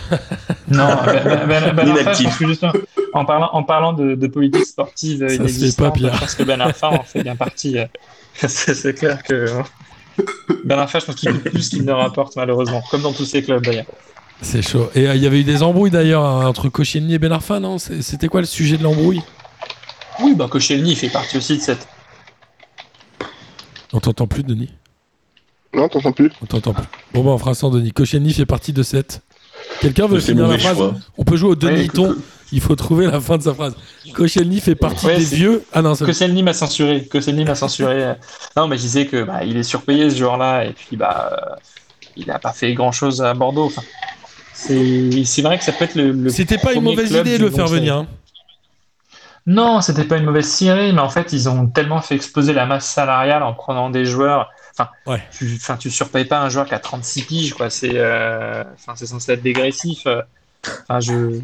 [0.69, 2.17] Non, Ben, ben, ben- Ben Arfa, Inactif.
[2.17, 2.71] je pense que justement,
[3.13, 6.13] en parlant, en parlant de, de politique sportive se fait inexistante, pas, Pierre.
[6.15, 7.77] je pense que Ben Arfa en fait bien partie.
[7.77, 7.85] euh,
[8.47, 9.45] c'est c'est clair que
[10.63, 13.41] Ben Arfa, je pense qu'il coûte plus qu'il ne rapporte malheureusement, comme dans tous ces
[13.43, 13.85] clubs d'ailleurs.
[14.41, 14.89] C'est chaud.
[14.95, 17.59] Et euh, il y avait eu des embrouilles d'ailleurs hein, entre Koscielny et Ben Arfa,
[17.59, 17.77] non?
[17.77, 19.21] C'est- C'était quoi le sujet de l'embrouille?
[20.21, 21.87] Oui, bah Koscielny fait partie aussi de cette.
[23.93, 24.69] On t'entend plus, Denis
[25.73, 26.83] Non, t'entends plus On t'entend plus.
[27.13, 27.91] Bon, bah, on fera sans Denis.
[27.91, 29.21] Koscielny fait partie de cette.
[29.79, 30.95] Quelqu'un veut finir la phrase choix.
[31.17, 32.15] On peut jouer au Denis Ouais, ton.
[32.53, 33.75] Il faut trouver la fin de sa phrase.
[34.13, 35.63] Koscielny fait partie Ouais, des vieux.
[35.71, 37.05] Ah non, Koscielny m'a censuré.
[37.05, 38.13] Koscielny m'a censuré.
[38.57, 41.55] Non, mais je disais que bah, il est surpayé ce joueur-là et puis bah euh,
[42.17, 43.67] il n'a pas fait grand-chose à Bordeaux.
[43.67, 43.81] Enfin,
[44.53, 46.11] c'est vrai que ça peut être le.
[46.11, 47.95] le C'était pas une mauvaise idée de le faire venir.
[47.95, 48.07] hein.
[49.47, 52.65] Non, c'était pas une mauvaise série, mais en fait, ils ont tellement fait exploser la
[52.65, 54.49] masse salariale en prenant des joueurs.
[54.73, 55.21] Enfin, Ouais.
[55.31, 57.69] tu, enfin, tu surpayes pas un joueur qui a 36 piges, quoi.
[57.69, 60.07] C'est, euh, enfin, c'est censé être dégressif.
[60.83, 61.39] Enfin, je,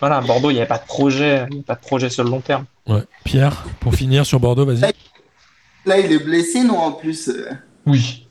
[0.00, 2.10] voilà, à Bordeaux, il n'y avait pas de projet, il y a pas de projet
[2.10, 2.64] sur le long terme.
[2.86, 3.02] Ouais.
[3.24, 4.92] Pierre, pour finir sur Bordeaux, vas-y.
[5.86, 7.48] Là, il est blessé, non, en plus euh,
[7.86, 8.26] Oui.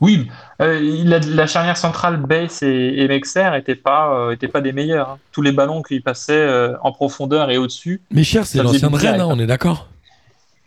[0.00, 0.26] Oui,
[0.60, 5.10] euh, la charnière centrale Bass et, et Mexer n'étaient pas, euh, étaient pas des meilleurs.
[5.10, 5.18] hein.
[5.30, 8.00] Tous les ballons qu'il passait euh, en profondeur et au-dessus.
[8.10, 9.88] Mais cher, c'est l'ancien de Rennes, hein, on est d'accord.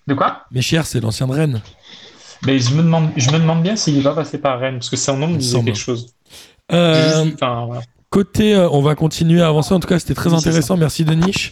[0.08, 0.46] De quoi?
[0.52, 1.62] Mais cher, c'est l'ancien de Rennes.
[2.46, 4.96] Mais je me demande, je me demande bien s'il va passer par Rennes, parce que
[4.96, 6.14] son nom me disait quelque chose.
[6.72, 7.68] Euh, enfin,
[8.10, 9.74] côté, euh, on va continuer à avancer.
[9.74, 10.78] En tout cas, c'était très Oui, intéressant.
[10.78, 11.52] Merci Denis.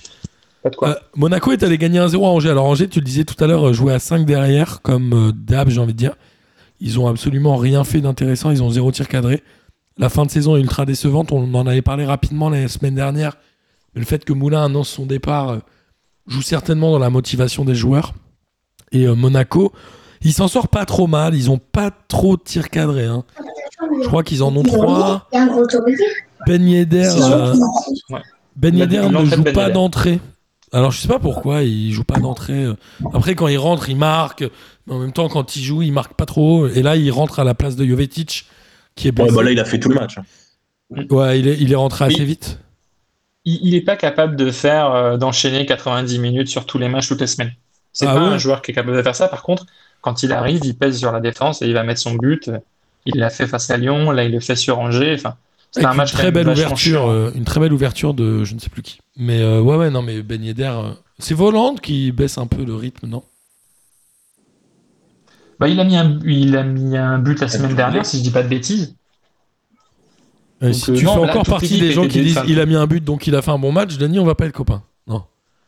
[0.64, 0.90] Pas de quoi.
[0.90, 2.50] Euh, Monaco est allé gagner 1-0 à Angers.
[2.50, 5.70] Alors Angers, tu le disais tout à l'heure, jouait à 5 derrière, comme euh, d'hab,
[5.70, 6.14] j'ai envie de dire.
[6.80, 8.52] Ils ont absolument rien fait d'intéressant.
[8.52, 9.44] Ils ont zéro tir cadré.
[9.98, 11.32] La fin de saison est ultra décevante.
[11.32, 13.36] On en avait parlé rapidement la semaine dernière.
[13.96, 15.58] Mais le fait que Moulin annonce son départ euh,
[16.28, 18.14] joue certainement dans la motivation des joueurs.
[18.92, 19.74] Et euh, Monaco,
[20.28, 21.36] il s'en sort pas trop mal.
[21.36, 23.06] Ils ont pas trop de tirs cadrés.
[23.06, 23.24] hein.
[24.02, 25.28] Je crois qu'ils en ont 3.
[25.32, 26.04] Il y a un gros touriste.
[26.46, 27.54] Ben Yedder, euh,
[28.10, 28.22] Ouais.
[28.56, 30.20] Ben Yedder ne joue Ben pas d'entrée.
[30.74, 32.64] Alors je sais pas pourquoi il joue pas d'entrée.
[32.66, 32.76] euh.
[33.14, 34.44] Après quand il rentre, il marque.
[34.86, 36.68] Mais en même temps quand il joue, il marque pas trop.
[36.68, 38.46] Et là il rentre à la place de Jovetic
[38.96, 39.36] qui est Ouais, blessé.
[39.36, 40.18] bah là, il a fait tout le match.
[41.10, 42.26] Ouais, il est, il est rentré assez Oui.
[42.26, 42.60] vite.
[43.46, 47.22] Il n'est pas capable de faire euh, d'enchaîner 90 minutes sur tous les matchs toutes
[47.22, 47.54] les semaines.
[47.94, 49.28] C'est Ah pas ouais un joueur qui est capable de faire ça.
[49.30, 49.66] Par contre,
[50.02, 52.50] quand il arrive, il pèse sur la défense et il va mettre son but.
[53.06, 55.16] Il l'a fait face à Lyon, là il le fait sur Angers.
[55.16, 55.36] Enfin,
[55.76, 58.60] Avec un match une très belle ouverture, euh, une très belle ouverture de je ne
[58.60, 59.00] sais plus qui.
[59.16, 62.64] Mais euh, ouais ouais non mais Ben Yedder, euh, c'est Voland qui baisse un peu
[62.64, 63.24] le rythme non?
[65.60, 68.24] Bah, il a mis un, il a mis un but la semaine dernière, si je
[68.24, 68.96] dis pas de bêtises.
[70.62, 72.76] Donc, Si euh, tu non, fais encore partie des gens qui disent il a mis
[72.76, 74.84] un but donc il a fait un bon match, Denis on va pas être copains.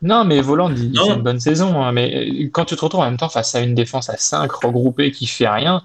[0.02, 0.24] Non.
[0.26, 1.06] Mais Voland, il, il Non.
[1.08, 1.82] fait une bonne saison.
[1.82, 4.18] hein, mais euh, quand tu te retrouves en même temps face à une défense à
[4.18, 5.84] 5 regroupée qui fait rien,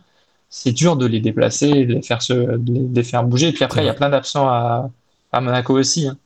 [0.51, 3.49] c'est dur de les déplacer, de les faire, se, de les, de les faire bouger.
[3.49, 4.91] Et puis après, il y a plein d'absents à,
[5.33, 6.07] à Monaco aussi.
[6.09, 6.17] hein.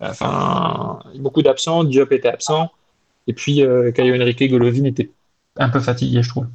[0.00, 1.84] Enfin, beaucoup d'absents.
[1.84, 2.70] Diop était absent.
[3.26, 5.10] Et puis, euh, Caio Henrique Golovin était
[5.58, 6.46] un peu fatigué, je trouve.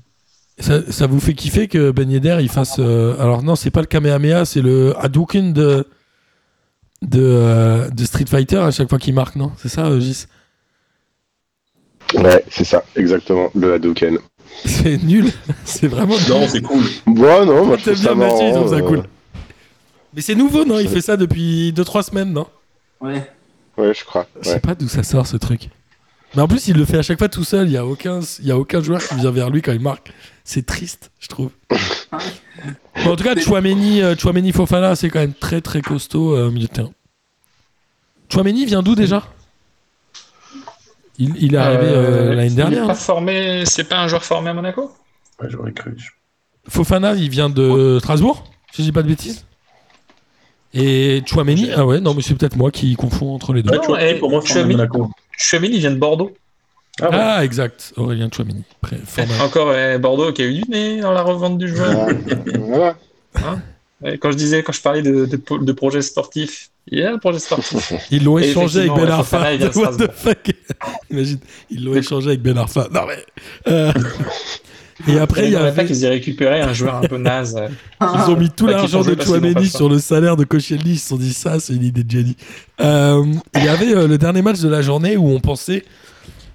[0.59, 2.77] Ça, ça vous fait kiffer que Ben Yedder il fasse.
[2.79, 5.87] euh, alors non, c'est pas le Kamehameha, c'est le Hadouken de
[7.01, 9.51] de, euh, de Street Fighter à chaque fois qu'il marque, non?
[9.57, 10.27] C'est ça, euh, Gis?
[12.15, 14.17] Ouais, c'est ça, exactement, le Hadouken.
[14.65, 15.31] C'est nul.
[15.65, 16.49] c'est vraiment Non, nul.
[16.49, 16.83] c'est cool.
[17.07, 18.67] Bon, non, moi je trouve ça bien Mathieu, ils marrant.
[18.67, 19.03] ça euh, cool.
[20.13, 20.77] Mais c'est nouveau, non?
[20.79, 22.47] Il fait ça depuis 2-3 semaines, non?
[22.99, 23.31] Ouais.
[23.77, 24.27] Ouais, je crois.
[24.41, 24.59] Je sais Ouais.
[24.59, 25.69] pas d'où ça sort ce truc.
[26.35, 27.67] Mais en plus, il le fait à chaque fois tout seul.
[27.67, 29.79] Il y a aucun, il y a aucun joueur qui vient vers lui quand il
[29.81, 30.11] marque.
[30.43, 31.49] C'est triste, je trouve.
[33.05, 36.47] Bon, en tout cas, Chouameni, euh, Chouameni Fofana, c'est quand même très très costaud euh,
[36.49, 36.91] au milieu de terrain.
[38.31, 39.23] Chouameni vient d'où déjà?
[41.23, 42.81] Il, il est arrivé euh, Euh, l'année il dernière.
[42.81, 44.91] pas non formé, c'est pas un joueur formé à Monaco
[45.41, 45.95] Ouais, j'aurais cru.
[46.67, 49.45] Fofana, il vient de Strasbourg, si je dis pas de bêtises.
[50.73, 53.75] Et Chouameni, ah ouais, non, mais c'est peut-être moi qui confonds entre les deux.
[53.75, 55.09] Non, et pour moi, Chouameni- Monaco.
[55.37, 56.31] Chouameni vient de Bordeaux.
[57.01, 57.17] Ah, ouais.
[57.19, 58.63] Ah, exact, Aurélien Chouameni.
[59.05, 59.31] Formé.
[59.41, 62.07] Encore euh, Bordeaux qui a eu du nez dans la revente du joueur.
[62.59, 62.95] Voilà.
[63.35, 63.41] Ouais,
[64.19, 67.17] Quand je disais, quand je parlais de, de, de projet sportif, il y a un
[67.19, 67.93] projet sportif.
[68.11, 69.39] Ils l'ont échangé avec Ben Arfa.
[69.75, 70.51] What the fuck?
[71.11, 71.39] Imagine,
[71.69, 72.87] ils l'ont échangé avec Ben Arfa.
[72.91, 73.23] Non mais.
[73.67, 73.91] euh,
[75.07, 75.85] Et après, il y pas avait.
[75.85, 77.55] qu'ils aient récupéré un joueur un peu naze.
[77.55, 77.67] euh,
[78.01, 80.91] Ils ont mis tout l'argent de Chouameni le sur le salaire de Koscielny.
[80.93, 82.35] Ils se sont dit ça, c'est une idée de génie.
[82.81, 83.23] Euh,
[83.55, 85.83] Il y avait euh, le dernier match de la journée où on pensait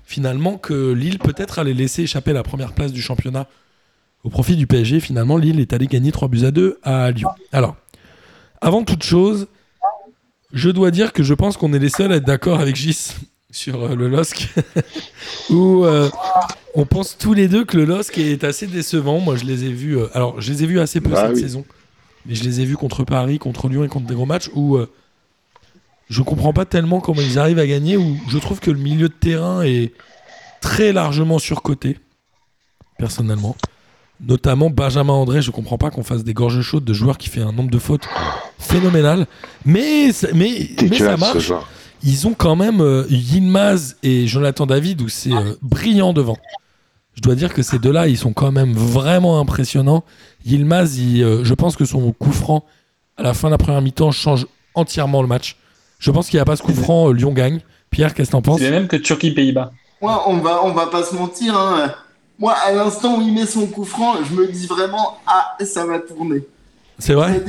[0.04, 3.46] finalement que Lille peut-être allait laisser échapper la première place du championnat
[4.26, 4.98] au profit du PSG.
[5.00, 7.28] Finalement, Lille est allé gagner 3 buts à 2 à Lyon.
[7.52, 7.76] Alors,
[8.60, 9.46] avant toute chose,
[10.52, 13.14] je dois dire que je pense qu'on est les seuls à être d'accord avec Gis
[13.52, 14.48] sur euh, le LOSC.
[15.50, 16.10] où euh,
[16.74, 19.20] on pense tous les deux que le LOSC est assez décevant.
[19.20, 19.96] Moi, je les ai vus.
[19.96, 21.40] euh, alors, je les ai vus assez peu Bah cette oui.
[21.40, 21.64] saison.
[22.26, 24.76] Mais je les ai vus contre Paris, contre Lyon et contre des gros matchs où
[24.76, 24.90] euh,
[26.10, 27.96] je comprends pas tellement comment ils arrivent à gagner.
[27.96, 29.92] Où je trouve que le milieu de terrain est
[30.60, 31.98] très largement surcoté,
[32.98, 33.54] personnellement.
[34.20, 37.42] Notamment Benjamin André, je comprends pas qu'on fasse des gorges chaudes de joueurs qui fait
[37.42, 38.08] un nombre de fautes
[38.58, 39.26] phénoménal.
[39.64, 41.52] Mais, ça- mais, mais ça marche.
[42.02, 46.36] Ils ont quand même euh, Yilmaz et Jonathan David où c'est euh, brillant devant.
[47.14, 50.04] Je dois dire que ces deux-là, ils sont quand même vraiment impressionnants.
[50.44, 52.64] Yilmaz, il, euh, je pense que son coup franc
[53.16, 55.56] à la fin de la première mi-temps change entièrement le match.
[55.98, 57.60] Je pense qu'il n'y a pas ce coup franc, euh, Lyon gagne.
[57.90, 58.60] Pierre, qu'est-ce que t'en penses?
[58.60, 59.72] C'est même que Turquie-Pays-Bas.
[60.02, 61.56] Moi, on va, on va pas se mentir.
[61.56, 61.94] hein.
[62.38, 65.86] Moi, à l'instant où il met son coup franc, je me dis vraiment, ah, ça
[65.86, 66.42] va tourner.
[66.98, 67.40] C'est vrai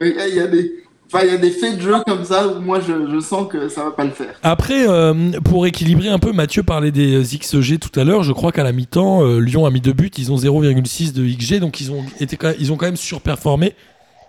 [0.00, 0.72] Il y a, il y a des,
[1.12, 3.48] enfin, il y a des faits de jeu comme ça où moi, je, je sens
[3.48, 4.34] que ça va pas le faire.
[4.44, 8.22] Après, euh, pour équilibrer un peu, Mathieu parlait des euh, XG tout à l'heure.
[8.22, 10.10] Je crois qu'à la mi-temps, euh, Lyon a mis deux buts.
[10.16, 13.74] Ils ont 0,6 de XG, donc ils ont, été, quand- ils ont quand même surperformé.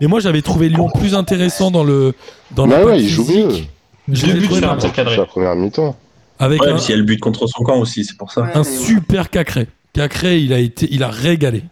[0.01, 2.13] Mais moi, j'avais trouvé Lyon plus intéressant dans le
[2.51, 3.69] dans Bah ouais, il joue physique.
[4.07, 4.15] mieux.
[4.15, 5.13] Sur pas un cadré.
[5.13, 5.95] C'est la première mi-temps.
[6.39, 8.31] Avec Ouais, un, mais s'il y a le but contre son camp aussi, c'est pour
[8.31, 8.41] ça.
[8.41, 8.63] Ouais, un ouais.
[8.63, 9.67] super Cacré.
[9.93, 11.63] Cacré, il a été, il a régalé.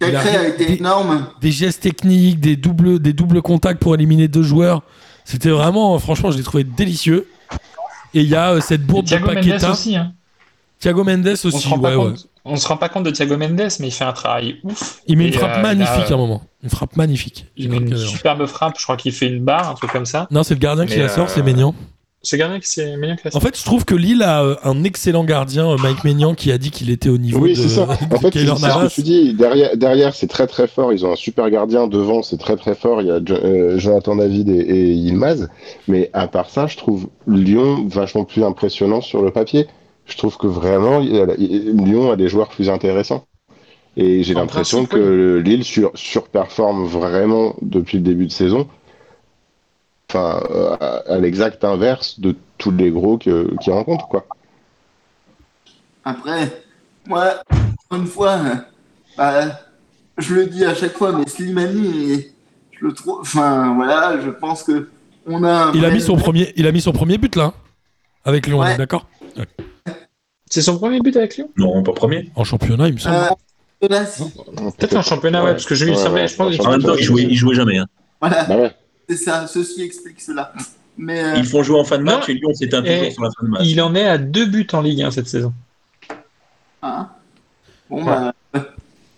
[0.00, 1.26] Cacré Il a- a été des- énorme.
[1.40, 4.82] Des gestes techniques, des doubles, des doubles contacts pour éliminer deux joueurs.
[5.24, 7.28] C'était vraiment, franchement, je l'ai trouvé délicieux.
[8.14, 9.70] Et il y a euh, cette Et bourde de Thiago Mendes Paqueta.
[9.70, 9.96] aussi.
[9.96, 10.12] Hein.
[10.80, 12.28] Thiago Mendes On se aussi, rend ouais, compte.
[12.44, 15.00] On se rend pas compte de Thiago Mendes, mais il fait un travail ouf.
[15.06, 16.42] Il met une frappe euh, il a, magnifique euh, à un moment.
[16.64, 17.46] Une frappe magnifique.
[17.56, 18.74] Il met une superbe frappe.
[18.78, 20.26] Je crois qu'il fait une barre, un truc comme ça.
[20.32, 21.74] Non, c'est le gardien qui la sort, euh, c'est Maignan.
[22.24, 22.50] C'est qui a
[23.34, 26.58] En fait, je trouve que Lille a un excellent gardien, euh, Mike Maignan, qui a
[26.58, 27.86] dit qu'il était au niveau Oui, de, c'est ça.
[28.10, 29.34] de En fait, c'est ce que tu dis.
[29.34, 30.92] Derrière, derrière c'est très très fort.
[30.92, 31.88] Ils ont un super gardien.
[31.88, 33.02] Devant, c'est très très fort.
[33.02, 35.48] Il y a Jo- euh, Jonathan David et, et Yilmaz.
[35.88, 39.66] Mais à part ça, je trouve Lyon vachement plus impressionnant sur le papier.
[40.06, 43.24] Je trouve que vraiment, Lyon a des joueurs plus intéressants.
[43.96, 48.66] Et j'ai l'impression que Lille sur, surperforme vraiment depuis le début de saison.
[50.14, 54.26] Enfin, euh, à, à l'exact inverse de tous les gros que- qu'ils rencontrent, quoi.
[56.04, 56.62] Après,
[57.06, 57.42] moi,
[57.90, 58.38] une fois,
[59.16, 59.58] bah,
[60.18, 62.26] je le dis à chaque fois, mais Slimani,
[62.72, 63.20] je le trouve.
[63.20, 64.90] Enfin, voilà, je pense que
[65.26, 65.70] on a.
[65.74, 67.54] Il a mis son premier, il a mis son premier but là, hein,
[68.24, 68.76] avec Lyon, Ouais.
[68.76, 69.06] d'accord
[70.50, 71.48] C'est son premier but avec Lyon?
[71.56, 72.30] Non, pas premier.
[72.36, 73.16] En championnat, il me semble.
[73.16, 73.90] Euh.
[74.76, 76.60] Peut-être en championnat, ouais, parce que je lui Ouais, semblait, ouais, je pense.
[76.60, 77.78] en En même temps, il jouait, il jouait jamais.
[77.78, 77.86] hein.
[78.20, 78.72] Voilà, Bah ouais.
[79.08, 80.52] C'est ça, ceci explique cela.
[80.98, 82.34] Mais euh, Ils font jouer en fin de match Non.
[82.34, 83.62] et Lyon s'éteint toujours sur la fin de match.
[83.66, 85.52] Il en est à deux buts en Ligue 1 cette saison.
[86.82, 87.08] hein.
[87.90, 88.34] bon, bah,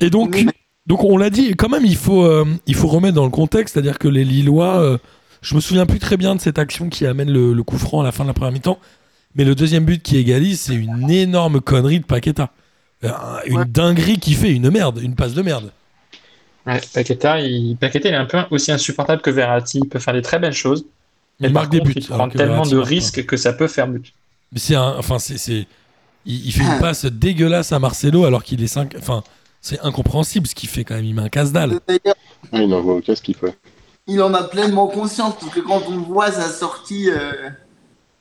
[0.01, 0.53] Et donc, oui, mais-
[0.87, 3.75] donc on l'a dit, quand même, il faut, euh, il faut remettre dans le contexte,
[3.75, 4.99] c'est-à-dire que les Lillois, euh,
[5.43, 8.01] je me souviens plus très bien de cette action qui amène le, le coup franc
[8.01, 8.79] à la fin de la première mi-temps,
[9.35, 12.51] mais le deuxième but qui égalise, c'est une énorme connerie de Paqueta.
[13.03, 13.11] Euh,
[13.47, 13.65] une Ouais.
[13.67, 15.71] dinguerie qui fait une merde, une passe de merde.
[16.67, 17.77] Ouais, Paqueta, il...
[17.77, 19.81] Paqueta, il est un peu aussi insupportable que Verratti.
[19.83, 20.85] Il peut faire des très belles choses.
[21.41, 21.93] Il Mais marque des buts.
[21.97, 24.13] il prend tellement Verratti de risques que ça peut faire but.
[24.53, 25.67] Mais c'est un, enfin c'est, c'est-
[26.27, 29.23] il, il fait une passe dégueulasse à Marcelo alors qu'il est 5 enfin
[29.61, 31.81] c'est incompréhensible ce qu'il fait quand même, il met un casse-dalle.
[31.89, 32.15] d'ailleurs,
[32.53, 33.57] Ah, il envoie au casque qu'il fait.
[34.07, 37.33] il en a pleinement conscience, parce que quand on voit sa sortie, euh,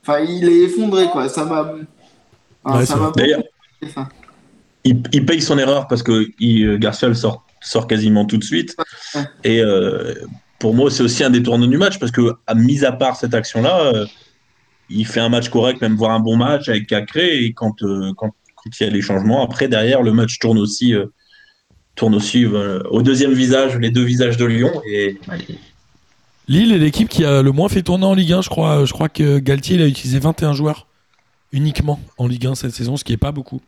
[0.02, 1.28] enfin, il est effondré, quoi.
[1.30, 1.74] Ça m'a.
[2.64, 3.12] enfin, Ouais, ça c'est m'a vrai.
[3.18, 3.44] D'ailleurs,
[3.86, 4.08] enfin,
[4.86, 8.38] il, il paye son erreur parce que il, euh, Garcia le sort, sort quasiment tout
[8.38, 8.76] de suite.
[9.44, 10.14] Et euh,
[10.60, 13.16] pour moi, c'est aussi un des tournants du match parce que, à mis à part
[13.16, 14.06] cette action-là, euh,
[14.90, 17.44] il fait un match correct, même voir un bon match avec Cacré.
[17.44, 20.58] Et quand, euh, quand, quand il y a les changements, après, derrière, le match tourne
[20.58, 21.08] aussi, euh,
[21.96, 24.72] tourne aussi euh, au deuxième visage, les deux visages de Lyon.
[24.88, 25.18] Et
[26.48, 28.86] Lille est l'équipe qui a le moins fait tourner en Ligue 1, je crois.
[28.86, 30.88] Je crois que Galtier il a utilisé 21 joueurs
[31.52, 33.62] uniquement en Ligue 1 cette saison, ce qui est pas beaucoup.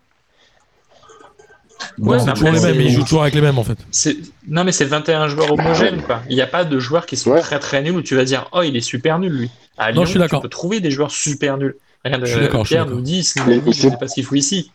[1.97, 3.77] Ouais, c'est mais toujours les mêmes, c'est- il joue toujours avec les mêmes en fait.
[4.47, 6.21] Non, mais c'est 21 joueurs homogènes, quoi.
[6.29, 7.41] Il n'y a pas de joueurs qui sont Ouais.
[7.41, 9.49] très très nuls où tu vas dire, oh, il est super nul, lui.
[9.77, 10.39] À Non, Lyon, je suis d'accord.
[10.41, 11.75] Tu peux trouver des joueurs super nuls.
[12.03, 14.23] Regarde, Je suis d'accord, je suis Pierre nous dit, je c'est- sais pas ce qu'il
[14.25, 14.71] faut ici.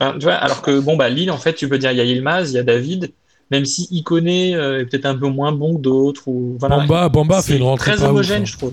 [0.00, 2.00] Enfin, tu vois, alors que, bon, bah, Lille, en fait, tu peux dire, il y
[2.00, 3.12] a Yilmaz, il y a David,
[3.50, 6.22] même si Iconé euh, est peut-être un peu moins bon que d'autres.
[6.26, 6.56] Ou...
[6.58, 6.78] Voilà.
[6.78, 8.46] Bamba, Bamba fait C'est une rentrée très ouf, homogène, hein.
[8.46, 8.72] je trouve.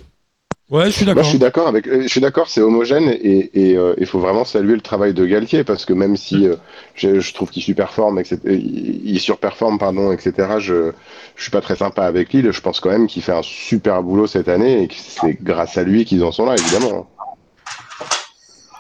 [0.70, 1.24] Ouais, je suis Moi, d'accord.
[1.24, 1.88] je suis d'accord avec.
[1.88, 5.14] euh, Je suis d'accord, c'est homogène et et, euh, il faut vraiment saluer le travail
[5.14, 6.56] de Galtier parce que même si euh,
[6.94, 10.56] je, je trouve qu'il superforme, etc., euh, il surperforme, pardon, etc.
[10.60, 10.92] Je
[11.38, 12.52] je suis pas très sympa avec Lille.
[12.52, 15.78] Je pense quand même qu'il fait un super boulot cette année et que c'est grâce
[15.78, 17.08] à lui qu'ils en sont là, évidemment.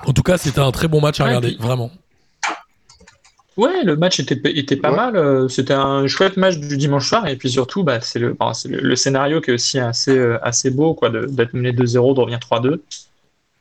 [0.05, 1.89] En tout cas, c'était un très bon match à Ouais, regarder, puis- vraiment.
[3.57, 4.95] Ouais, le match était, était pas Ouais.
[4.97, 5.15] mal.
[5.15, 7.27] euh, C'était un chouette match du dimanche soir.
[7.27, 11.09] Et puis surtout, bah, c'est le, scénario qui est aussi assez, euh, assez beau, quoi,
[11.09, 12.81] de- d'être mené 2-0, de revenir 3-2.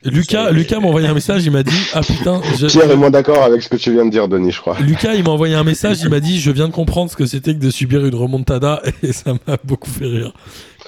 [0.05, 2.95] Et Lucas, Lucas m'a envoyé un message, il m'a dit Ah putain, je- Pierre est
[2.95, 4.77] moins d'accord avec ce que tu viens de dire, Denis, je crois.
[4.79, 7.25] Lucas, il m'a envoyé un message, il m'a dit Je viens de comprendre ce que
[7.25, 10.33] c'était que de subir une remontada, et ça m'a beaucoup fait rire.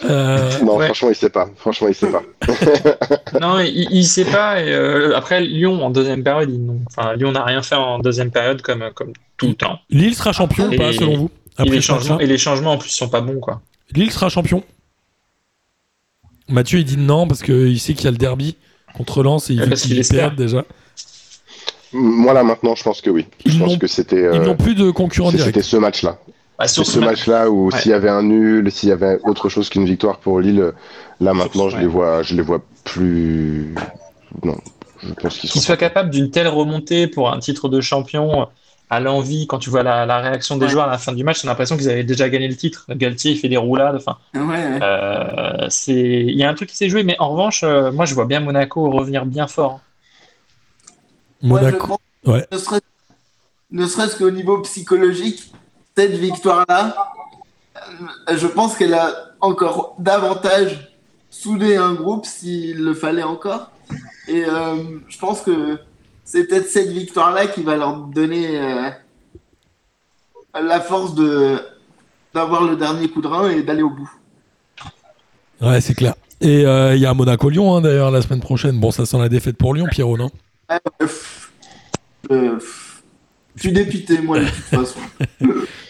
[0.06, 0.86] Euh, Non, Ouais.
[0.86, 1.50] franchement, il sait pas.
[1.58, 2.24] Franchement, il sait pas.
[3.42, 4.62] non, il, il sait pas.
[4.62, 8.32] Et, euh, après, Lyon, en deuxième période, ils enfin, Lyon n'a rien fait en deuxième
[8.32, 9.80] période comme, comme tout le temps.
[9.90, 11.32] Lille sera champion ou Et- pas, selon vous
[11.66, 13.62] Et les, changements, et les changements, en plus, sont pas bons, quoi.
[13.94, 14.64] Lille sera champion
[16.48, 18.56] Mathieu, il dit non, parce qu'il sait qu'il y a le derby
[18.96, 20.64] contre Lens et il veut parce qu'il perde déjà.
[21.92, 23.26] Moi là maintenant, je pense que oui.
[23.46, 25.64] Ils pense n'ont- que c'était Ils euh, n'ont plus de concurrents c'était directs.
[25.64, 26.18] ce match-là.
[26.60, 27.80] Bah, sur ce ce match, match-là où Ouais.
[27.80, 30.74] s'il y avait un nul, s'il y avait autre chose qu'une victoire pour Lille,
[31.22, 33.74] là maintenant je les vois, je les vois plus.
[34.44, 34.58] Non,
[35.02, 35.66] je pense qu'ils qu'il sont.
[35.68, 38.48] soit capable d'une telle remontée pour un titre de champion
[38.92, 40.72] à l'envie, quand tu vois la, la réaction des Ouais.
[40.72, 42.86] joueurs à la fin du match, on a l'impression qu'ils avaient déjà gagné le titre.
[42.90, 43.96] Galtier, il fait des roulades.
[43.96, 44.80] Enfin, ouais, ouais.
[44.82, 48.06] euh, c'est, il y a un truc qui s'est joué, mais en revanche, euh, moi,
[48.06, 49.80] je vois bien Monaco revenir bien fort.
[51.42, 51.88] Je Monaco.
[51.88, 52.46] pense, Ouais.
[52.52, 52.82] ne serait-
[53.72, 55.52] ne serait-ce qu'au niveau psychologique,
[56.00, 57.12] cette victoire-là,
[58.30, 60.96] euh, je pense qu'elle a encore davantage
[61.30, 63.70] soudé un groupe s'il le fallait encore.
[64.30, 64.76] Et euh,
[65.10, 65.78] je pense que
[66.24, 68.90] c'est peut-être cette victoire-là qui va leur donner euh,
[70.54, 71.60] la force de
[72.34, 74.10] d'avoir le dernier coup de rein et d'aller au bout.
[75.60, 76.14] Ouais, c'est clair.
[76.40, 78.80] Et euh, il y a Monaco-Lyon hein, d'ailleurs la semaine prochaine.
[78.80, 80.30] Bon, ça sent la défaite pour Lyon, Pierrot, non?
[80.72, 81.52] Euh, pff,
[82.32, 82.89] euh, pff,
[83.56, 85.00] je suis dépité, moi, de toute façon.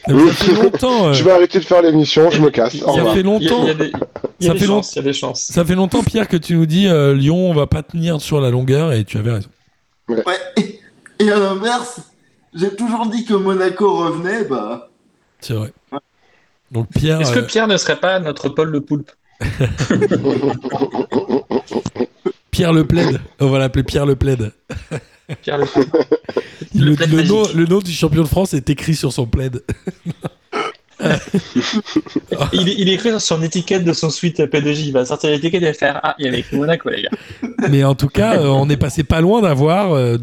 [0.07, 1.07] Ça fait longtemps.
[1.09, 2.75] euh, Je vais arrêter de faire l'émission, je me casse.
[2.77, 3.61] Ça fait longtemps.
[3.63, 3.91] il y a des,
[4.39, 5.41] il y Ça a des fait long- chances, il y a des chances.
[5.41, 8.41] Ça fait longtemps, Pierre, que tu nous dis euh, Lyon, on va pas tenir sur
[8.41, 9.49] la longueur, et tu avais raison.
[10.07, 10.23] Ouais.
[10.57, 10.79] Et,
[11.19, 11.99] et à l'inverse,
[12.55, 14.89] j'ai toujours dit que Monaco revenait, bah.
[15.41, 15.71] C'est vrai.
[16.71, 19.11] Donc Pierre, Est-ce que euh, Pierre ne serait pas notre Paul le Poulpe
[22.51, 23.19] Pierre le plaide.
[23.39, 24.51] On va l'appeler Pierre le plaide.
[25.35, 25.65] Pierre le.
[26.75, 29.63] Le, nom, le nom du champion de France est écrit sur son plaid.
[32.53, 34.87] il, il écrit sur son étiquette de son suite P2J.
[34.87, 37.09] Il va sortir l'étiquette et va faire Ah, il y a avec Monaco, les gars.
[37.69, 40.17] Mais en tout cas, euh, on est passé pas loin d'avoir euh,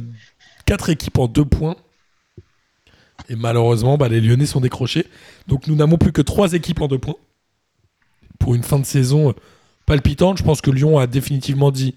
[0.67, 1.77] quatre équipes en deux points.
[3.29, 5.07] Et malheureusement, bah, les Lyonnais sont décrochés.
[5.49, 7.17] Donc nous n'avons plus que trois équipes en deux points.
[8.39, 9.33] Pour une fin de saison euh,
[9.87, 11.95] palpitante, je pense que Lyon a définitivement dit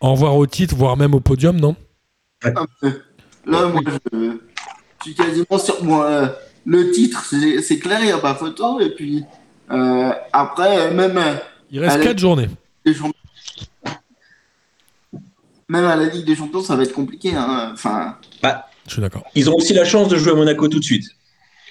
[0.00, 1.76] au revoir au titre, voire même au podium, non?
[2.44, 6.06] Là, moi, je, je suis quasiment sur moi.
[6.06, 6.28] euh,
[6.66, 8.80] le titre, c'est c'est clair, il n'y a pas photo.
[8.80, 9.22] Et puis,
[9.70, 11.20] euh, après, même,
[11.70, 12.04] Il reste Allez.
[12.06, 12.48] quatre journées.
[12.84, 13.12] les champions.
[15.68, 17.34] Même à la Ligue des Champions, ça va être compliqué.
[17.34, 17.70] Hein.
[17.72, 18.16] Enfin,
[18.86, 19.24] Je suis d'accord.
[19.34, 21.04] Ils ont aussi la chance de jouer à Monaco tout de suite.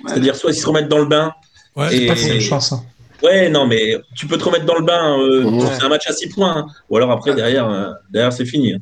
[0.07, 1.31] C'est-à-dire, soit ils se remettent dans le bain.
[1.75, 2.71] Ouais, Et- c'est pas une chance.
[2.73, 2.83] hein.
[3.21, 5.17] Ouais, non, mais tu peux te remettre dans le bain.
[5.19, 5.67] euh, Ouais.
[5.77, 6.57] C'est un match à 6 points.
[6.57, 6.65] hein.
[6.89, 8.73] Ou alors après, derrière, euh, derrière c'est fini.
[8.73, 8.79] hein.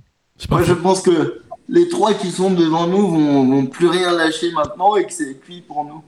[0.50, 1.42] Moi, je pense que
[1.72, 5.40] les trois qui sont devant nous vont, vont plus rien lâcher maintenant et que c'est
[5.40, 6.04] cuit pour nous.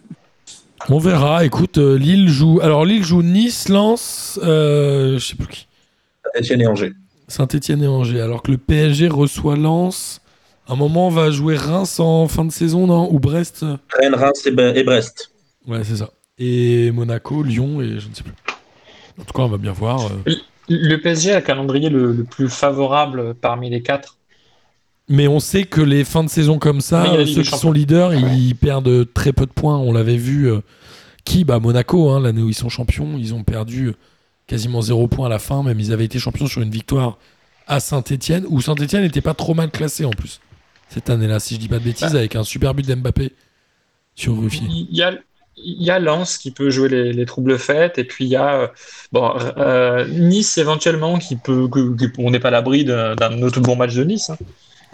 [0.90, 1.46] On verra.
[1.46, 2.60] Écoute, euh, Lille joue.
[2.62, 5.68] Alors Lille joue Nice, Lens, euh, je sais plus qui.
[6.38, 6.92] Etienne et Angers.
[7.28, 8.20] Saint-Etienne et Angers.
[8.22, 10.20] Alors que le PSG reçoit Lens.
[10.68, 13.10] À un moment, on va jouer Reims en fin de saison, non?
[13.14, 13.66] Ou Brest?
[14.00, 15.32] Rennes, Reims et, Bre- et Brest.
[15.68, 16.10] Ouais, c'est ça.
[16.38, 18.34] Et Monaco, Lyon et je ne sais plus.
[19.20, 20.02] En tout cas, on va bien voir.
[20.28, 20.34] euh.
[20.70, 24.18] Le PSG a le calendrier le, le plus favorable parmi les quatre.
[25.10, 27.58] Mais on sait que les fins de saison comme ça, euh, ceux qui Champions.
[27.58, 29.78] sont leaders, ils perdent très peu de points.
[29.78, 30.50] On l'avait vu.
[30.50, 30.62] euh,
[31.26, 31.44] qui?
[31.44, 33.96] Bah Monaco, hein, l'année où ils sont champions, ils ont perdu euh,
[34.48, 35.62] quasiment zéro point à la fin.
[35.64, 37.18] Même ils avaient été champions sur une victoire
[37.68, 40.40] à Saint-Etienne, où Saint-Etienne n'était pas trop mal classé en plus
[40.90, 42.20] cette année-là, si je dis pas de bêtises, Bah.
[42.20, 43.32] avec un super but d'Mbappé
[44.16, 44.68] sur Ruffier.
[44.70, 45.14] Il y a,
[45.58, 48.36] il y a Lens qui peut jouer les, les troubles faites, et puis il y
[48.36, 48.68] a euh,
[49.12, 51.68] bon, euh, Nice éventuellement qui peut.
[52.20, 54.30] on n'est pas à l'abri d'un d'un autre bon match de Nice.
[54.30, 54.38] hein.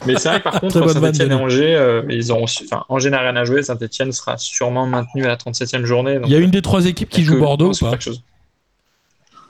[0.06, 1.36] Mais c'est vrai que par Très contre, Saint-Etienne et.
[1.36, 3.64] Angers, euh, ils ont, enfin, Angers n'a rien à jouer.
[3.64, 6.16] Saint-Etienne sera sûrement maintenu à la 37e journée.
[6.16, 7.92] donc, Il y a une des trois équipes qui joue que- Bordeaux ou c'est pas
[7.92, 8.24] quelque chose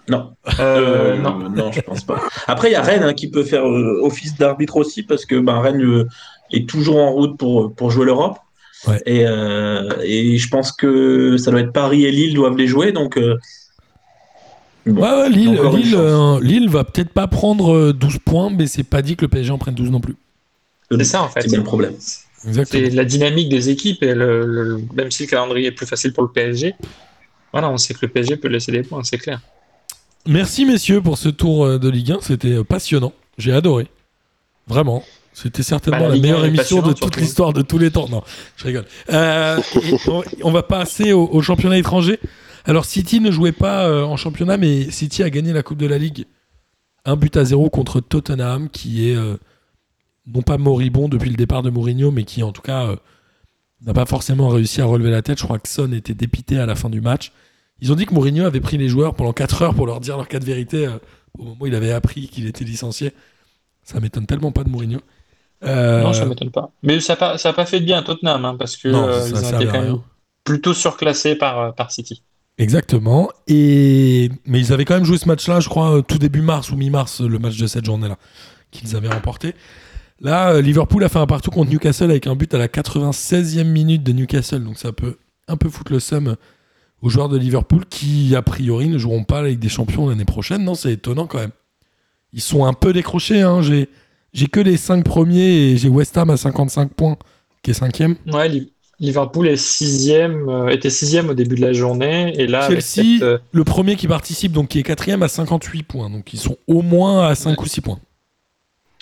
[0.10, 0.32] Non.
[0.60, 1.50] Euh, Euh, non.
[1.50, 2.20] non, je pense pas.
[2.48, 5.36] Après, il y a Rennes hein, qui peut faire euh, office d'arbitre aussi parce que
[5.40, 6.08] ben, Rennes euh,
[6.52, 8.38] est toujours en route pour, pour jouer l'Europe.
[8.88, 9.02] Ouais.
[9.06, 12.92] Et, euh, et je pense que ça doit être Paris et Lille doivent les jouer.
[12.92, 13.38] Donc, euh,
[14.88, 15.02] bon.
[15.02, 18.84] Ouais, ouais, Lille, Lille, euh, Lille va peut-être pas prendre euh, 12 points, mais c'est
[18.84, 20.16] pas dit que le PSG en prenne 12 non plus.
[20.92, 21.42] C'est ça en fait.
[21.42, 21.94] C'est bien le problème.
[22.48, 22.84] Exactement.
[22.86, 26.14] C'est la dynamique des équipes et le, le- même si le calendrier est plus facile
[26.14, 26.74] pour le PSG,
[27.52, 29.42] voilà, on sait que le PSG peut laisser des points, c'est clair.
[30.28, 33.14] Merci messieurs pour ce tour euh, de Ligue 1, c'était euh, passionnant.
[33.38, 33.88] J'ai adoré.
[34.68, 35.04] Vraiment.
[35.34, 37.92] C'était certainement Bah, la la Ligue 1 meilleure émission de toute l'histoire de tous les
[37.92, 38.08] temps.
[38.10, 38.22] Non,
[38.58, 38.86] je rigole.
[39.12, 39.60] Euh,
[40.08, 42.20] on, on va passer au, au championnat étranger.
[42.66, 45.88] Alors City ne jouait pas euh, en championnat, mais City a gagné la Coupe de
[45.88, 46.26] la Ligue.
[47.06, 49.38] Un but à zéro contre Tottenham, qui est euh,
[50.34, 52.96] non pas moribond depuis le départ de Mourinho, mais qui en tout cas euh,
[53.86, 55.40] n'a pas forcément réussi à relever la tête.
[55.40, 57.32] Je crois que Son était dépité à la fin du match.
[57.82, 60.18] Ils ont dit que Mourinho avait pris les joueurs pendant 4 heures pour leur dire
[60.18, 60.98] leur cas de vérité euh,
[61.38, 63.14] au moment où il avait appris qu'il était licencié.
[63.84, 65.00] Ça m'étonne tellement pas de Mourinho.
[65.64, 66.72] Euh, Non, ça m'étonne pas.
[66.84, 68.90] Mais ça n'a pas, ça a pas fait de bien à Tottenham, hein, parce que
[68.90, 70.00] Non, euh, ils ont été quand même
[70.44, 72.22] plutôt surclassés par, par City.
[72.58, 73.30] Exactement.
[73.48, 74.30] Et...
[74.46, 77.22] Mais ils avaient quand même joué ce match-là, je crois, tout début mars ou mi-mars,
[77.22, 78.18] le match de cette journée-là,
[78.72, 79.56] qu'ils avaient remporté.
[80.22, 83.64] Là, euh, Liverpool a fait un partout contre Newcastle avec un but à la 96e
[83.64, 84.64] minute de Newcastle.
[84.64, 85.18] Donc ça peut
[85.48, 86.36] un peu foutre le seum
[87.02, 90.64] aux joueurs de Liverpool qui, a priori, ne joueront pas Ligue des Champions l'année prochaine.
[90.64, 91.52] Non, c'est étonnant quand même.
[92.34, 93.42] Ils sont un peu décrochés.
[93.42, 93.62] Hein.
[93.62, 93.88] J'ai...
[94.34, 97.18] j'ai que les 5 premiers et j'ai West Ham à 55 points,
[97.64, 97.98] qui est 5
[98.34, 102.66] Ouais, Li- Liverpool est sixième, euh, était sixième au début de la journée, et là,
[102.66, 106.10] avec Chelsea, cette, euh, le premier qui participe, donc qui est quatrième à 58 points.
[106.10, 108.00] Donc ils sont au moins à 5 ou 6 points.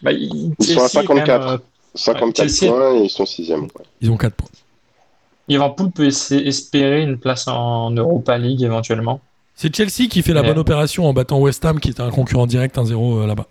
[0.04, 1.48] Bah, il- Ils sont à Chelsea est quand même, 54.
[1.48, 1.58] euh,
[1.96, 3.52] 54 Chelsea- points et ils sont 6
[4.02, 4.50] Ils ont 4 points.
[5.48, 9.22] Liverpool peut espérer une place en Europa League éventuellement.
[9.56, 10.48] C'est Chelsea qui fait la Ouais.
[10.48, 13.48] bonne opération en battant West Ham, qui était un concurrent direct 1-0 euh, là-bas.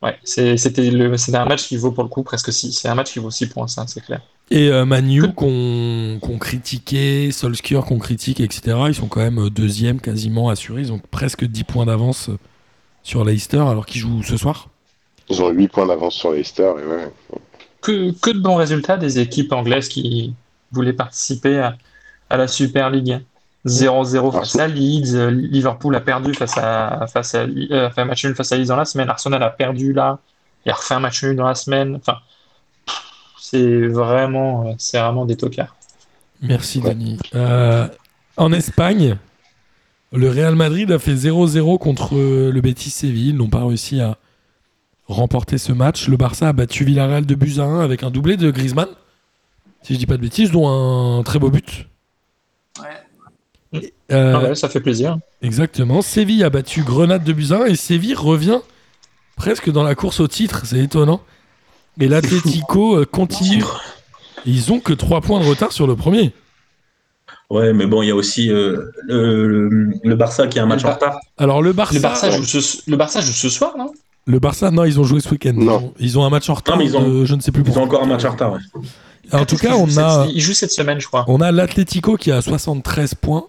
[0.00, 0.88] Ouais, c'est- c'était
[1.34, 2.72] un match qui vaut pour le coup presque 6.
[2.72, 4.20] C'est un match qui vaut 6 points, ça, c'est clair.
[4.50, 8.76] Et euh, Manu qu'on critiquait, Solskjaer qu'on critique, etc.
[8.88, 10.82] Ils sont quand même euh, deuxième quasiment assurés.
[10.82, 12.38] Ils ont presque 10 points d'avance euh,
[13.02, 14.68] sur Leicester alors qu'ils jouent ce soir.
[15.30, 16.72] Ils ont 8 points d'avance sur Leicester.
[16.82, 17.12] Et ouais.
[17.80, 20.34] Que, que de bons résultats des équipes anglaises qui
[20.72, 21.76] voulaient participer à,
[22.30, 23.20] à la Super League.
[23.66, 28.04] 0-0 face à Leeds, euh, Liverpool a perdu face à, face à, euh, fait un
[28.04, 30.20] match nul face à Leeds dans la semaine, Arsenal a perdu là,
[30.64, 31.96] il a refait un match nul dans la semaine.
[31.96, 32.18] Enfin,
[33.38, 35.74] c'est vraiment, euh, c'est vraiment des tocards.
[36.40, 37.18] Merci Denis.
[37.34, 37.88] Euh,
[38.36, 39.16] en Espagne,
[40.12, 43.30] le Real Madrid a fait 0-0 contre le Betis Séville.
[43.30, 44.16] Ils n'ont pas réussi à
[45.08, 46.08] remporter ce match.
[46.08, 48.88] Le Barça a battu Villarreal de buts à 1 avec un doublé de Griezmann.
[49.82, 51.86] Si je dis pas de bêtises, dont un très beau but.
[53.72, 53.92] Ouais.
[54.12, 55.18] Euh, Ah ouais, ça fait plaisir.
[55.42, 56.02] Exactement.
[56.02, 58.60] Séville a battu Grenade de buts à 1 et Séville revient
[59.36, 60.62] presque dans la course au titre.
[60.64, 61.20] C'est étonnant.
[62.00, 63.64] Et l'Atlético euh, continue.
[64.46, 66.32] Ils ont que 3 points de retard sur le premier.
[67.50, 70.66] Ouais, mais bon, il y a aussi euh, le, le- le Barça qui a un
[70.66, 71.18] match en retard.
[71.38, 73.92] Alors le Barça, Le Barça, joue ce, le Barça joue ce soir, non?
[74.28, 75.54] Le Barça, non, ils ont joué ce week-end.
[75.56, 75.76] Ils, Non.
[75.76, 76.76] ont, ils ont un match en retard.
[76.76, 78.30] Non, mais ils ont- de- je ne sais plus Ils ont encore un match en
[78.32, 78.52] retard.
[78.52, 78.58] ouais.
[79.32, 81.24] En tout cas, on a, cette- il joue cette semaine, je crois.
[81.28, 83.46] on a l'Atlético qui a 73 points,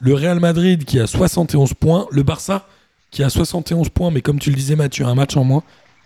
[0.00, 2.66] le Real Madrid qui a 71 points, le Barça
[3.10, 5.62] qui a 71 points, mais comme tu le disais, Mathieu, un match en moins,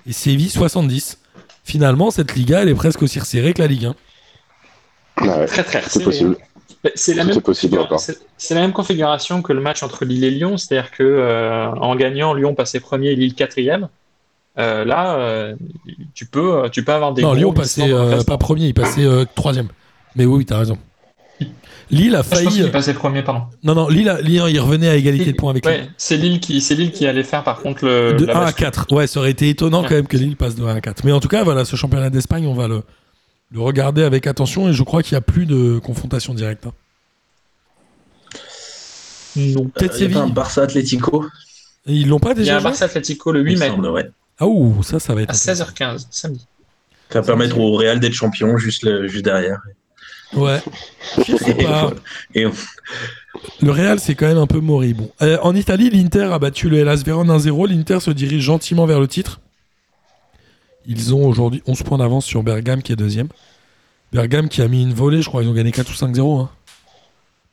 [0.07, 1.19] et Séville 70.
[1.65, 3.95] Finalement, cette Liga, elle est presque aussi resserrée que la Ligue 1.
[5.17, 6.37] Ah ouais, Très très c'est possible.
[6.85, 7.15] la, c'est
[8.55, 12.35] la même configuration que le match entre Lille et Lyon, c'est-à-dire que euh, en gagnant,
[12.35, 13.89] Lyon passait premier et Lille quatrième.
[14.59, 15.55] Euh, là, euh,
[16.15, 19.25] tu peux, tu peux avoir des non, Lyon passait euh, pas premier, il passait euh,
[19.37, 19.69] troisième.
[20.17, 20.79] Mais oui, t'as raison.
[21.91, 22.63] Lille a Ah, je pense failli.
[22.63, 23.45] qu'il passait premier, pardon.
[23.63, 26.39] Non, non, Lille, a- Lille, il revenait à égalité de points avec Ouais, c'est Lille
[26.41, 28.15] qui, c'est Lille qui allait faire par contre le.
[28.15, 28.65] De la 1 à bascule.
[28.67, 28.93] 4.
[28.95, 31.05] Ouais, ça aurait été étonnant quand même que Lille passe de 1 à 4.
[31.05, 32.83] Mais en tout cas, voilà, ce championnat d'Espagne, on va le,
[33.53, 36.67] le regarder avec attention et je crois qu'il n'y a plus de confrontation directe.
[36.67, 36.73] hein.
[39.75, 40.29] Peut-être Euh, il y a pas un.
[40.29, 41.25] Barça Atlético.
[41.87, 43.69] Ils l'ont pas Il y a déjà un Barça Atlético le il 8 me mai
[43.69, 44.11] semble, ouais.
[44.39, 45.31] Ah ouh, ça, ça va être.
[45.31, 46.47] à 16h15 samedi.
[47.11, 49.59] Ça va permettre au Real d'être champion juste, le- juste derrière.
[50.35, 50.61] Ouais.
[51.27, 51.91] Je sais Et, pas.
[52.35, 52.53] et on-
[53.63, 55.11] Le Real, c'est quand même un peu moribond.
[55.23, 57.67] Euh, en Italie, l'Inter a battu le Hellas Vérone 1-0.
[57.67, 59.41] L'Inter se dirige gentiment vers le titre.
[60.87, 63.29] Ils ont aujourd'hui 11 points d'avance sur Bergame qui est deuxième.
[64.13, 65.43] Bergame qui a mis une volée, je crois.
[65.43, 66.41] Ils ont gagné 4 ou 5-0.
[66.41, 66.51] hein.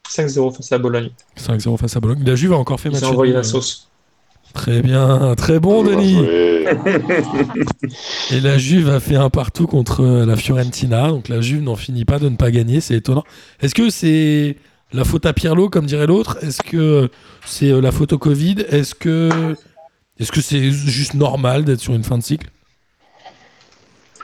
[0.10, 1.10] 5-0 face à Bologne.
[1.38, 2.24] 5-0 face à Bologne.
[2.26, 3.02] La Juve a encore fait match.
[3.02, 3.90] Ils ont envoyé la euh, sauce.
[4.54, 6.14] Très bien, très bon Denis.
[6.16, 6.55] joué.
[8.32, 11.10] Et la Juve a fait un partout contre euh, la Fiorentina.
[11.10, 13.24] Donc la Juve n'en finit pas de ne pas gagner, c'est étonnant.
[13.62, 14.58] Est-ce que c'est
[14.94, 16.38] la faute à Pirlo, comme dirait l'autre?
[16.42, 17.10] Est-ce que
[17.46, 18.58] c'est euh, la faute au Covid?
[18.70, 19.56] Est-ce que
[20.20, 22.50] est-ce que c'est juste normal d'être sur une fin de cycle?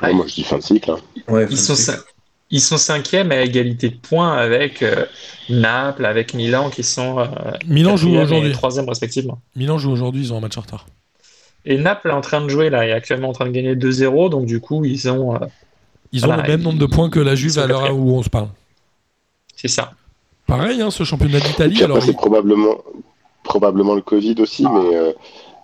[0.02, 0.90] Ouais, moi, je dis fin de cycle.
[0.92, 0.98] hein.
[1.28, 1.92] ouais, Ils sont, de cycle.
[1.92, 2.04] cin-
[2.50, 5.06] ils sont cinquièmes à égalité de points avec euh,
[5.50, 7.26] Naples, avec Milan qui sont euh,
[7.68, 8.52] Milan joue aujourd'hui.
[8.54, 9.42] troisième respectivement.
[9.56, 10.88] Milan joue aujourd'hui, ils ont un match en retard.
[11.66, 14.30] Et Naples est en train de jouer là, est actuellement en train de gagner 2-0,
[14.30, 15.40] donc du coup ils ont, euh,
[16.12, 18.24] Ils ont le même ils- nombre de points que la Juve à l'heure où on
[18.24, 18.48] se parle.
[19.56, 19.92] c'est ça.
[20.48, 21.82] Pareil, hein, ce championnat d'Italie.
[21.84, 22.78] Alors, c'est probablement,
[23.44, 25.14] probablement le Covid aussi, mais euh,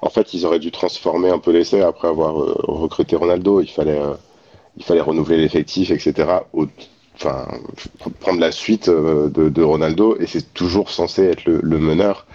[0.02, 3.60] en fait, ils auraient dû transformer un peu l'essai après avoir euh, recruté Ronaldo.
[3.62, 4.14] Il fallait, euh,
[4.78, 6.14] il fallait renouveler l'effectif, etc.
[6.54, 6.68] Au-
[7.20, 7.48] Enfin,
[8.00, 11.80] pr- prendre la suite euh, de, de Ronaldo, et c'est toujours censé être le, le
[11.80, 12.28] meneur.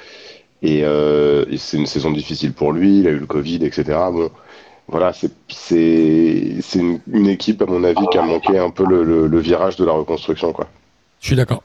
[0.62, 3.82] Et, euh, et c'est une saison difficile pour lui, il a eu le Covid, etc.
[4.12, 4.30] Bon,
[4.88, 5.30] voilà, c'est
[6.74, 9.76] une, une équipe, à mon avis, qui a manqué un peu le, le- le virage
[9.76, 10.68] de la reconstruction, quoi.
[11.20, 11.62] je suis d'accord.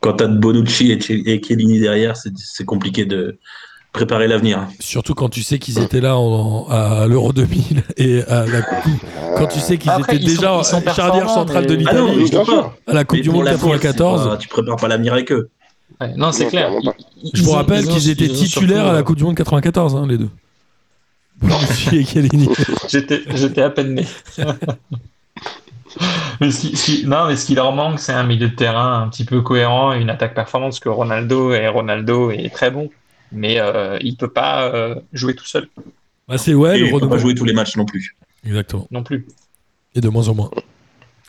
[0.00, 0.98] Quand t'as de Bonucci et,
[1.30, 3.38] et Chiellini derrière, c'est compliqué de
[3.92, 4.66] préparer l'avenir.
[4.78, 8.92] Surtout quand tu sais qu'ils étaient là en- à l'Euro 2000 et à la coupe.
[9.36, 12.16] Quand tu sais qu'ils étaient ils sont- déjà sont charnière centrale de mais- Ah non,
[12.16, 12.76] l'Italie pas.
[12.86, 14.28] à la Coupe Mais du Monde l'avenir, c'est 94.
[14.28, 15.50] pas- Tu prépares pas l'avenir avec eux.
[16.00, 16.70] Ouais, non, c'est clair.
[17.22, 20.06] Ils- Je vous rappelle qu'ils étaient titulaires surtout, à la Coupe du Monde 94, hein,
[20.08, 20.30] les deux.
[22.88, 24.06] J'étais, j'étais à peine né.
[26.40, 28.54] mais ce qui- ce qui- non, mais ce qui leur manque, c'est un milieu de
[28.54, 32.50] terrain un petit peu cohérent et une attaque performante, parce que Ronaldo et Ronaldo est
[32.52, 32.90] très bon,
[33.32, 35.68] mais euh, il peut pas euh, jouer tout seul
[36.28, 38.16] Bah, c'est ouais, et le il peut pas jouer tous les matchs non plus.
[38.44, 38.86] Exactement.
[38.90, 39.26] non plus.
[39.94, 40.50] Et de moins en moins.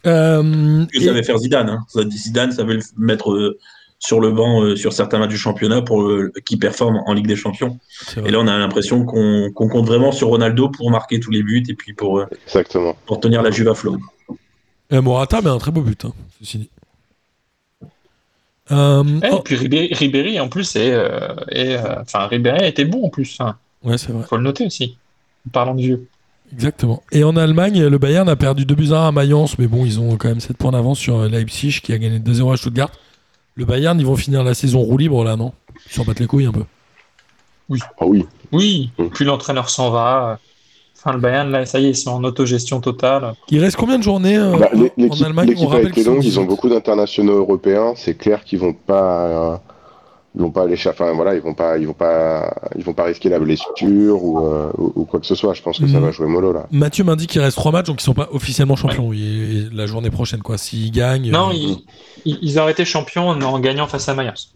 [0.05, 1.69] Euh, Que et- savait faire Zidane.
[1.69, 1.85] Hein.
[1.87, 3.57] Ça, Zidane savait le mettre euh,
[4.01, 7.27] sur le banc euh, sur certains matchs du championnat pour euh, qu'il performe en Ligue
[7.27, 7.77] des Champions.
[8.25, 11.63] Et là, on a l'impression qu'on compte vraiment sur Ronaldo pour marquer tous les buts
[11.69, 12.97] et puis pour, euh, Exactement.
[13.05, 13.97] pour tenir la Juve à flot.
[14.91, 16.69] Euh, Morata, mais un très beau but, hein, ceci dit.
[18.71, 22.67] Euh, Et oh, puis Ribéry, Ribéry, en plus, est, euh, est, euh, enfin, Ribéry a
[22.67, 23.55] été bon en plus, hein.
[23.83, 24.25] ouais, c'est vrai.
[24.27, 24.97] faut le noter aussi,
[25.47, 26.07] en parlant de vieux.
[26.53, 27.03] Exactement.
[27.11, 29.85] Et en Allemagne, le Bayern a perdu 2 buts à 1 à Mayence, mais bon,
[29.85, 32.91] ils ont quand même 7 points d'avance sur Leipzig qui a gagné 2-0 à Stuttgart.
[33.61, 35.53] Le Bayern, ils vont finir la saison roue libre là, non?
[35.85, 36.63] Ils s'en battent les couilles un peu.
[37.99, 38.25] Ah oui.
[38.51, 39.05] Oui, Mm.
[39.13, 40.39] puis l'entraîneur s'en va.
[40.97, 43.35] Enfin, le Bayern, là, ça y est, ils sont en autogestion totale.
[43.51, 45.47] Il reste combien de journées euh, Bah, en L'équipe Allemagne?
[45.49, 46.47] L'équipe a été longue, ils ont 18.
[46.47, 47.93] beaucoup d'internationaux européens.
[47.95, 49.57] C'est clair qu'ils vont pas, euh,
[50.35, 51.03] ils vont pas aller chercher.
[51.03, 54.45] Enfin voilà, ils vont pas, ils vont pas, ils vont pas risquer la blessure ou,
[54.45, 55.53] euh, ou, ou quoi que ce soit.
[55.53, 56.05] Je pense que ça Mhm.
[56.05, 56.67] va jouer mollo là.
[56.71, 59.87] Mathieu m'indique qu'il reste 3 matchs, donc ils sont pas officiellement champions et- et la
[59.87, 60.57] journée prochaine, quoi.
[60.57, 61.31] S'ils gagnent.
[61.31, 61.53] Non, euh,
[62.25, 64.53] ils, ils, ont été champions en, gagnant face à Mayence.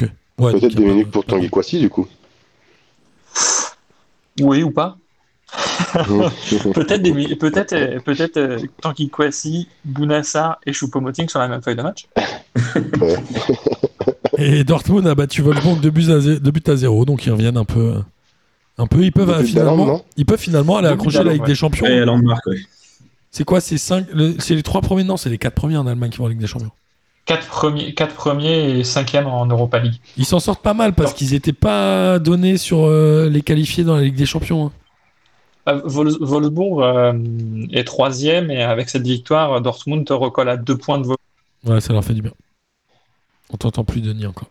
[0.00, 2.06] ouais, donc Peut-être des minutes pour Tanguy Kwasi du coup.
[4.40, 4.96] Oui ou pas
[6.74, 11.62] Peut-être des mi- peut-être euh, peut-être euh, Tanguy Kouassi, Bounassar et Choupo-Moting sur la même
[11.62, 12.08] feuille de match.
[14.38, 17.56] Et Dortmund a battu Wolfsburg 2 buts à 0, buts à zéro, donc ils reviennent
[17.56, 17.94] un peu.
[18.76, 21.46] Un peu, ils peuvent, finalement, ils peuvent finalement aller accrocher la Ligue ouais.
[21.48, 21.86] des Champions.
[21.86, 22.58] Et Landmark, ouais.
[23.30, 25.86] C'est quoi C'est cinq- le- c'est les trois premiers Non, c'est les quatre premiers en
[25.86, 26.70] Allemagne qui vont en Ligue des Champions.
[27.26, 29.94] 4 premiers, quatre premiers et 5 en Europa League.
[30.16, 33.94] Ils s'en sortent pas mal parce qu'ils étaient pas donnés sur euh, les qualifiés dans
[33.96, 34.66] la Ligue des Champions.
[34.66, 34.72] hein.
[35.68, 40.76] Euh, Vol- Wolfsburg euh, est troisième et avec cette victoire, Dortmund te recolle à deux
[40.76, 41.74] points de Wolfsburg.
[41.76, 42.32] Ouais, ça leur fait du bien.
[43.50, 44.48] On t'entend plus, Denis, encore.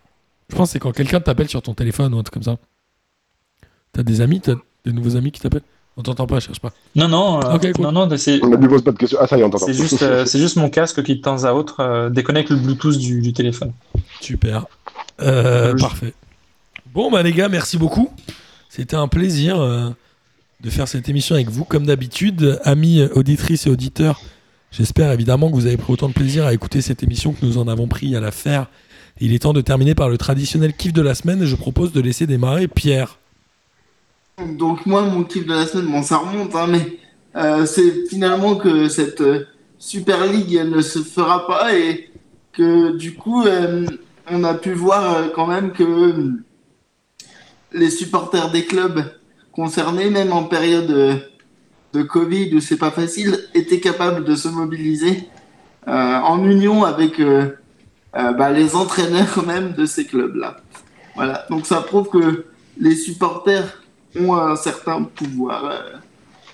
[0.49, 2.57] Je pense que c'est quand quelqu'un t'appelle sur ton téléphone ou un truc comme ça.
[3.91, 4.55] T'as des amis, t'as
[4.85, 5.61] des nouveaux amis qui t'appellent?
[5.95, 6.71] On t'entend pas, cherche pas.
[6.95, 7.85] Non, non, euh, Ok, cool.
[7.85, 9.19] non, non, c'est On ne lui pose pas de questions.
[9.21, 9.67] Ah ça y est, on t'entend.
[9.67, 12.55] c'est juste, euh, c'est juste mon casque qui de temps à autre euh, déconnecte le
[12.57, 13.73] Bluetooth du, du téléphone.
[14.19, 14.65] Super.
[15.21, 15.81] Euh, Oui.
[15.81, 16.13] parfait.
[16.93, 18.09] Bon, bah les gars, merci beaucoup.
[18.69, 19.89] C'était un plaisir euh,
[20.61, 22.59] de faire cette émission avec vous, comme d'habitude.
[22.63, 24.19] Amis auditrices et auditeurs,
[24.71, 27.59] j'espère évidemment que vous avez pris autant de plaisir à écouter cette émission que nous
[27.59, 28.67] en avons pris à la faire.
[29.19, 31.91] Il est temps de terminer par le traditionnel kiff de la semaine et je propose
[31.91, 33.19] de laisser démarrer Pierre.
[34.57, 36.99] Donc moi, mon kiff de la semaine, bon, ça remonte, hein, mais
[37.35, 39.45] euh, c'est finalement que cette euh,
[39.77, 42.11] Super League elle ne se fera pas et
[42.51, 43.85] que du coup, euh,
[44.29, 46.31] on a pu voir quand même que
[47.71, 49.03] les supporters des clubs
[49.51, 51.21] concernés, même en période
[51.93, 55.27] de Covid où c'est pas facile, étaient capables de se mobiliser
[55.85, 57.19] en union avec
[58.13, 60.57] bah, les entraîneurs même de ces clubs-là.
[61.15, 62.45] Voilà, donc ça prouve que
[62.79, 63.81] les supporters
[64.19, 65.65] ont un certain pouvoir.
[65.65, 65.97] euh.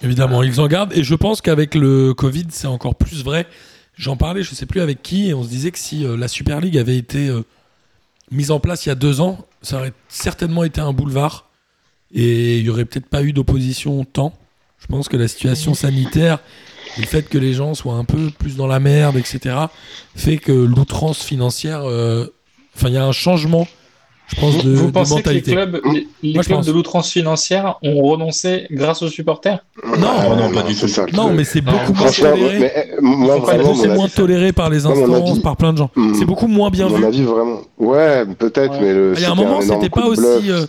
[0.02, 0.94] Évidemment, ils en gardent.
[0.94, 3.48] Et je pense qu'avec le Covid, c'est encore plus vrai.
[3.96, 6.30] J'en parlais, je sais plus avec qui, et on se disait que si euh, la
[6.30, 7.44] Super League avait été euh,
[8.32, 11.50] mise en place il y a deux ans, ça aurait certainement été un boulevard.
[12.14, 14.34] Et il y aurait peut-être pas eu d'opposition tant.
[14.80, 16.40] Je pense que la situation sanitaire
[16.98, 19.56] et le fait que les gens soient un peu plus dans la merde, etc.,
[20.16, 21.82] fait que l'outrance financière.
[21.86, 22.26] euh,
[22.76, 23.68] Enfin, il y a un changement,
[24.28, 25.52] je pense, de, vous de pensez que les mentalité.
[25.52, 26.66] clubs, les, les Moi, je clubs pense.
[26.68, 29.66] de l'outrance financière ont renoncé grâce aux supporters?
[29.98, 30.88] Non, Ah, non, pas du c'est tout.
[30.88, 32.60] ça non, mais c'est beaucoup moins toléré.
[32.60, 35.90] mais euh, moi vraiment, c'est moins toléré par les instances, avis- par plein de gens.
[35.96, 36.14] Hmm.
[36.14, 37.06] C'est beaucoup moins bien mon vu.
[37.06, 37.62] avis vraiment.
[37.78, 38.80] Ouais, peut-être, Ouais.
[38.82, 39.14] mais le.
[39.18, 40.66] Il y a un moment, c'était pas aussi, euh,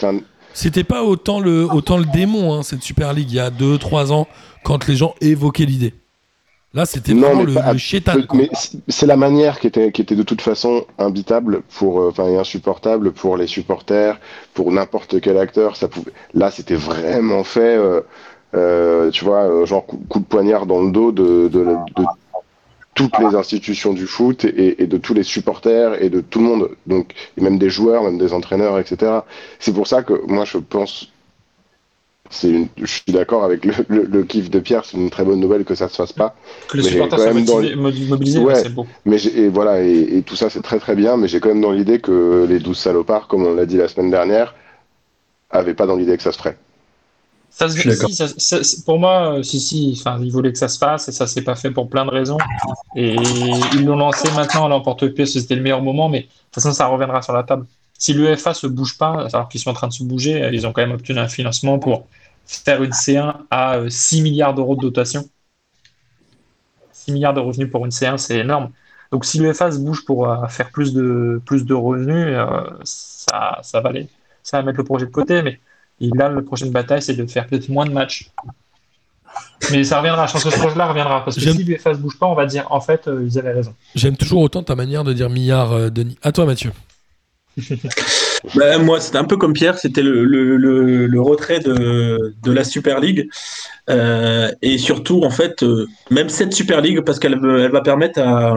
[0.52, 4.10] C'était pas autant le, autant le démon, hein, cette Super League, il y a 2-3
[4.10, 4.26] ans,
[4.64, 5.94] quand les gens évoquaient l'idée.
[6.72, 8.12] Là, c'était vraiment le, pas- le chétan.
[8.32, 8.48] Mais
[8.88, 13.12] c'est la manière qui était, qui était de toute façon imbitable pour, euh, enfin, insupportable
[13.12, 14.20] pour les supporters,
[14.54, 15.76] pour n'importe quel acteur.
[15.76, 16.12] Ça pouvait.
[16.34, 18.02] Là, c'était vraiment fait, euh,
[18.54, 21.64] euh, tu vois, genre coup, coup de poignard dans le dos de, de,
[21.96, 22.04] de
[22.94, 26.44] toutes les institutions du foot et, et de tous les supporters et de tout le
[26.46, 26.68] monde.
[26.86, 29.12] Donc, et même des joueurs, même des entraîneurs, etc.
[29.58, 31.12] C'est pour ça que moi, je pense.
[32.32, 35.24] C'est une, je suis d'accord avec le, le, le kiff de Pierre, c'est une très
[35.24, 36.36] bonne nouvelle que ça se fasse pas.
[36.68, 38.54] Que les Mais supporters quand soient même dans motivés- mo- mobilisés, Ouais.
[38.54, 38.86] c'est beau.
[39.04, 41.60] Mais et voilà, et, et tout ça c'est très très bien, mais j'ai quand même
[41.60, 44.54] dans l'idée que les 12 salopards, comme on l'a dit la semaine dernière,
[45.50, 46.56] avaient pas dans l'idée que ça se ferait.
[47.52, 50.78] Ça se, si, ça- pour moi, euh, si, si, enfin, ils voulaient que ça se
[50.78, 52.38] fasse et ça s'est pas fait pour plein de raisons.
[52.94, 56.72] Et ils l'ont lancé maintenant à l'emporte-pièce, c'était le meilleur moment, mais de toute façon,
[56.72, 57.66] ça reviendra sur la table.
[58.00, 60.66] Si l'UEFA se bouge pas, alors qu'ils sont en train de se bouger, euh, ils
[60.66, 62.08] ont quand même obtenu un financement pour
[62.46, 65.28] faire une C1 à euh, 6 milliards d'euros de dotation.
[66.92, 68.70] 6 milliards de revenus pour une C1, c'est énorme.
[69.12, 73.58] Donc si l'UEFA se bouge pour euh, faire plus de, plus de revenus, euh, ça,
[73.62, 73.92] ça, va
[74.42, 75.60] ça va mettre le projet de côté, mais
[76.00, 78.30] là, la prochaine bataille, c'est de faire peut-être moins de matchs.
[79.70, 81.24] Mais ça reviendra, je pense que ce projet-là reviendra.
[81.24, 83.52] Parce que si l'UEFA se bouge pas, on va dire, en fait, euh, ils avaient
[83.52, 83.74] raison.
[83.94, 86.18] J'aime toujours autant ta manière de dire milliard, euh, Denis.
[86.22, 86.72] À toi, Mathieu.
[88.54, 92.52] Bah, moi, c'était un peu comme Pierre, c'était le, le, le, le retrait de, de
[92.52, 93.28] la Super League.
[93.90, 98.18] Euh, et surtout, en fait, euh, même cette Super League, parce qu'elle elle va permettre
[98.20, 98.54] à,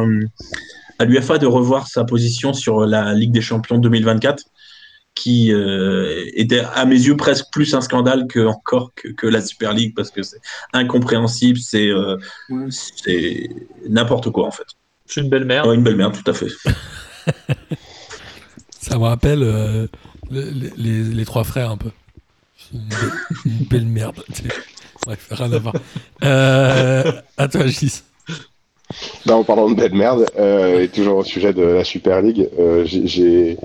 [1.00, 4.44] à l'UFA de revoir sa position sur la Ligue des Champions 2024.
[5.16, 9.42] qui euh, était à mes yeux presque plus un scandale que encore que, que la
[9.42, 10.40] Super League parce que c'est
[10.74, 12.18] incompréhensible, c'est euh,
[12.50, 12.68] Ouais.
[12.70, 13.50] c'est
[13.88, 14.66] n'importe quoi en fait.
[15.06, 15.68] C'est une belle merde.
[15.68, 16.48] Ouais, une belle merde, tout à fait.
[18.84, 19.88] Ça me rappelle euh,
[20.30, 21.90] le- les, trois frères un peu.
[22.74, 23.14] Une, be-
[23.46, 24.22] une belle merde.
[25.06, 25.74] Bref, rien à voir.
[26.24, 28.02] Euh, à toi, Gis.
[29.30, 32.84] En parlant de belle merde, euh, et toujours au sujet de la Super League, euh,
[32.86, 33.58] j'ai-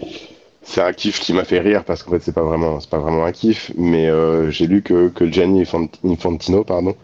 [0.62, 2.98] c'est un kiff qui m'a fait rire parce qu'en fait c'est pas vraiment c'est pas
[2.98, 4.08] vraiment un kiff, mais
[4.50, 6.94] j'ai lu que que Gianni Infant- Infantino, pardon,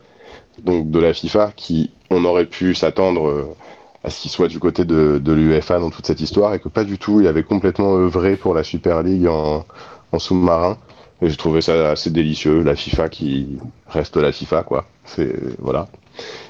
[0.63, 3.57] donc de la FIFA, qui on aurait pu s'attendre
[4.05, 6.69] à ce qu'il soit du côté de, de l'UEFA dans toute cette histoire et que
[6.69, 9.65] pas du tout, il avait complètement œuvré pour la Super League en,
[10.13, 10.77] en sous-marin.
[11.23, 13.59] Et j'ai trouvé ça assez délicieux, la FIFA qui
[13.89, 14.85] reste la FIFA quoi.
[15.07, 15.89] C'est voilà.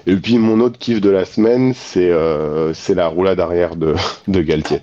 [0.07, 3.95] Et puis mon autre kiff de la semaine, c'est euh, c'est la roulade arrière de,
[4.27, 4.81] de Galtier.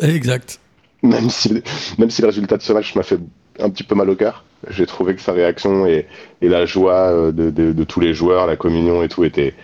[0.00, 0.58] Exact.
[1.02, 1.62] Même si,
[1.98, 3.20] même si le résultat de ce match m'a fait
[3.60, 6.06] un petit peu mal au cœur, j'ai trouvé que sa réaction et,
[6.40, 9.54] et la joie euh, de, de, de tous les joueurs, la communion et tout était.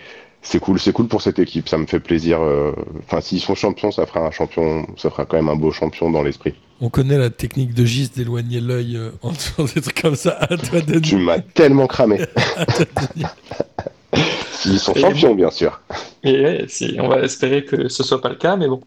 [0.43, 2.41] C'est cool, c'est cool pour cette équipe, ça me fait plaisir.
[2.41, 2.73] euh,
[3.03, 6.09] Enfin, s'ils sont champions, ça fera un champion, ça fera quand même un beau champion
[6.11, 6.55] dans l'esprit.
[6.81, 10.31] On connaît la technique de Gis d'éloigner l'œil euh, en dessous des trucs comme ça.
[10.31, 11.01] À toi, Denis.
[11.01, 12.25] Tu m'as tellement cramé.
[14.51, 15.81] S'ils sont Et champions, bien sûr.
[16.23, 18.81] Et ouais, si, on va espérer que ce soit pas le cas, mais bon.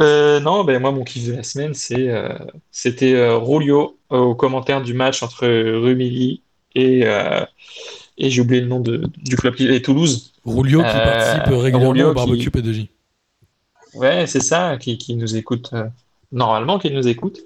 [0.00, 2.28] Euh, non, ben moi, mon kiff de la semaine, c'est, euh,
[2.70, 6.42] c'était euh, Rulio euh, au commentaire du match entre Rumilly
[6.74, 7.44] et, euh,
[8.18, 10.31] et j'ai oublié le nom de, du club, et Toulouse.
[10.44, 12.88] Roulio qui Euh, participe régulièrement Roulio au barbecue qui- P2J.
[13.94, 15.84] Ouais, c'est ça, qui, qui nous écoute, euh,
[16.32, 17.40] normalement, qui nous écoute,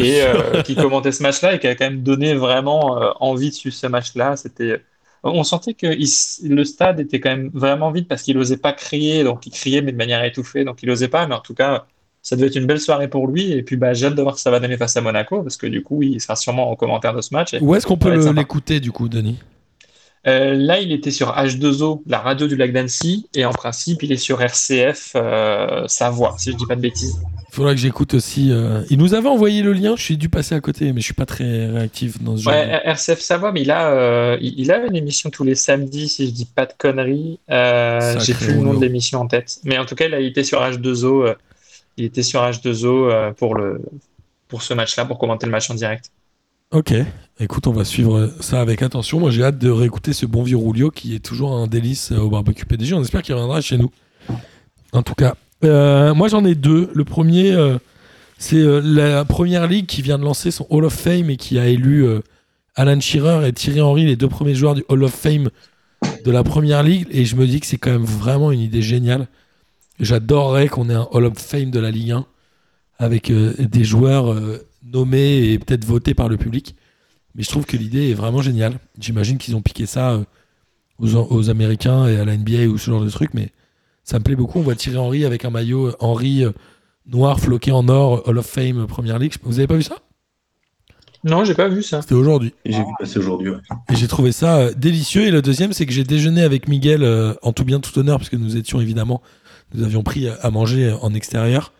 [0.00, 3.50] et euh, qui commentait ce match-là et qui a quand même donné vraiment euh, envie
[3.50, 4.36] de suivre ce match-là.
[4.36, 4.82] C'était,
[5.22, 6.08] on sentait que il
[6.50, 9.82] le stade était quand même vraiment vide parce qu'il osait pas crier, donc il criait
[9.82, 11.26] mais de manière étouffée, donc il osait pas.
[11.28, 11.86] Mais en tout cas,
[12.22, 13.52] ça devait être une belle soirée pour lui.
[13.52, 15.42] Et puis, bah, j'ai hâte de voir ce que ça va donner face à Monaco
[15.42, 17.54] parce que du coup, il sera sûrement en commentaire de ce match.
[17.54, 19.38] Et, Où est-ce qu'on peut l'écouter du coup, Denis?
[20.26, 24.10] Euh, là, il était sur H2O, la radio du lac d'Annecy, et en principe, il
[24.12, 27.20] est sur RCF euh, Savoie, si je dis pas de bêtises.
[27.50, 28.50] Il faudra que j'écoute aussi.
[28.50, 31.04] euh, Il nous avait envoyé le lien, je suis dû passer à côté, mais je
[31.04, 32.52] suis pas très réactif dans ce genre.
[32.54, 36.32] RCF Savoie, mais il a, il il a une émission tous les samedis, si je
[36.32, 37.38] dis pas de conneries.
[37.48, 39.58] J'ai plus le nom de l'émission en tête.
[39.64, 41.26] Mais en tout cas, là, il était sur H2O.
[41.28, 41.34] euh,
[41.96, 43.80] il était sur H2O euh, pour, le,
[44.48, 46.10] pour ce match-là, pour commenter le match en direct.
[46.74, 46.92] Ok,
[47.38, 49.20] écoute, on va suivre ça avec attention.
[49.20, 52.18] Moi, j'ai hâte de réécouter ce bon vieux Rulio qui est toujours un délice euh,
[52.18, 52.94] au barbecue PDG.
[52.94, 53.92] On espère qu'il reviendra chez nous.
[54.92, 56.90] En tout cas, Euh, moi j'en ai deux.
[56.92, 57.78] Le premier, euh,
[58.38, 61.68] c'est la première ligue qui vient de lancer son Hall of Fame et qui a
[61.68, 62.04] élu
[62.74, 65.50] Alan Shearer et Thierry Henry, les deux premiers joueurs du Hall of Fame
[66.24, 67.06] de la première ligue.
[67.12, 69.28] Et je me dis que c'est quand même vraiment une idée géniale.
[70.00, 72.26] J'adorerais qu'on ait un Hall of Fame de la Ligue 1
[72.98, 74.34] avec des joueurs
[74.94, 76.74] nommés et peut-être votés par le public.
[77.34, 78.78] Mais je trouve que l'idée est vraiment géniale.
[78.98, 80.24] J'imagine qu'ils ont piqué ça euh,
[80.98, 83.50] aux, aux Américains et à la NBA ou ce genre de truc, mais
[84.04, 84.60] ça me plaît beaucoup.
[84.60, 86.52] On voit Thierry Henry avec un maillot euh, Henry euh,
[87.06, 89.34] noir floqué en or, Hall of Fame Première Ligue.
[89.42, 89.96] Vous avez pas vu ça?
[91.24, 92.02] Non, j'ai pas vu ça.
[92.02, 92.52] C'était aujourd'hui.
[92.64, 93.50] Et J'ai vu passer aujourd'hui.
[93.50, 93.56] ouais.
[93.90, 95.26] Et j'ai trouvé ça délicieux.
[95.26, 97.02] Et le deuxième, c'est que j'ai déjeuné avec Miguel
[97.40, 99.22] en tout bien, tout honneur, puisque nous étions évidemment,
[99.72, 101.72] nous avions pris à manger en extérieur.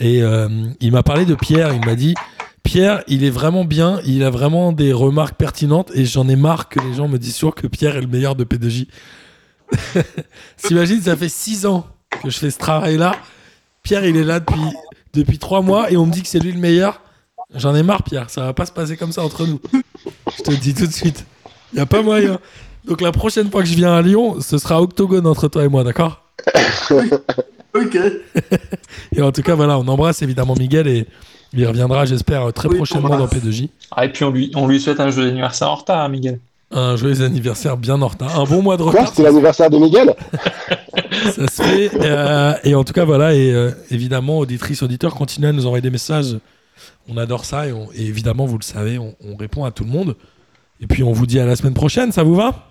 [0.00, 0.48] Et euh,
[0.80, 1.72] il m'a parlé de Pierre.
[1.74, 2.14] Il m'a dit
[2.62, 4.00] Pierre, il est vraiment bien.
[4.04, 5.90] Il a vraiment des remarques pertinentes.
[5.94, 8.36] Et j'en ai marre que les gens me disent toujours que Pierre est le meilleur
[8.36, 8.86] de P2J.
[10.56, 11.86] S'imagine, ça fait six ans
[12.22, 13.16] que je fais ce travail-là.
[13.82, 14.60] Pierre, il est là depuis,
[15.14, 17.00] depuis trois mois et on me dit que c'est lui le meilleur.
[17.54, 18.30] J'en ai marre, Pierre.
[18.30, 19.60] Ça va pas se passer comme ça entre nous.
[20.36, 21.24] Je te le dis tout de suite.
[21.72, 22.38] Il n'y a pas moyen.
[22.84, 25.68] Donc la prochaine fois que je viens à Lyon, ce sera octogone entre toi et
[25.68, 26.24] moi, d'accord?
[27.74, 27.96] Ok.
[29.16, 31.06] Et en tout cas, voilà, on embrasse évidemment Miguel et
[31.52, 33.34] il reviendra, j'espère, très Oui, prochainement dans embrasse.
[33.42, 33.68] P2J.
[33.90, 36.38] Ah, et puis on lui, on lui souhaite un joyeux anniversaire en retard, hein, Miguel.
[36.72, 38.38] Un joyeux anniversaire bien en retard.
[38.38, 39.08] Un bon mois de Quoi retard.
[39.08, 40.14] C'était l'anniversaire de Miguel?
[41.34, 41.90] Ça se fait.
[42.00, 43.34] euh, et en tout cas, voilà.
[43.34, 46.38] Et euh, évidemment, auditrices, auditeurs, continuez à nous envoyer des messages.
[47.08, 47.66] On adore ça.
[47.66, 50.14] Et, on- et évidemment, vous le savez, on, on répond à tout le monde.
[50.80, 52.12] Et puis, on vous dit à la semaine prochaine.
[52.12, 52.68] Ça vous va?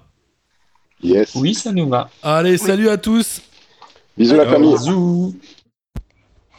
[1.03, 1.35] Yes.
[1.35, 2.09] Oui, ça nous va.
[2.23, 3.41] Allez, salut à tous.
[4.17, 4.73] Bisous la famille.
[4.73, 5.35] Bisous.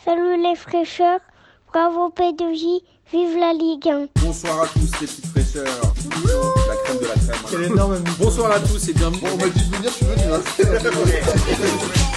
[0.05, 1.21] Salut les fraîcheurs,
[1.73, 2.83] bravo P2J,
[3.13, 4.07] vive la Ligue 1.
[4.25, 5.67] Bonsoir à tous les petites fraîcheurs.
[6.69, 7.43] La crème de la crème.
[7.51, 9.21] Quel énorme Bonsoir à tous et bienvenue.
[9.23, 10.23] Bon, on m'a dit de venir, je suis venu.
[10.33, 12.01] hein.